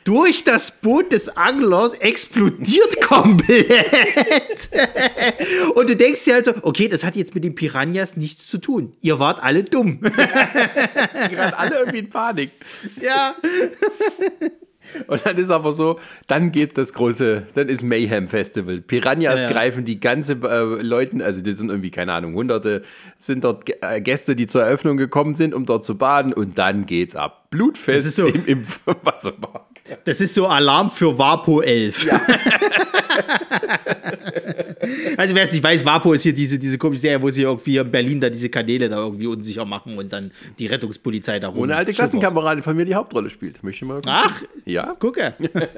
[0.05, 4.70] durch das Boot des Anglers, explodiert komplett.
[5.74, 8.57] und du denkst dir halt so, okay, das hat jetzt mit den Piranhas nichts zu
[8.57, 8.95] tun.
[9.03, 10.01] Ihr wart alle dumm.
[10.01, 12.53] Die waren alle irgendwie in Panik.
[13.03, 13.35] ja.
[15.07, 18.80] Und dann ist aber so, dann geht das große, dann ist Mayhem Festival.
[18.80, 19.53] Piranhas Ja, ja.
[19.53, 22.82] greifen die ganze äh, Leuten, also die sind irgendwie, keine Ahnung, hunderte
[23.18, 26.86] sind dort äh, Gäste, die zur Eröffnung gekommen sind, um dort zu baden und dann
[26.86, 27.47] geht's ab.
[27.51, 28.64] Blutfest Das ist so- im, im
[29.03, 29.62] Wasserpark.
[30.05, 32.07] Das ist so Alarm für Vapo 11.
[35.16, 37.76] also wer es nicht weiß, Vapo ist hier diese, diese komische Serie, wo sie irgendwie
[37.76, 41.58] in Berlin da diese Kanäle da irgendwie unsicher machen und dann die Rettungspolizei da rum.
[41.58, 41.92] Wo eine alte.
[41.92, 43.62] Klassenkameradin von mir die Hauptrolle spielt.
[43.62, 44.94] Möchte ich mal Ach, Ja.
[44.98, 45.34] gucke.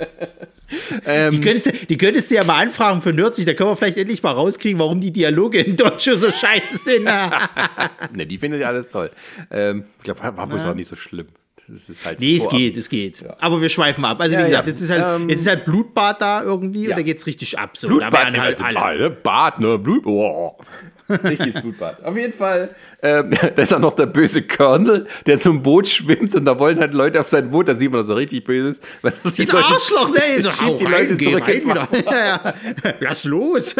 [1.06, 3.76] Ähm, Die könntest, du- die könntest du ja mal anfragen für Nerdsich, da können wir
[3.76, 7.04] vielleicht endlich mal rauskriegen, warum die Dialoge in Deutsch so scheiße sind.
[8.12, 9.10] ne, die findet ja alles toll.
[9.50, 11.26] Ähm, ich glaube, Wapo ist auch nicht so schlimm.
[11.68, 13.24] Das ist halt Nee, es geht, es geht.
[13.38, 14.20] Aber wir schweifen ab.
[14.20, 14.72] Also, wie Ja, gesagt, ja.
[14.72, 16.90] jetzt, ist halt, Ähm, jetzt ist halt Blutbad da irgendwie ja.
[16.90, 17.76] und da geht's richtig ab.
[17.76, 17.88] So.
[17.88, 18.82] Blutbad, da halt alle.
[18.82, 18.98] alle.
[19.00, 19.10] Ne?
[19.10, 19.78] Bad, ne?
[19.78, 20.56] Blut, oh.
[21.08, 22.02] Richtiges Blutbad.
[22.04, 22.74] Auf jeden Fall,
[23.04, 26.78] ähm, da ist auch noch der böse Colonel, der zum Boot schwimmt und da wollen
[26.80, 28.82] halt Leute auf sein Boot, da sieht man, dass er richtig böse ist.
[29.02, 30.20] weil er die Dieses Leute- Arschloch, ne?
[30.40, 31.66] So, schiebt die rein, Leute geh zurück ins.
[31.66, 32.54] Wasser.
[33.00, 33.74] Lass los.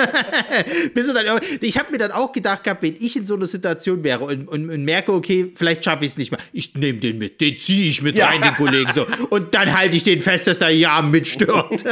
[0.95, 4.05] Bis dann, ich habe mir dann auch gedacht gehabt, wenn ich in so einer Situation
[4.05, 6.41] wäre und, und, und merke, okay, vielleicht schaffe ich es nicht mehr.
[6.53, 8.27] Ich nehme den mit, den ziehe ich mit Ja.
[8.27, 8.93] rein, den Kollegen.
[8.93, 9.07] So.
[9.31, 11.85] Und dann halte ich den fest, dass der ja mitstirbt.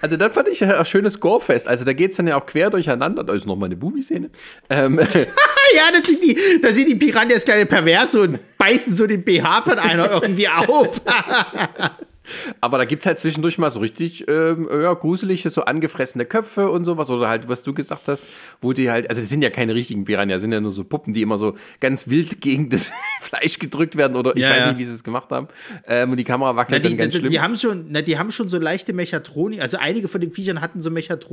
[0.00, 1.68] Also dann fand ich ja ein schönes Gorefest.
[1.68, 3.24] Also da geht's dann ja auch quer durcheinander.
[3.24, 4.30] Da ist noch mal eine Bubi-Szene.
[4.70, 9.62] Ähm, ja, da die, da sind die Piranhas kleine Perverse und beißen so den BH
[9.62, 11.00] von einer irgendwie auf.
[12.60, 16.84] Aber da gibt's halt zwischendurch mal so richtig ähm, ja, gruselige, so angefressene Köpfe und
[16.84, 17.10] sowas.
[17.10, 18.24] Oder halt, was du gesagt hast,
[18.60, 21.12] wo die halt, also das sind ja keine richtigen Piranha, sind ja nur so Puppen,
[21.12, 24.16] die immer so ganz wild gegen das Fleisch gedrückt werden.
[24.16, 24.66] Oder ich Ja, weiß ja.
[24.68, 25.48] nicht, wie sie es gemacht haben.
[25.86, 27.30] Ähm, und die Kamera Na, wackelt die, dann ganz die, schlimm.
[27.32, 30.60] die, haben schon, na, die haben schon so leichte Mechatronik, also einige von den Viechern
[30.60, 30.90] hatten so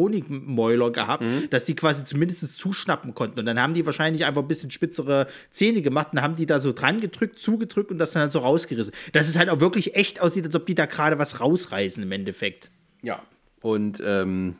[0.10, 1.50] Mechatronik-Mäuler gehabt, Mhm.
[1.50, 3.40] dass die quasi zumindest zuschnappen konnten.
[3.40, 6.60] Und dann haben die wahrscheinlich einfach ein bisschen spitzere Zähne gemacht und haben die da
[6.60, 8.94] so dran gedrückt, zugedrückt und das dann halt so rausgerissen.
[9.14, 12.12] Dass es halt auch wirklich echt aussieht, als ob die da gerade was rausreißen im
[12.12, 12.70] Endeffekt.
[13.02, 13.22] Ja.
[13.62, 14.56] Und ähm,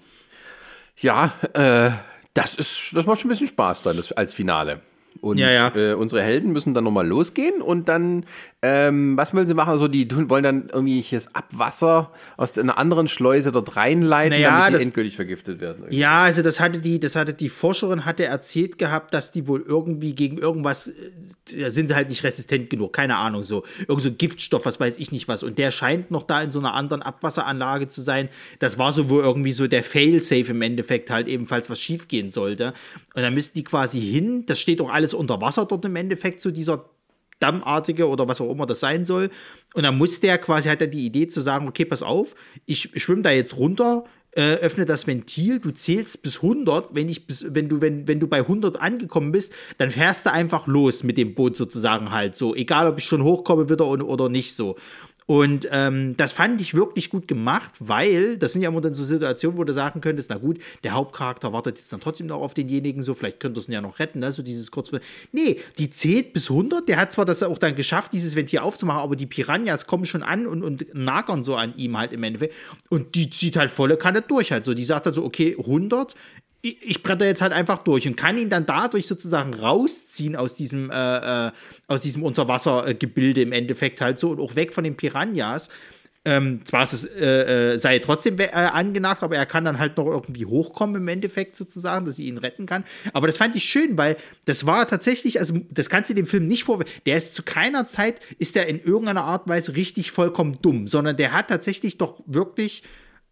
[0.98, 1.92] ja, äh,
[2.34, 4.82] das ist, das macht schon ein bisschen Spaß dann das, als Finale.
[5.22, 5.76] Und Ja, ja.
[5.76, 8.26] Äh, unsere Helden müssen dann nochmal losgehen und dann,
[8.62, 9.70] ähm, was wollen sie machen?
[9.70, 14.50] Also die tun, wollen dann irgendwie das Abwasser aus einer anderen Schleuse dort reinleiten, Naja,
[14.58, 15.84] damit die das- endgültig vergiftet werden.
[15.84, 15.98] irgendwie.
[15.98, 19.64] Ja, also das hatte die, das hatte die Forscherin hatte erzählt gehabt, dass die wohl
[19.66, 20.94] irgendwie gegen irgendwas, äh,
[21.58, 23.64] da sind sie halt nicht resistent genug, keine Ahnung, so.
[23.88, 25.42] Irgend so Giftstoff, was weiß ich nicht was.
[25.44, 28.28] Und der scheint noch da in so einer anderen Abwasseranlage zu sein.
[28.60, 32.74] Das war so wohl irgendwie so der Fail-Safe im Endeffekt halt ebenfalls, was schiefgehen sollte.
[33.16, 36.42] Und dann müssten die quasi hin, das steht auch alles unter Wasser dort im Endeffekt,
[36.42, 36.90] so dieser
[37.40, 39.30] Dammartige oder was auch immer das sein soll.
[39.74, 42.36] Und dann muss der quasi, hat er die Idee zu sagen, okay, pass auf,
[42.66, 47.26] ich schwimme da jetzt runter, äh, öffne das Ventil, du zählst bis 100, wenn, ich
[47.26, 51.04] bis, wenn, du, wenn, wenn du bei 100 angekommen bist, dann fährst du einfach los
[51.04, 54.78] mit dem Boot sozusagen halt so, egal ob ich schon hochkomme wieder oder nicht so.
[55.30, 59.04] Und ähm, das fand ich wirklich gut gemacht, weil das sind ja immer dann so
[59.04, 62.56] Situationen, wo du sagen könntest, na gut, der Hauptcharakter wartet jetzt dann trotzdem noch auf
[62.56, 64.32] denjenigen, so vielleicht könnte es ihn ja noch retten, ne?
[64.32, 64.90] so dieses kurz.
[65.32, 69.02] Nee, die zählt bis 100, der hat zwar das auch dann geschafft, dieses Ventil aufzumachen,
[69.02, 72.56] aber die Piranhas kommen schon an und, und nagern so an ihm halt im Endeffekt
[72.90, 76.16] und die zieht halt volle Kanne durch halt so, die sagt halt so, okay, 100,
[76.62, 80.90] ich, bretter jetzt halt einfach durch und kann ihn dann dadurch sozusagen rausziehen aus diesem,
[80.92, 81.52] äh, äh,
[81.88, 85.70] aus diesem Unterwassergebilde im Endeffekt halt so und auch weg von den Piranhas.
[86.26, 89.96] Ähm, zwar ist es, äh, äh, sei trotzdem äh, angenagt, aber er kann dann halt
[89.96, 92.84] noch irgendwie hochkommen im Endeffekt sozusagen, dass sie ihn retten kann.
[93.14, 96.46] Aber das fand ich schön, weil das war tatsächlich, also das kannst du dem Film
[96.46, 96.94] nicht vorwerfen.
[97.06, 100.88] Der ist zu keiner Zeit, ist der in irgendeiner Art und Weise richtig vollkommen dumm,
[100.88, 102.84] sondern der hat tatsächlich doch wirklich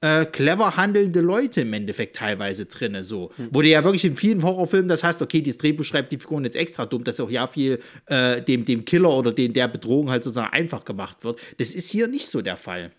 [0.01, 3.31] äh, clever handelnde Leute im Endeffekt teilweise drinne so.
[3.51, 6.43] Wo du ja wirklich in vielen Horrorfilmen das hast, okay, das Drehbuch schreibt die Figuren
[6.43, 10.09] jetzt extra dumm, dass auch ja viel äh, dem, dem Killer oder den, der Bedrohung
[10.09, 11.39] halt sozusagen einfach gemacht wird.
[11.57, 12.91] Das ist hier nicht so der Fall.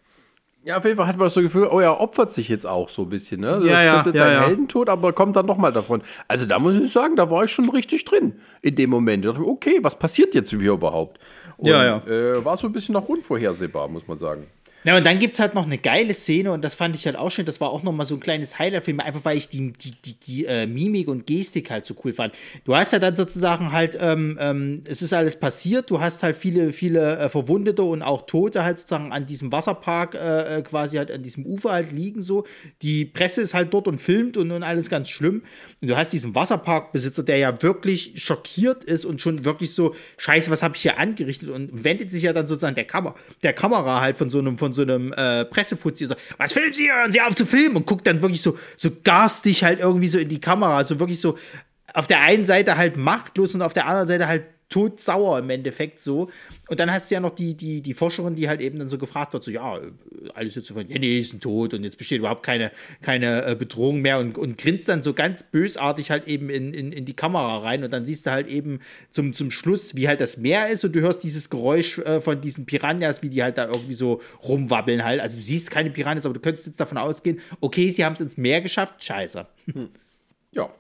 [0.64, 2.88] Ja, auf jeden Fall hat man das so Gefühl, oh, er opfert sich jetzt auch
[2.88, 3.60] so ein bisschen, ne?
[3.64, 4.46] Ja, Er ja, stirbt jetzt ja, seinen ja.
[4.48, 6.02] Heldentod, aber kommt dann nochmal davon.
[6.26, 9.24] Also da muss ich sagen, da war ich schon richtig drin in dem Moment.
[9.24, 11.20] Ich dachte, okay, was passiert jetzt hier überhaupt?
[11.56, 12.06] Und, Ja, ja.
[12.06, 14.46] Äh, war so ein bisschen noch unvorhersehbar, muss man sagen.
[14.88, 17.14] Ja, und dann gibt es halt noch eine geile Szene und das fand ich halt
[17.14, 17.44] auch schön.
[17.44, 19.70] Das war auch noch mal so ein kleines Highlight für mich, einfach weil ich die,
[19.74, 22.32] die, die, die äh, Mimik und Gestik halt so cool fand.
[22.64, 26.38] Du hast ja dann sozusagen halt, ähm, ähm, es ist alles passiert, du hast halt
[26.38, 30.96] viele, viele äh, Verwundete und auch Tote halt sozusagen an diesem Wasserpark äh, äh, quasi
[30.96, 32.46] halt an diesem Ufer halt liegen so.
[32.80, 35.42] Die Presse ist halt dort und filmt und, und alles ganz schlimm.
[35.82, 40.50] Und du hast diesen Wasserparkbesitzer, der ja wirklich schockiert ist und schon wirklich so, scheiße,
[40.50, 44.00] was habe ich hier angerichtet und wendet sich ja dann sozusagen der, Kamera, der Kamera
[44.00, 47.20] halt von so einem, von so einem äh, Pressefuzzi so, was filmen Sie, hören Sie
[47.20, 47.76] auf zu filmen.
[47.76, 51.20] Und guckt dann wirklich so, so garstig halt irgendwie so in die Kamera, so wirklich
[51.20, 51.38] so
[51.94, 56.00] auf der einen Seite halt machtlos und auf der anderen Seite halt todsauer im Endeffekt
[56.00, 56.30] so.
[56.68, 58.98] Und dann hast du ja noch die, die, die Forscherin, die halt eben dann so
[58.98, 59.80] gefragt wird, so, ja,
[60.34, 62.70] alles jetzt so von, ja, nee, ist ein Tod und jetzt besteht überhaupt keine,
[63.00, 66.92] keine äh, Bedrohung mehr und, und grinst dann so ganz bösartig halt eben in, in,
[66.92, 68.80] in die Kamera rein und dann siehst du halt eben
[69.10, 72.40] zum, zum Schluss, wie halt das Meer ist und du hörst dieses Geräusch äh, von
[72.40, 75.20] diesen Piranhas, wie die halt da irgendwie so rumwabbeln halt.
[75.20, 78.20] Also du siehst keine Piranhas, aber du könntest jetzt davon ausgehen, okay, sie haben es
[78.20, 79.46] ins Meer geschafft, scheiße.
[79.72, 79.88] Hm.
[80.52, 80.70] Ja,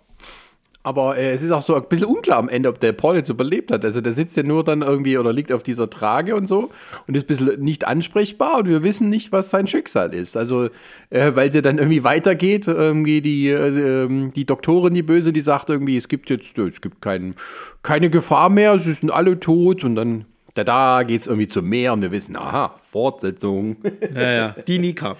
[0.88, 3.28] aber äh, es ist auch so ein bisschen unklar am Ende, ob der Paul jetzt
[3.28, 3.84] überlebt hat.
[3.84, 6.70] Also der sitzt ja nur dann irgendwie oder liegt auf dieser Trage und so
[7.06, 10.34] und ist ein bisschen nicht ansprechbar und wir wissen nicht, was sein Schicksal ist.
[10.34, 10.70] Also,
[11.10, 15.68] äh, weil sie dann irgendwie weitergeht, irgendwie die, äh, die Doktorin, die Böse, die sagt
[15.68, 17.34] irgendwie, es gibt jetzt, es gibt kein,
[17.82, 20.24] keine Gefahr mehr, sie sind alle tot und dann
[20.54, 23.76] da, da geht es irgendwie zum Meer und wir wissen, aha, Fortsetzung.
[24.14, 25.16] Ja, ja, die Nika.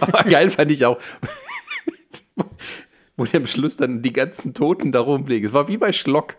[0.00, 0.98] Aber geil fand ich auch
[3.16, 5.48] wo die am Schluss dann die ganzen Toten da rumlegen.
[5.48, 6.36] Es war wie bei Schlock,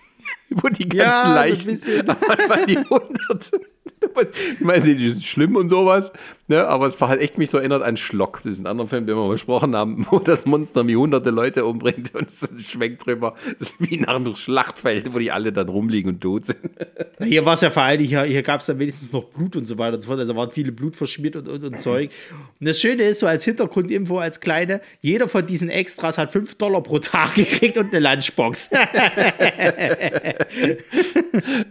[0.50, 3.60] wo die ganzen ja, Leichen, so waren die Hunderte.
[4.52, 6.12] Ich meine, die sind schlimm und sowas,
[6.48, 6.66] ne?
[6.66, 9.32] aber es hat echt mich so erinnert an Schlock, diesen anderen Film, den wir mal
[9.32, 13.34] besprochen haben, wo das Monster wie hunderte Leute umbringt und es schwenkt drüber.
[13.58, 16.58] Das ist wie nach einem Schlachtfeld, wo die alle dann rumliegen und tot sind.
[17.22, 19.66] Hier war es ja vor allem, hier, hier gab es dann wenigstens noch Blut und
[19.66, 20.20] so weiter und so fort.
[20.20, 22.10] Also waren viele Blut verschmiert und, und, und Zeug.
[22.58, 26.54] Und das Schöne ist, so als Hintergrundinfo, als kleine, jeder von diesen Extras hat 5
[26.54, 28.70] Dollar pro Tag gekriegt und eine Lunchbox.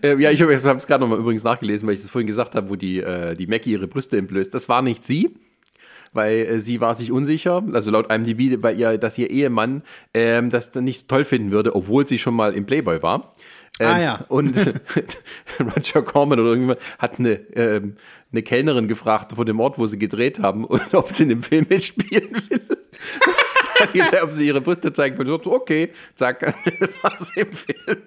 [0.02, 2.70] äh, ja, ich habe es gerade nochmal übrigens nachgelesen, weil ich das vorhin gesagt habe,
[2.70, 4.54] wo die, äh, die Mackie ihre Brüste entblößt.
[4.54, 5.30] Das war nicht sie,
[6.12, 9.84] weil äh, sie war sich unsicher, also laut IMDb, bei ihr, dass ihr Ehemann
[10.14, 13.34] ähm, das nicht toll finden würde, obwohl sie schon mal im Playboy war.
[13.80, 14.26] Ähm, ah ja.
[14.28, 14.54] Und
[15.60, 17.96] Roger Corman oder irgendjemand hat eine, ähm,
[18.34, 21.44] eine Kellnerin gefragt vor dem Ort, wo sie gedreht haben, und ob sie in dem
[21.44, 22.62] Film mitspielen will.
[23.80, 25.32] hat gesagt, ob sie ihre Brüste zeigen will.
[25.32, 26.42] Okay, zack,
[27.02, 28.04] war sie im Film.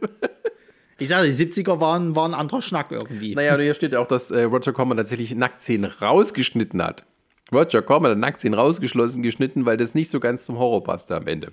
[0.98, 3.34] Ich sage, die 70er waren, waren ein anderer Schnack irgendwie.
[3.34, 7.04] Naja, hier steht ja auch, dass äh, Roger Corman tatsächlich Nacktszenen rausgeschnitten hat.
[7.52, 11.26] Roger Corman hat Nacktszenen rausgeschlossen, geschnitten, weil das nicht so ganz zum Horror passte am
[11.26, 11.52] Ende.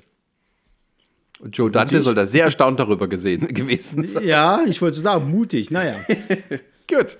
[1.39, 4.25] Und Joe Dante soll da sehr erstaunt darüber gesehen, gewesen sein.
[4.25, 5.95] Ja, ich wollte sagen, mutig, naja.
[6.89, 7.17] Gut.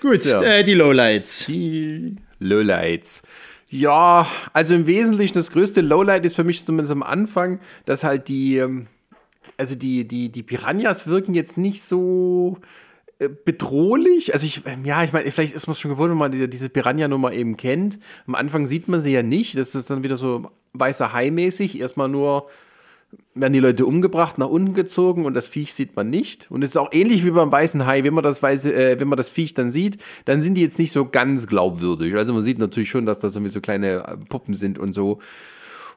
[0.00, 0.42] Gut, so.
[0.42, 1.46] äh, die Lowlights.
[1.46, 3.22] Die Lowlights.
[3.68, 8.28] Ja, also im Wesentlichen das größte Lowlight ist für mich zumindest am Anfang, dass halt
[8.28, 8.86] die, ähm,
[9.56, 12.58] also die, die, die Piranhas wirken jetzt nicht so
[13.18, 14.32] äh, bedrohlich.
[14.34, 16.48] Also ich, ähm, ja, ich meine, vielleicht ist man es schon gewohnt, wenn man diese,
[16.48, 17.98] diese Piranha-Nummer eben kennt.
[18.26, 19.56] Am Anfang sieht man sie ja nicht.
[19.56, 21.80] Das ist dann wieder so weißer Hai-mäßig.
[21.80, 22.48] Erstmal nur
[23.34, 26.50] werden die Leute umgebracht, nach unten gezogen und das Viech sieht man nicht.
[26.50, 29.08] Und es ist auch ähnlich wie beim weißen Hai, wenn man das weiße, äh, wenn
[29.08, 32.14] man das Viech dann sieht, dann sind die jetzt nicht so ganz glaubwürdig.
[32.14, 35.20] Also man sieht natürlich schon, dass das irgendwie so kleine äh, Puppen sind und so.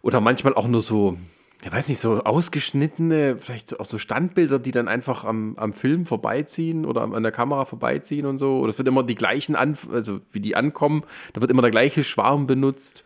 [0.02, 1.18] Oder manchmal auch nur so,
[1.62, 6.06] ich weiß nicht, so ausgeschnittene, vielleicht auch so Standbilder, die dann einfach am, am Film
[6.06, 8.60] vorbeiziehen oder an der Kamera vorbeiziehen und so.
[8.60, 11.04] Oder es wird immer die gleichen, an, also wie die ankommen,
[11.34, 13.04] da wird immer der gleiche Schwarm benutzt.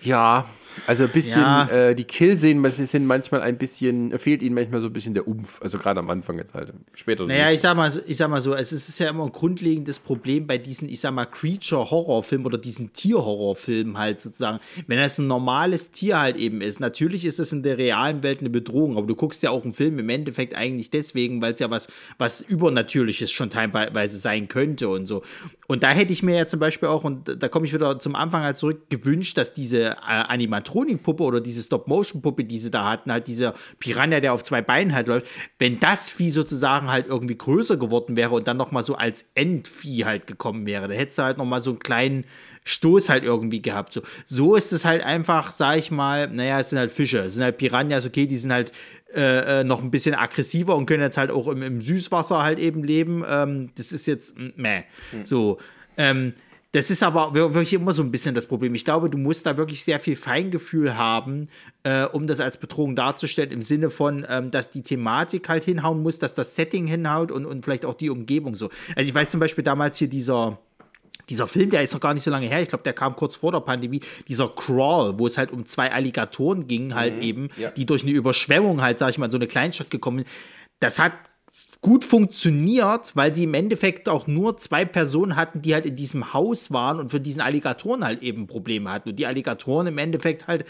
[0.00, 0.46] Ja,
[0.86, 1.68] also ein bisschen, ja.
[1.68, 5.60] äh, die Killszenen sind manchmal ein bisschen, fehlt ihnen manchmal so ein bisschen der Umf.
[5.62, 6.72] Also gerade am Anfang jetzt halt.
[6.94, 7.26] Später.
[7.26, 10.46] Naja, ich sag, mal, ich sag mal so, es ist ja immer ein grundlegendes Problem
[10.46, 14.60] bei diesen, ich sag mal, Creature-Horrorfilmen oder diesen Tier-Horrorfilmen halt sozusagen.
[14.86, 18.40] Wenn das ein normales Tier halt eben ist, natürlich ist es in der realen Welt
[18.40, 21.60] eine Bedrohung, aber du guckst ja auch einen Film im Endeffekt eigentlich deswegen, weil es
[21.60, 21.88] ja was,
[22.18, 25.22] was Übernatürliches schon teilweise sein könnte und so.
[25.68, 28.14] Und da hätte ich mir ja zum Beispiel auch, und da komme ich wieder zum
[28.14, 29.94] Anfang halt zurück, gewünscht, dass diese äh,
[30.62, 34.94] Animatronik-Puppe oder diese Stop-Motion-Puppe, die sie da hatten, halt dieser Piranha, der auf zwei Beinen
[34.94, 35.26] halt läuft,
[35.58, 40.04] wenn das Vieh sozusagen halt irgendwie größer geworden wäre und dann nochmal so als Endvieh
[40.04, 42.24] halt gekommen wäre, dann hättest du halt nochmal so einen kleinen
[42.64, 43.92] Stoß halt irgendwie gehabt.
[43.92, 47.34] So, so ist es halt einfach, sag ich mal, naja, es sind halt Fische, es
[47.34, 48.72] sind halt Piranhas, okay, die sind halt
[49.14, 52.58] äh, äh, noch ein bisschen aggressiver und können jetzt halt auch im, im Süßwasser halt
[52.58, 53.24] eben leben.
[53.28, 54.84] Ähm, das ist jetzt meh.
[55.10, 55.26] Hm.
[55.26, 55.58] So.
[55.98, 56.32] Ähm,
[56.72, 58.74] das ist aber wirklich immer so ein bisschen das Problem.
[58.74, 61.48] Ich glaube, du musst da wirklich sehr viel Feingefühl haben,
[61.82, 66.02] äh, um das als Bedrohung darzustellen, im Sinne von, ähm, dass die Thematik halt hinhauen
[66.02, 68.70] muss, dass das Setting hinhaut und, und vielleicht auch die Umgebung so.
[68.96, 70.58] Also ich weiß zum Beispiel damals hier dieser,
[71.28, 73.36] dieser Film, der ist noch gar nicht so lange her, ich glaube, der kam kurz
[73.36, 77.48] vor der Pandemie, dieser Crawl, wo es halt um zwei Alligatoren ging, halt mhm, eben,
[77.58, 77.70] ja.
[77.70, 80.28] die durch eine Überschwemmung halt, sag ich mal, in so eine Kleinstadt gekommen sind.
[80.80, 81.12] Das hat
[81.82, 86.32] gut funktioniert, weil sie im Endeffekt auch nur zwei Personen hatten, die halt in diesem
[86.32, 89.10] Haus waren und für diesen Alligatoren halt eben Probleme hatten.
[89.10, 90.64] Und die Alligatoren im Endeffekt halt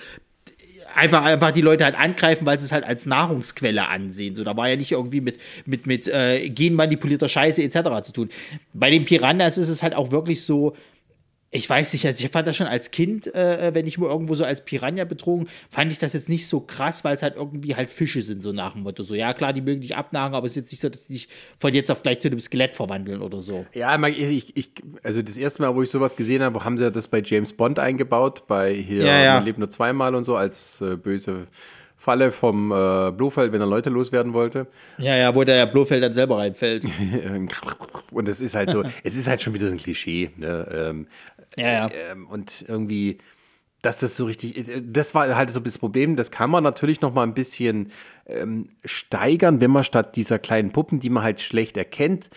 [0.94, 4.34] einfach, einfach die Leute halt angreifen, weil sie es halt als Nahrungsquelle ansehen.
[4.34, 8.02] So, da war ja nicht irgendwie mit, mit, mit äh, genmanipulierter Scheiße etc.
[8.02, 8.28] zu tun.
[8.72, 10.74] Bei den Piranhas ist es halt auch wirklich so,
[11.55, 14.35] ich weiß nicht, also ich fand das schon als Kind, äh, wenn ich mal irgendwo
[14.35, 17.77] so als Piranha betrogen, fand ich das jetzt nicht so krass, weil es halt irgendwie
[17.77, 19.05] halt Fische sind, so nach dem Motto.
[19.05, 21.12] So, ja, klar, die mögen dich abnagen, aber es ist jetzt nicht so, dass die
[21.12, 23.66] dich von jetzt auf gleich zu einem Skelett verwandeln oder so.
[23.74, 24.70] Ja, ich, ich,
[25.03, 27.79] also das erste Mal, wo ich sowas gesehen habe, haben sie das bei James Bond
[27.79, 29.39] eingebaut, bei hier Ja, ja.
[29.41, 31.49] Lebt nur zweimal und so, als äh, böse
[32.03, 34.66] Falle vom äh, Blofeld, wenn er Leute loswerden wollte.
[34.99, 36.85] Ja, ja, wo der Blofeld dann selber reinfällt.
[38.11, 40.31] Und es ist halt so, es ist halt schon wieder so ein Klischee.
[40.37, 40.66] Ne?
[40.91, 41.07] Ähm,
[41.57, 41.91] Ja, ja.
[42.11, 43.19] ähm, und irgendwie,
[43.83, 46.16] dass das so richtig ist, äh, das war halt so das Problem.
[46.16, 47.91] Das kann man natürlich noch mal ein bisschen
[48.27, 52.31] ähm, steigern, wenn man statt dieser kleinen Puppen, die man halt schlecht erkennt,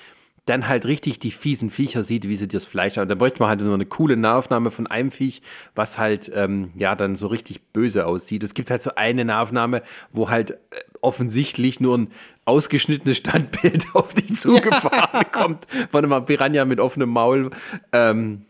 [0.45, 3.09] dann halt richtig die fiesen Viecher sieht, wie sie das Fleisch haben.
[3.09, 5.41] Da bräuchte man halt nur eine coole Nahaufnahme von einem Viech,
[5.73, 8.43] was halt, ähm, ja, dann so richtig böse aussieht.
[8.43, 9.81] Es gibt halt so eine Nahaufnahme,
[10.11, 10.55] wo halt äh,
[11.01, 12.11] offensichtlich nur ein
[12.45, 17.49] ausgeschnittenes Standbild auf die zugefahren kommt von einem Piranha mit offenem Maul.
[17.91, 18.45] Ähm,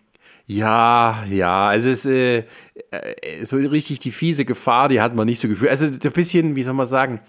[0.48, 2.44] ja, ja, also es ist äh,
[2.92, 5.72] äh, so richtig die fiese Gefahr, die hat man nicht so gefühlt.
[5.72, 7.20] Also ein bisschen, wie soll man sagen,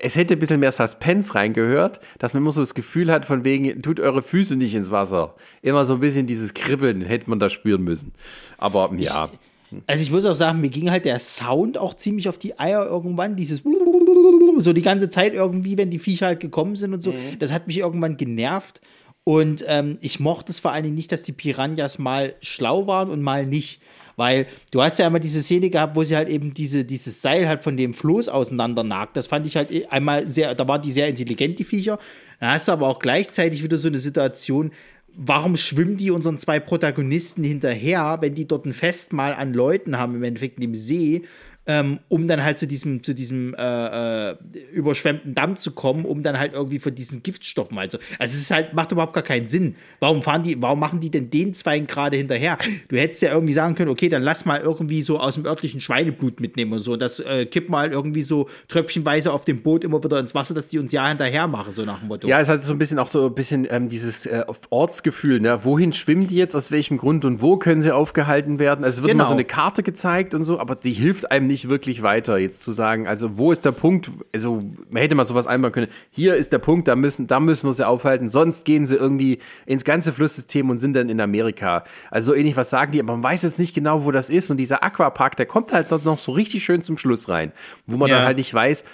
[0.00, 3.44] es hätte ein bisschen mehr Suspense reingehört, dass man immer so das Gefühl hat, von
[3.44, 5.34] wegen, tut eure Füße nicht ins Wasser.
[5.60, 8.12] Immer so ein bisschen dieses Kribbeln hätte man da spüren müssen.
[8.58, 9.30] Aber ja.
[9.86, 12.86] Also ich muss auch sagen, mir ging halt der Sound auch ziemlich auf die Eier
[12.86, 13.62] irgendwann, dieses
[14.58, 17.14] so die ganze Zeit irgendwie, wenn die Viecher halt gekommen sind und so.
[17.38, 18.80] Das hat mich irgendwann genervt.
[19.24, 23.10] Und ähm, ich mochte es vor allen Dingen nicht, dass die Piranhas mal schlau waren
[23.10, 23.80] und mal nicht.
[24.16, 27.48] Weil du hast ja immer diese Szene gehabt, wo sie halt eben diese, dieses Seil
[27.48, 29.16] halt von dem Floß auseinandernagt.
[29.16, 31.98] Das fand ich halt eh einmal sehr, da waren die sehr intelligent, die Viecher.
[32.40, 34.72] Da hast du aber auch gleichzeitig wieder so eine Situation,
[35.14, 40.14] warum schwimmen die unseren zwei Protagonisten hinterher, wenn die dort ein Festmahl an Leuten haben,
[40.14, 41.22] im Endeffekt dem See,
[41.66, 44.36] ähm, um dann halt zu diesem, zu diesem äh, äh,
[44.72, 47.98] überschwemmten Damm zu kommen, um dann halt irgendwie von diesen Giftstoffen halt so.
[48.18, 49.76] Also es ist halt, macht überhaupt gar keinen Sinn.
[50.00, 52.58] Warum fahren die, warum machen die denn den Zweien gerade hinterher?
[52.88, 55.80] Du hättest ja irgendwie sagen können, okay, dann lass mal irgendwie so aus dem örtlichen
[55.80, 56.96] Schweineblut mitnehmen und so.
[56.96, 60.66] Das äh, kipp mal irgendwie so tröpfchenweise auf dem Boot immer wieder ins Wasser, dass
[60.66, 62.26] die uns ja hinterher machen, so nach dem Motto.
[62.26, 65.60] Ja, es hat so ein bisschen auch so ein bisschen ähm, dieses äh, Ortsgefühl, ne?
[65.62, 68.84] Wohin schwimmen die jetzt, aus welchem Grund und wo können sie aufgehalten werden?
[68.84, 69.24] Also es wird Genau.
[69.24, 72.62] mal so eine Karte gezeigt und so, aber die hilft einem nicht wirklich weiter, jetzt
[72.62, 74.10] zu sagen, also wo ist der Punkt?
[74.34, 75.88] Also man hätte mal sowas einbauen können.
[76.10, 79.38] Hier ist der Punkt, da müssen, da müssen wir sie aufhalten, sonst gehen sie irgendwie
[79.66, 81.84] ins ganze Flusssystem und sind dann in Amerika.
[82.10, 84.50] Also so ähnlich, was sagen die, aber man weiß jetzt nicht genau, wo das ist.
[84.50, 87.52] Und dieser Aquapark, der kommt halt dort noch so richtig schön zum Schluss rein,
[87.86, 88.16] wo man Ja.
[88.16, 88.84] dann halt nicht weiß,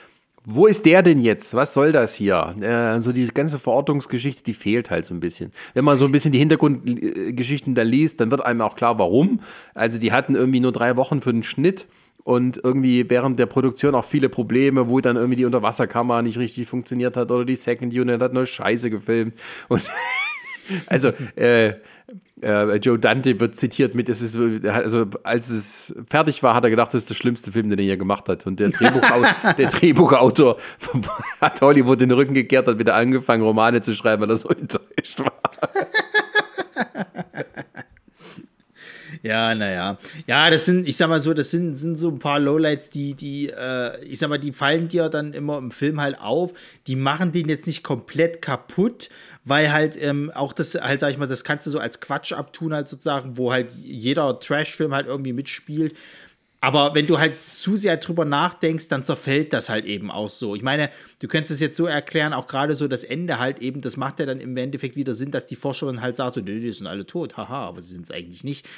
[0.50, 1.52] wo ist der denn jetzt?
[1.52, 2.54] Was soll das hier?
[2.60, 5.50] Äh, so diese ganze Verortungsgeschichte, die fehlt halt so ein bisschen.
[5.74, 9.40] Wenn man so ein bisschen die Hintergrundgeschichten da liest, dann wird einem auch klar, warum.
[9.74, 11.86] Also die hatten irgendwie nur drei Wochen für den Schnitt
[12.28, 16.68] und irgendwie während der Produktion auch viele Probleme, wo dann irgendwie die Unterwasserkamera nicht richtig
[16.68, 19.32] funktioniert hat oder die Second Unit hat nur Scheiße gefilmt.
[19.68, 19.82] Und
[20.88, 21.68] also äh,
[22.42, 24.36] äh, Joe Dante wird zitiert mit, es ist,
[24.66, 27.86] also als es fertig war, hat er gedacht, das ist der schlimmste Film, den er
[27.86, 28.46] je gemacht hat.
[28.46, 29.22] Und der, Drehbuchau
[29.56, 30.58] der Drehbuchautor
[31.40, 35.20] hat Hollywood den Rücken gekehrt, hat wieder angefangen, Romane zu schreiben, weil er so enttäuscht
[35.20, 35.32] war.
[39.22, 39.98] Ja, naja.
[40.26, 43.14] Ja, das sind, ich sag mal so, das sind, sind so ein paar Lowlights, die,
[43.14, 46.52] die, äh, ich sag mal, die fallen dir dann immer im Film halt auf.
[46.86, 49.08] Die machen den jetzt nicht komplett kaputt,
[49.44, 52.32] weil halt ähm, auch das, halt, sag ich mal, das kannst du so als Quatsch
[52.32, 55.94] abtun, halt sozusagen, wo halt jeder Trash-Film halt irgendwie mitspielt.
[56.60, 60.56] Aber wenn du halt zu sehr drüber nachdenkst, dann zerfällt das halt eben auch so.
[60.56, 60.90] Ich meine,
[61.20, 64.18] du könntest es jetzt so erklären, auch gerade so das Ende halt eben, das macht
[64.18, 66.88] ja dann im Endeffekt wieder Sinn, dass die Forscherin halt sagt, so, nee, die sind
[66.88, 68.68] alle tot, haha, aber sie sind es eigentlich nicht.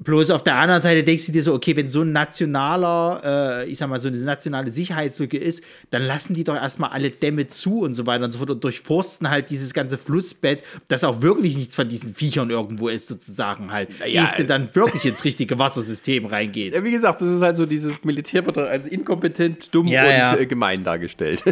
[0.00, 3.68] Bloß auf der anderen Seite denkst du dir so, okay, wenn so ein nationaler, äh,
[3.68, 7.48] ich sag mal, so eine nationale Sicherheitslücke ist, dann lassen die doch erstmal alle Dämme
[7.48, 11.20] zu und so weiter und so fort und durchforsten halt dieses ganze Flussbett, dass auch
[11.22, 15.58] wirklich nichts von diesen Viechern irgendwo ist, sozusagen halt, Ja, ehe dann wirklich ins richtige
[15.58, 16.74] Wassersystem reingeht.
[16.74, 20.10] Ja, wie gesagt, das ist halt so dieses Militär wird als inkompetent, dumm Ja, und
[20.10, 20.36] ja.
[20.36, 21.42] Äh, gemein dargestellt.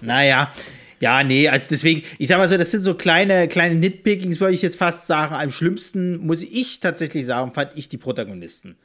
[0.00, 0.52] Naja,
[1.00, 4.54] ja, nee, also deswegen, ich sag mal so, das sind so kleine, kleine Nitpickings, würde
[4.54, 5.34] ich jetzt fast sagen.
[5.34, 8.76] Am schlimmsten, muss ich tatsächlich sagen, fand ich die Protagonisten.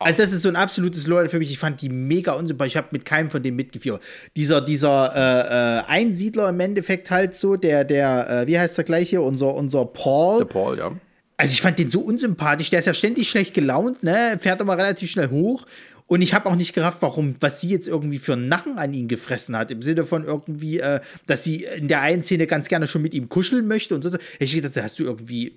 [0.00, 1.52] Also das ist so ein absolutes Lowlight für mich.
[1.52, 2.72] Ich fand die mega unsympathisch.
[2.72, 4.02] Ich habe mit keinem von denen mitgefiebert.
[4.34, 8.84] Dieser, dieser äh, äh, Einsiedler im Endeffekt halt so, der, der, äh, wie heißt der
[8.84, 9.20] gleich hier?
[9.20, 10.38] Unser, unser Paul.
[10.38, 10.92] Der Paul, ja.
[11.36, 12.70] Also ich fand den so unsympathisch.
[12.70, 14.38] Der ist ja ständig schlecht gelaunt, ne?
[14.40, 15.66] Fährt aber relativ schnell hoch.
[16.10, 18.92] Und ich habe auch nicht gerafft, warum, was sie jetzt irgendwie für einen Nachen an
[18.92, 19.70] ihn gefressen hat.
[19.70, 23.14] Im Sinne von irgendwie, äh, dass sie in der einen Szene ganz gerne schon mit
[23.14, 24.10] ihm kuscheln möchte und so.
[24.10, 25.52] Hätte ich gedacht, hast du irgendwie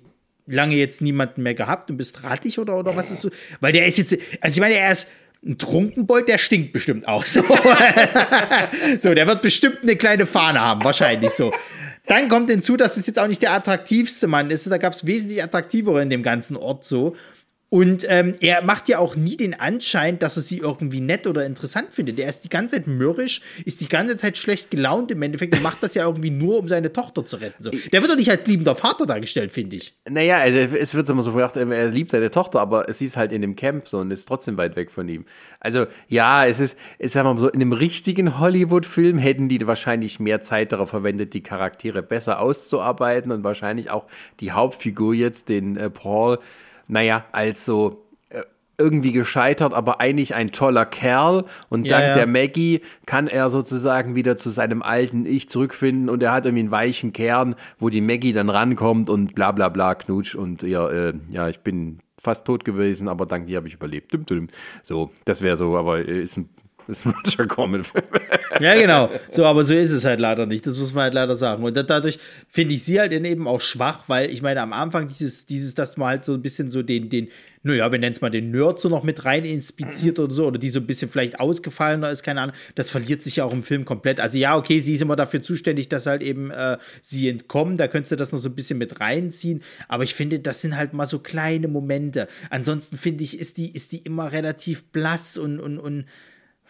[0.46, 3.30] lange jetzt niemanden mehr gehabt und bist rattig oder, oder was ist so?
[3.58, 5.08] Weil der ist jetzt, also ich meine, er ist
[5.44, 7.42] ein Trunkenbold, der stinkt bestimmt auch so.
[9.00, 11.52] so, der wird bestimmt eine kleine Fahne haben, wahrscheinlich so.
[12.06, 14.70] Dann kommt hinzu, dass es jetzt auch nicht der attraktivste Mann ist.
[14.70, 17.16] Da gab es wesentlich attraktivere in dem ganzen Ort so.
[17.74, 21.44] Und ähm, er macht ja auch nie den Anschein, dass er sie irgendwie nett oder
[21.44, 22.20] interessant findet.
[22.20, 25.62] Er ist die ganze Zeit mürrisch, ist die ganze Zeit schlecht gelaunt im Endeffekt und
[25.64, 27.60] macht das ja irgendwie nur, um seine Tochter zu retten.
[27.60, 27.72] So.
[27.92, 29.92] Der wird doch nicht als liebender Vater dargestellt, finde ich.
[30.08, 33.32] Naja, also es wird immer so gedacht, er liebt seine Tochter, aber sie ist halt
[33.32, 35.24] in dem Camp so und ist trotzdem weit weg von ihm.
[35.58, 40.20] Also ja, es ist, ich sag mal so, in einem richtigen Hollywood-Film hätten die wahrscheinlich
[40.20, 44.04] mehr Zeit darauf verwendet, die Charaktere besser auszuarbeiten und wahrscheinlich auch
[44.38, 46.38] die Hauptfigur jetzt, den äh, Paul,
[46.88, 48.42] naja, als so äh,
[48.78, 51.44] irgendwie gescheitert, aber eigentlich ein toller Kerl.
[51.68, 52.14] Und Ja, dank ja.
[52.14, 56.62] der Maggie kann er sozusagen wieder zu seinem alten Ich zurückfinden und er hat irgendwie
[56.62, 60.88] einen weichen Kern, wo die Maggie dann rankommt und bla bla bla knutsch und ja,
[60.88, 64.12] äh, ja, ich bin fast tot gewesen, aber dank dir habe ich überlebt.
[64.82, 66.48] So, das wäre so, aber äh, ist ein,
[66.88, 68.04] ist ein Roger Corman-Film.
[68.60, 69.10] Ja, genau.
[69.30, 70.66] So, aber so ist es halt leider nicht.
[70.66, 71.62] Das muss man halt leider sagen.
[71.64, 75.08] Und da- dadurch finde ich sie halt eben auch schwach, weil ich meine, am Anfang
[75.08, 77.28] dieses, dieses, dass man halt so ein bisschen so den, den,
[77.62, 80.58] naja, wir nennen es mal den Nerd so noch mit rein inspiziert oder so, oder
[80.58, 82.54] die so ein bisschen vielleicht ausgefallener ist, keine Ahnung.
[82.74, 84.20] Das verliert sich ja auch im Film komplett.
[84.20, 87.76] Also ja, okay, sie ist immer dafür zuständig, dass halt eben äh, sie entkommen.
[87.76, 89.62] Da könntest du das noch so ein bisschen mit reinziehen.
[89.88, 92.28] Aber ich finde, das sind halt mal so kleine Momente.
[92.50, 96.04] Ansonsten finde ich, ist die, ist die immer relativ blass und, und, und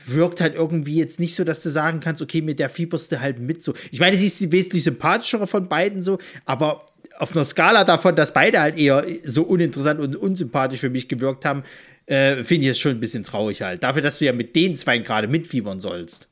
[0.07, 3.21] wirkt halt irgendwie jetzt nicht so, dass du sagen kannst, okay, mit der fieberst du
[3.21, 3.75] halt mit so.
[3.91, 6.87] Ich meine, sie ist die wesentlich sympathischere von beiden so, aber
[7.19, 11.45] auf einer Skala davon, dass beide halt eher so uninteressant und unsympathisch für mich gewirkt
[11.45, 11.63] haben,
[12.07, 13.83] äh, finde ich es schon ein bisschen traurig halt.
[13.83, 16.29] Dafür, dass du ja mit den zwei gerade mitfiebern sollst.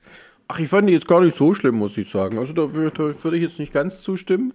[0.49, 2.39] Ach, ich fand die jetzt gar nicht so schlimm, muss ich sagen.
[2.39, 4.53] Also da, da würde ich jetzt nicht ganz zustimmen.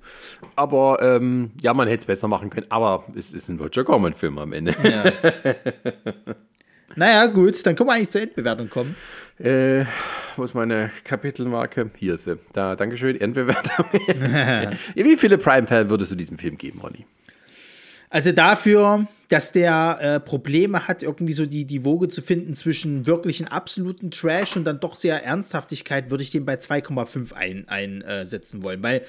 [0.56, 2.68] Aber ähm, ja, man hätte es besser machen können.
[2.70, 4.76] Aber es ist ein Roger Corman-Film am Ende.
[6.98, 8.96] Naja, gut, dann können wir eigentlich zur Endbewertung kommen.
[9.38, 9.86] Äh,
[10.36, 11.92] wo ist meine Kapitelmarke?
[11.96, 12.40] Hier ist sie.
[12.54, 13.86] Da, Dankeschön, Endbewertung.
[14.96, 17.06] Wie viele Prime-Fan würdest du diesem Film geben, Ronny?
[18.10, 23.06] Also dafür, dass der äh, Probleme hat, irgendwie so die, die Woge zu finden zwischen
[23.06, 27.34] wirklichen absoluten Trash und dann doch sehr Ernsthaftigkeit, würde ich den bei 2,5
[27.68, 28.82] einsetzen ein, äh, wollen.
[28.82, 29.04] Weil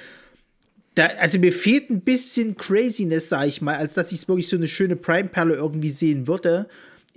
[0.94, 4.48] da, also mir fehlt ein bisschen Craziness, sag ich mal, als dass ich es wirklich
[4.48, 6.68] so eine schöne Prime-Perle irgendwie sehen würde.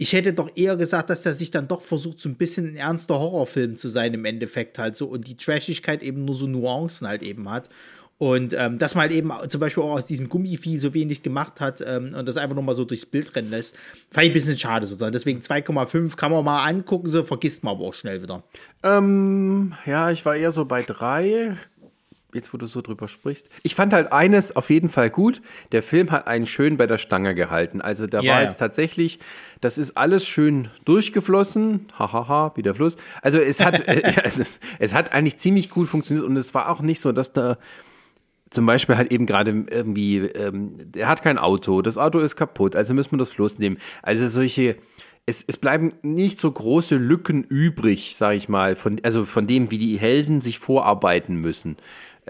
[0.02, 2.76] Ich hätte doch eher gesagt, dass der sich dann doch versucht, so ein bisschen ein
[2.76, 7.08] ernster Horrorfilm zu sein im Endeffekt halt so und die Trashigkeit eben nur so Nuancen
[7.08, 7.70] halt eben hat.
[8.18, 11.60] Und ähm, dass man halt eben zum Beispiel auch aus diesem Gummivieh so wenig gemacht
[11.60, 13.76] hat ähm, und das einfach nochmal so durchs Bild rennen lässt,
[14.10, 15.14] fand ich ein bisschen schade sozusagen.
[15.14, 18.42] Deswegen 2,5 kann man mal angucken, so vergisst man aber auch schnell wieder.
[18.82, 21.58] Ähm, ja, ich war eher so bei drei.
[22.34, 23.48] Jetzt, wo du so drüber sprichst.
[23.64, 25.42] Ich fand halt eines auf jeden Fall gut.
[25.72, 27.82] Der Film hat einen schön bei der Stange gehalten.
[27.82, 29.20] Also da Ja, war jetzt tatsächlich,
[29.60, 31.88] das ist alles schön durchgeflossen.
[31.98, 32.96] Hahaha, wie der Fluss.
[33.22, 33.86] Also es hat,
[34.24, 37.34] es, ist, es hat eigentlich ziemlich gut funktioniert und es war auch nicht so, dass
[37.34, 37.58] da
[38.50, 42.76] zum Beispiel halt eben gerade irgendwie, ähm, er hat kein Auto, das Auto ist kaputt,
[42.76, 43.78] also müssen wir das Floß nehmen.
[44.04, 44.76] Also solche,
[45.26, 49.72] es, es bleiben nicht so große Lücken übrig, sage ich mal, von, also von dem,
[49.72, 51.78] wie die Helden sich vorarbeiten müssen.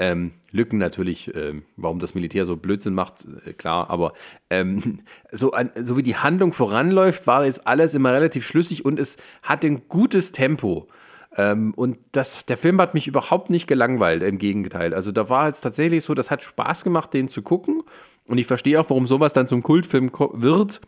[0.01, 4.13] Ähm, Lücken natürlich, ähm, warum das Militär so Blödsinn macht, äh, klar, aber
[4.49, 5.01] ähm,
[5.31, 9.17] so, an, so wie die Handlung voranläuft, war jetzt alles immer relativ schlüssig und es
[9.43, 10.87] hat ein gutes Tempo.
[11.37, 14.95] Ähm, und das, der Film hat mich überhaupt nicht gelangweilt, im Gegenteil.
[14.95, 17.83] Also da war es tatsächlich so, das hat Spaß gemacht, den zu gucken.
[18.25, 20.81] Und ich verstehe auch, warum sowas dann zum Kultfilm wird.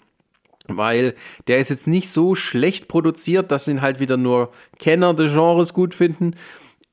[0.68, 1.14] Weil
[1.48, 5.74] der ist jetzt nicht so schlecht produziert, dass ihn halt wieder nur Kenner des Genres
[5.74, 6.36] gut finden.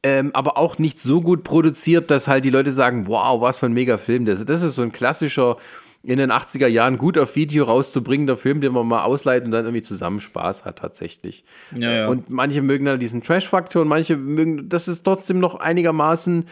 [0.03, 3.67] Ähm, aber auch nicht so gut produziert, dass halt die Leute sagen, wow, was für
[3.67, 4.25] ein mega Film.
[4.25, 5.59] Das, das ist so ein klassischer,
[6.03, 9.67] in den 80er Jahren gut auf Video rauszubringender Film, den man mal ausleiht und dann
[9.67, 11.45] irgendwie zusammen Spaß hat tatsächlich.
[11.77, 12.09] Ja, ja.
[12.09, 16.47] Und manche mögen halt diesen Trash-Faktor und manche mögen, dass es trotzdem noch einigermaßen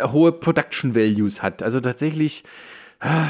[0.00, 1.62] hohe Production Values hat.
[1.62, 2.44] Also tatsächlich,
[3.00, 3.26] ah,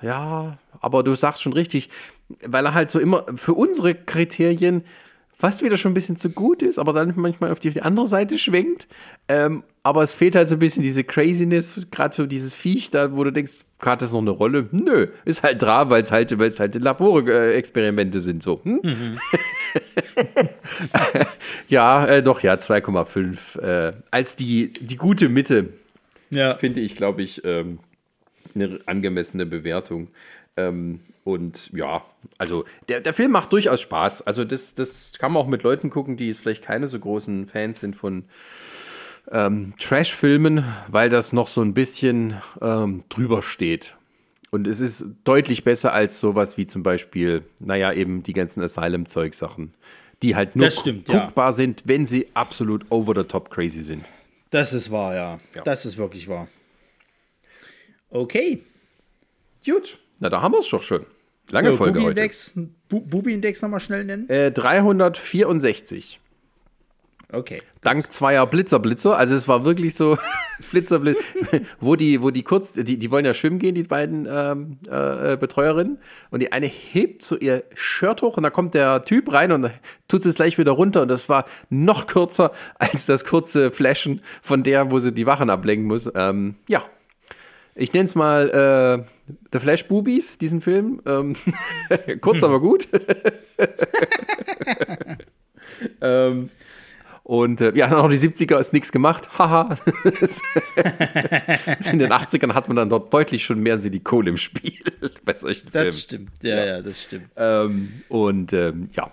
[0.00, 1.88] ja, aber du sagst schon richtig,
[2.44, 4.82] weil er halt so immer für unsere Kriterien
[5.42, 7.82] fast wieder schon ein bisschen zu gut ist, aber dann manchmal auf die, auf die
[7.82, 8.86] andere Seite schwenkt.
[9.28, 13.16] Ähm, aber es fehlt halt so ein bisschen diese Craziness, gerade für dieses Viech da,
[13.16, 14.68] wo du denkst, hat das noch eine Rolle?
[14.70, 18.60] Nö, ist halt dran, weil es halt, weil es halt Laborexperimente sind, so.
[18.62, 18.80] Hm?
[21.68, 23.60] ja, äh, doch, ja, 2,5.
[23.60, 25.70] Äh, als die, die gute Mitte,
[26.30, 26.54] Ja.
[26.54, 27.80] finde ich, glaube ich, ähm,
[28.54, 30.06] eine angemessene Bewertung.
[30.56, 32.02] Ähm, und ja,
[32.38, 34.22] also der, der Film macht durchaus Spaß.
[34.22, 37.46] Also das, das kann man auch mit Leuten gucken, die jetzt vielleicht keine so großen
[37.46, 38.24] Fans sind von
[39.30, 43.94] ähm, Trash-Filmen, weil das noch so ein bisschen ähm, drüber steht.
[44.50, 49.72] Und es ist deutlich besser als sowas wie zum Beispiel, naja, eben die ganzen Asylum-Zeug-Sachen,
[50.22, 51.24] die halt nur stimmt, ja.
[51.26, 54.04] guckbar sind, wenn sie absolut over the top crazy sind.
[54.50, 55.40] Das ist wahr, ja.
[55.54, 55.62] Ja.
[55.62, 56.48] Das ist wirklich wahr.
[58.10, 58.62] Okay.
[59.64, 61.04] Gut, na da haben wir es doch schon.
[61.50, 62.14] Lange so, Folge heute.
[62.14, 62.54] Bubi-Index
[62.88, 64.28] Bu Bubi-Index nochmal schnell nennen.
[64.30, 66.20] Äh, 364.
[67.32, 67.62] Okay.
[67.80, 70.18] Dank zweier Blitzerblitzer, also es war wirklich so
[70.70, 71.18] Blitzerblitz,
[71.80, 75.36] wo die, wo die kurz, die, die wollen ja schwimmen gehen, die beiden ähm, äh,
[75.36, 75.98] Betreuerinnen,
[76.30, 79.70] und die eine hebt so ihr Shirt hoch und da kommt der Typ rein und
[80.08, 84.62] tut es gleich wieder runter und das war noch kürzer als das kurze Flashen von
[84.62, 86.08] der, wo sie die Wachen ablenken muss.
[86.14, 86.84] Ähm, ja,
[87.74, 89.21] ich nenne es mal äh,
[89.52, 91.00] The Flash Boobies, diesen Film.
[91.06, 91.34] Ähm,
[92.20, 92.88] kurz, aber gut.
[96.00, 96.48] ähm,
[97.24, 99.38] und äh, ja, auch die 70er ist nichts gemacht.
[99.38, 99.76] Haha.
[101.92, 104.82] In den 80ern hat man dann dort deutlich schon mehr Silikon im Spiel
[105.24, 106.28] bei solchen Das Filmen.
[106.28, 107.28] stimmt, ja, ja, ja, das stimmt.
[107.36, 109.12] Ähm, und ähm, ja,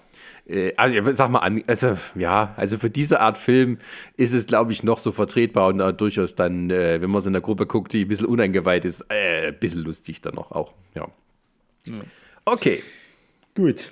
[0.77, 3.77] also ich sag mal an, also ja, also für diese Art Film
[4.17, 7.25] ist es, glaube ich, noch so vertretbar und äh, durchaus dann, äh, wenn man es
[7.25, 10.51] in der Gruppe guckt, die ein bisschen uneingeweiht ist, äh, ein bisschen lustig dann noch
[10.51, 10.73] auch.
[10.95, 11.07] Ja.
[12.45, 12.83] Okay.
[13.55, 13.89] Gut.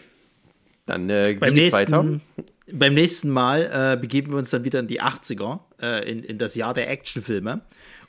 [0.85, 2.01] Dann äh, Beim geht's weiter.
[2.03, 2.21] nächsten,
[2.71, 6.37] beim nächsten Mal äh, begeben wir uns dann wieder in die 80er, äh, in, in
[6.37, 7.61] das Jahr der Actionfilme.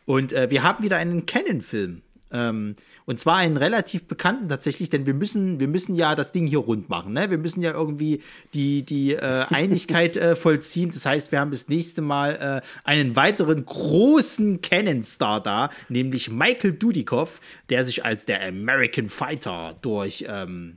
[0.07, 2.03] Und äh, wir haben wieder einen Canon-Film.
[2.31, 2.77] Ähm,
[3.09, 6.59] und zwar einen relativ bekannten tatsächlich, denn wir müssen, wir müssen ja das Ding hier
[6.59, 7.15] rund machen.
[7.15, 7.31] Ne?
[7.31, 8.21] Wir müssen ja irgendwie
[8.53, 10.91] die, die äh, Einigkeit äh, vollziehen.
[10.93, 16.73] Das heißt, wir haben das nächste Mal äh, einen weiteren großen Canon-Star da, nämlich Michael
[16.75, 17.41] Dudikoff,
[17.71, 20.77] der sich als der American Fighter durch ähm,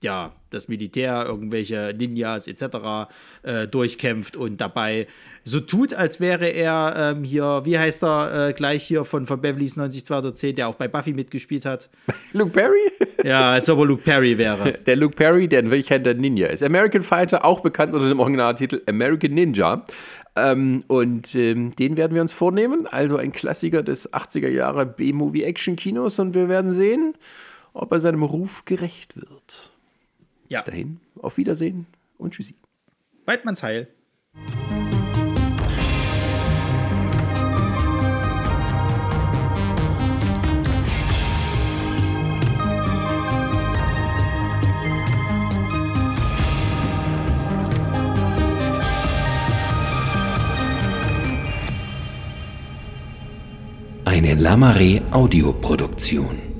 [0.00, 3.10] ja, das Militär, irgendwelche Ninjas etc.
[3.42, 5.06] Äh, durchkämpft und dabei
[5.44, 9.40] so tut, als wäre er ähm, hier, wie heißt er äh, gleich hier von, von
[9.40, 11.90] Beverly's 90210, der auch bei Buffy mitgespielt hat.
[12.32, 12.90] Luke Perry?
[13.24, 14.72] Ja, als ob er Luke Perry wäre.
[14.86, 16.60] Der Luke Perry, der in Wirklichkeit der Ninja ist.
[16.60, 19.84] American Fighter, auch bekannt unter dem Originaltitel American Ninja.
[20.34, 22.88] Ähm, und ähm, den werden wir uns vornehmen.
[22.90, 26.18] Also ein Klassiker des 80er Jahre B-Movie-Action-Kinos.
[26.18, 27.14] Und wir werden sehen,
[27.74, 29.71] ob er seinem Ruf gerecht wird.
[30.52, 30.60] Ja.
[30.60, 31.86] Bis dahin, auf Wiedersehen
[32.18, 32.54] und tschüssi.
[33.24, 33.88] Weidmanns Heil.
[54.04, 56.51] Eine Lamare Audioproduktion.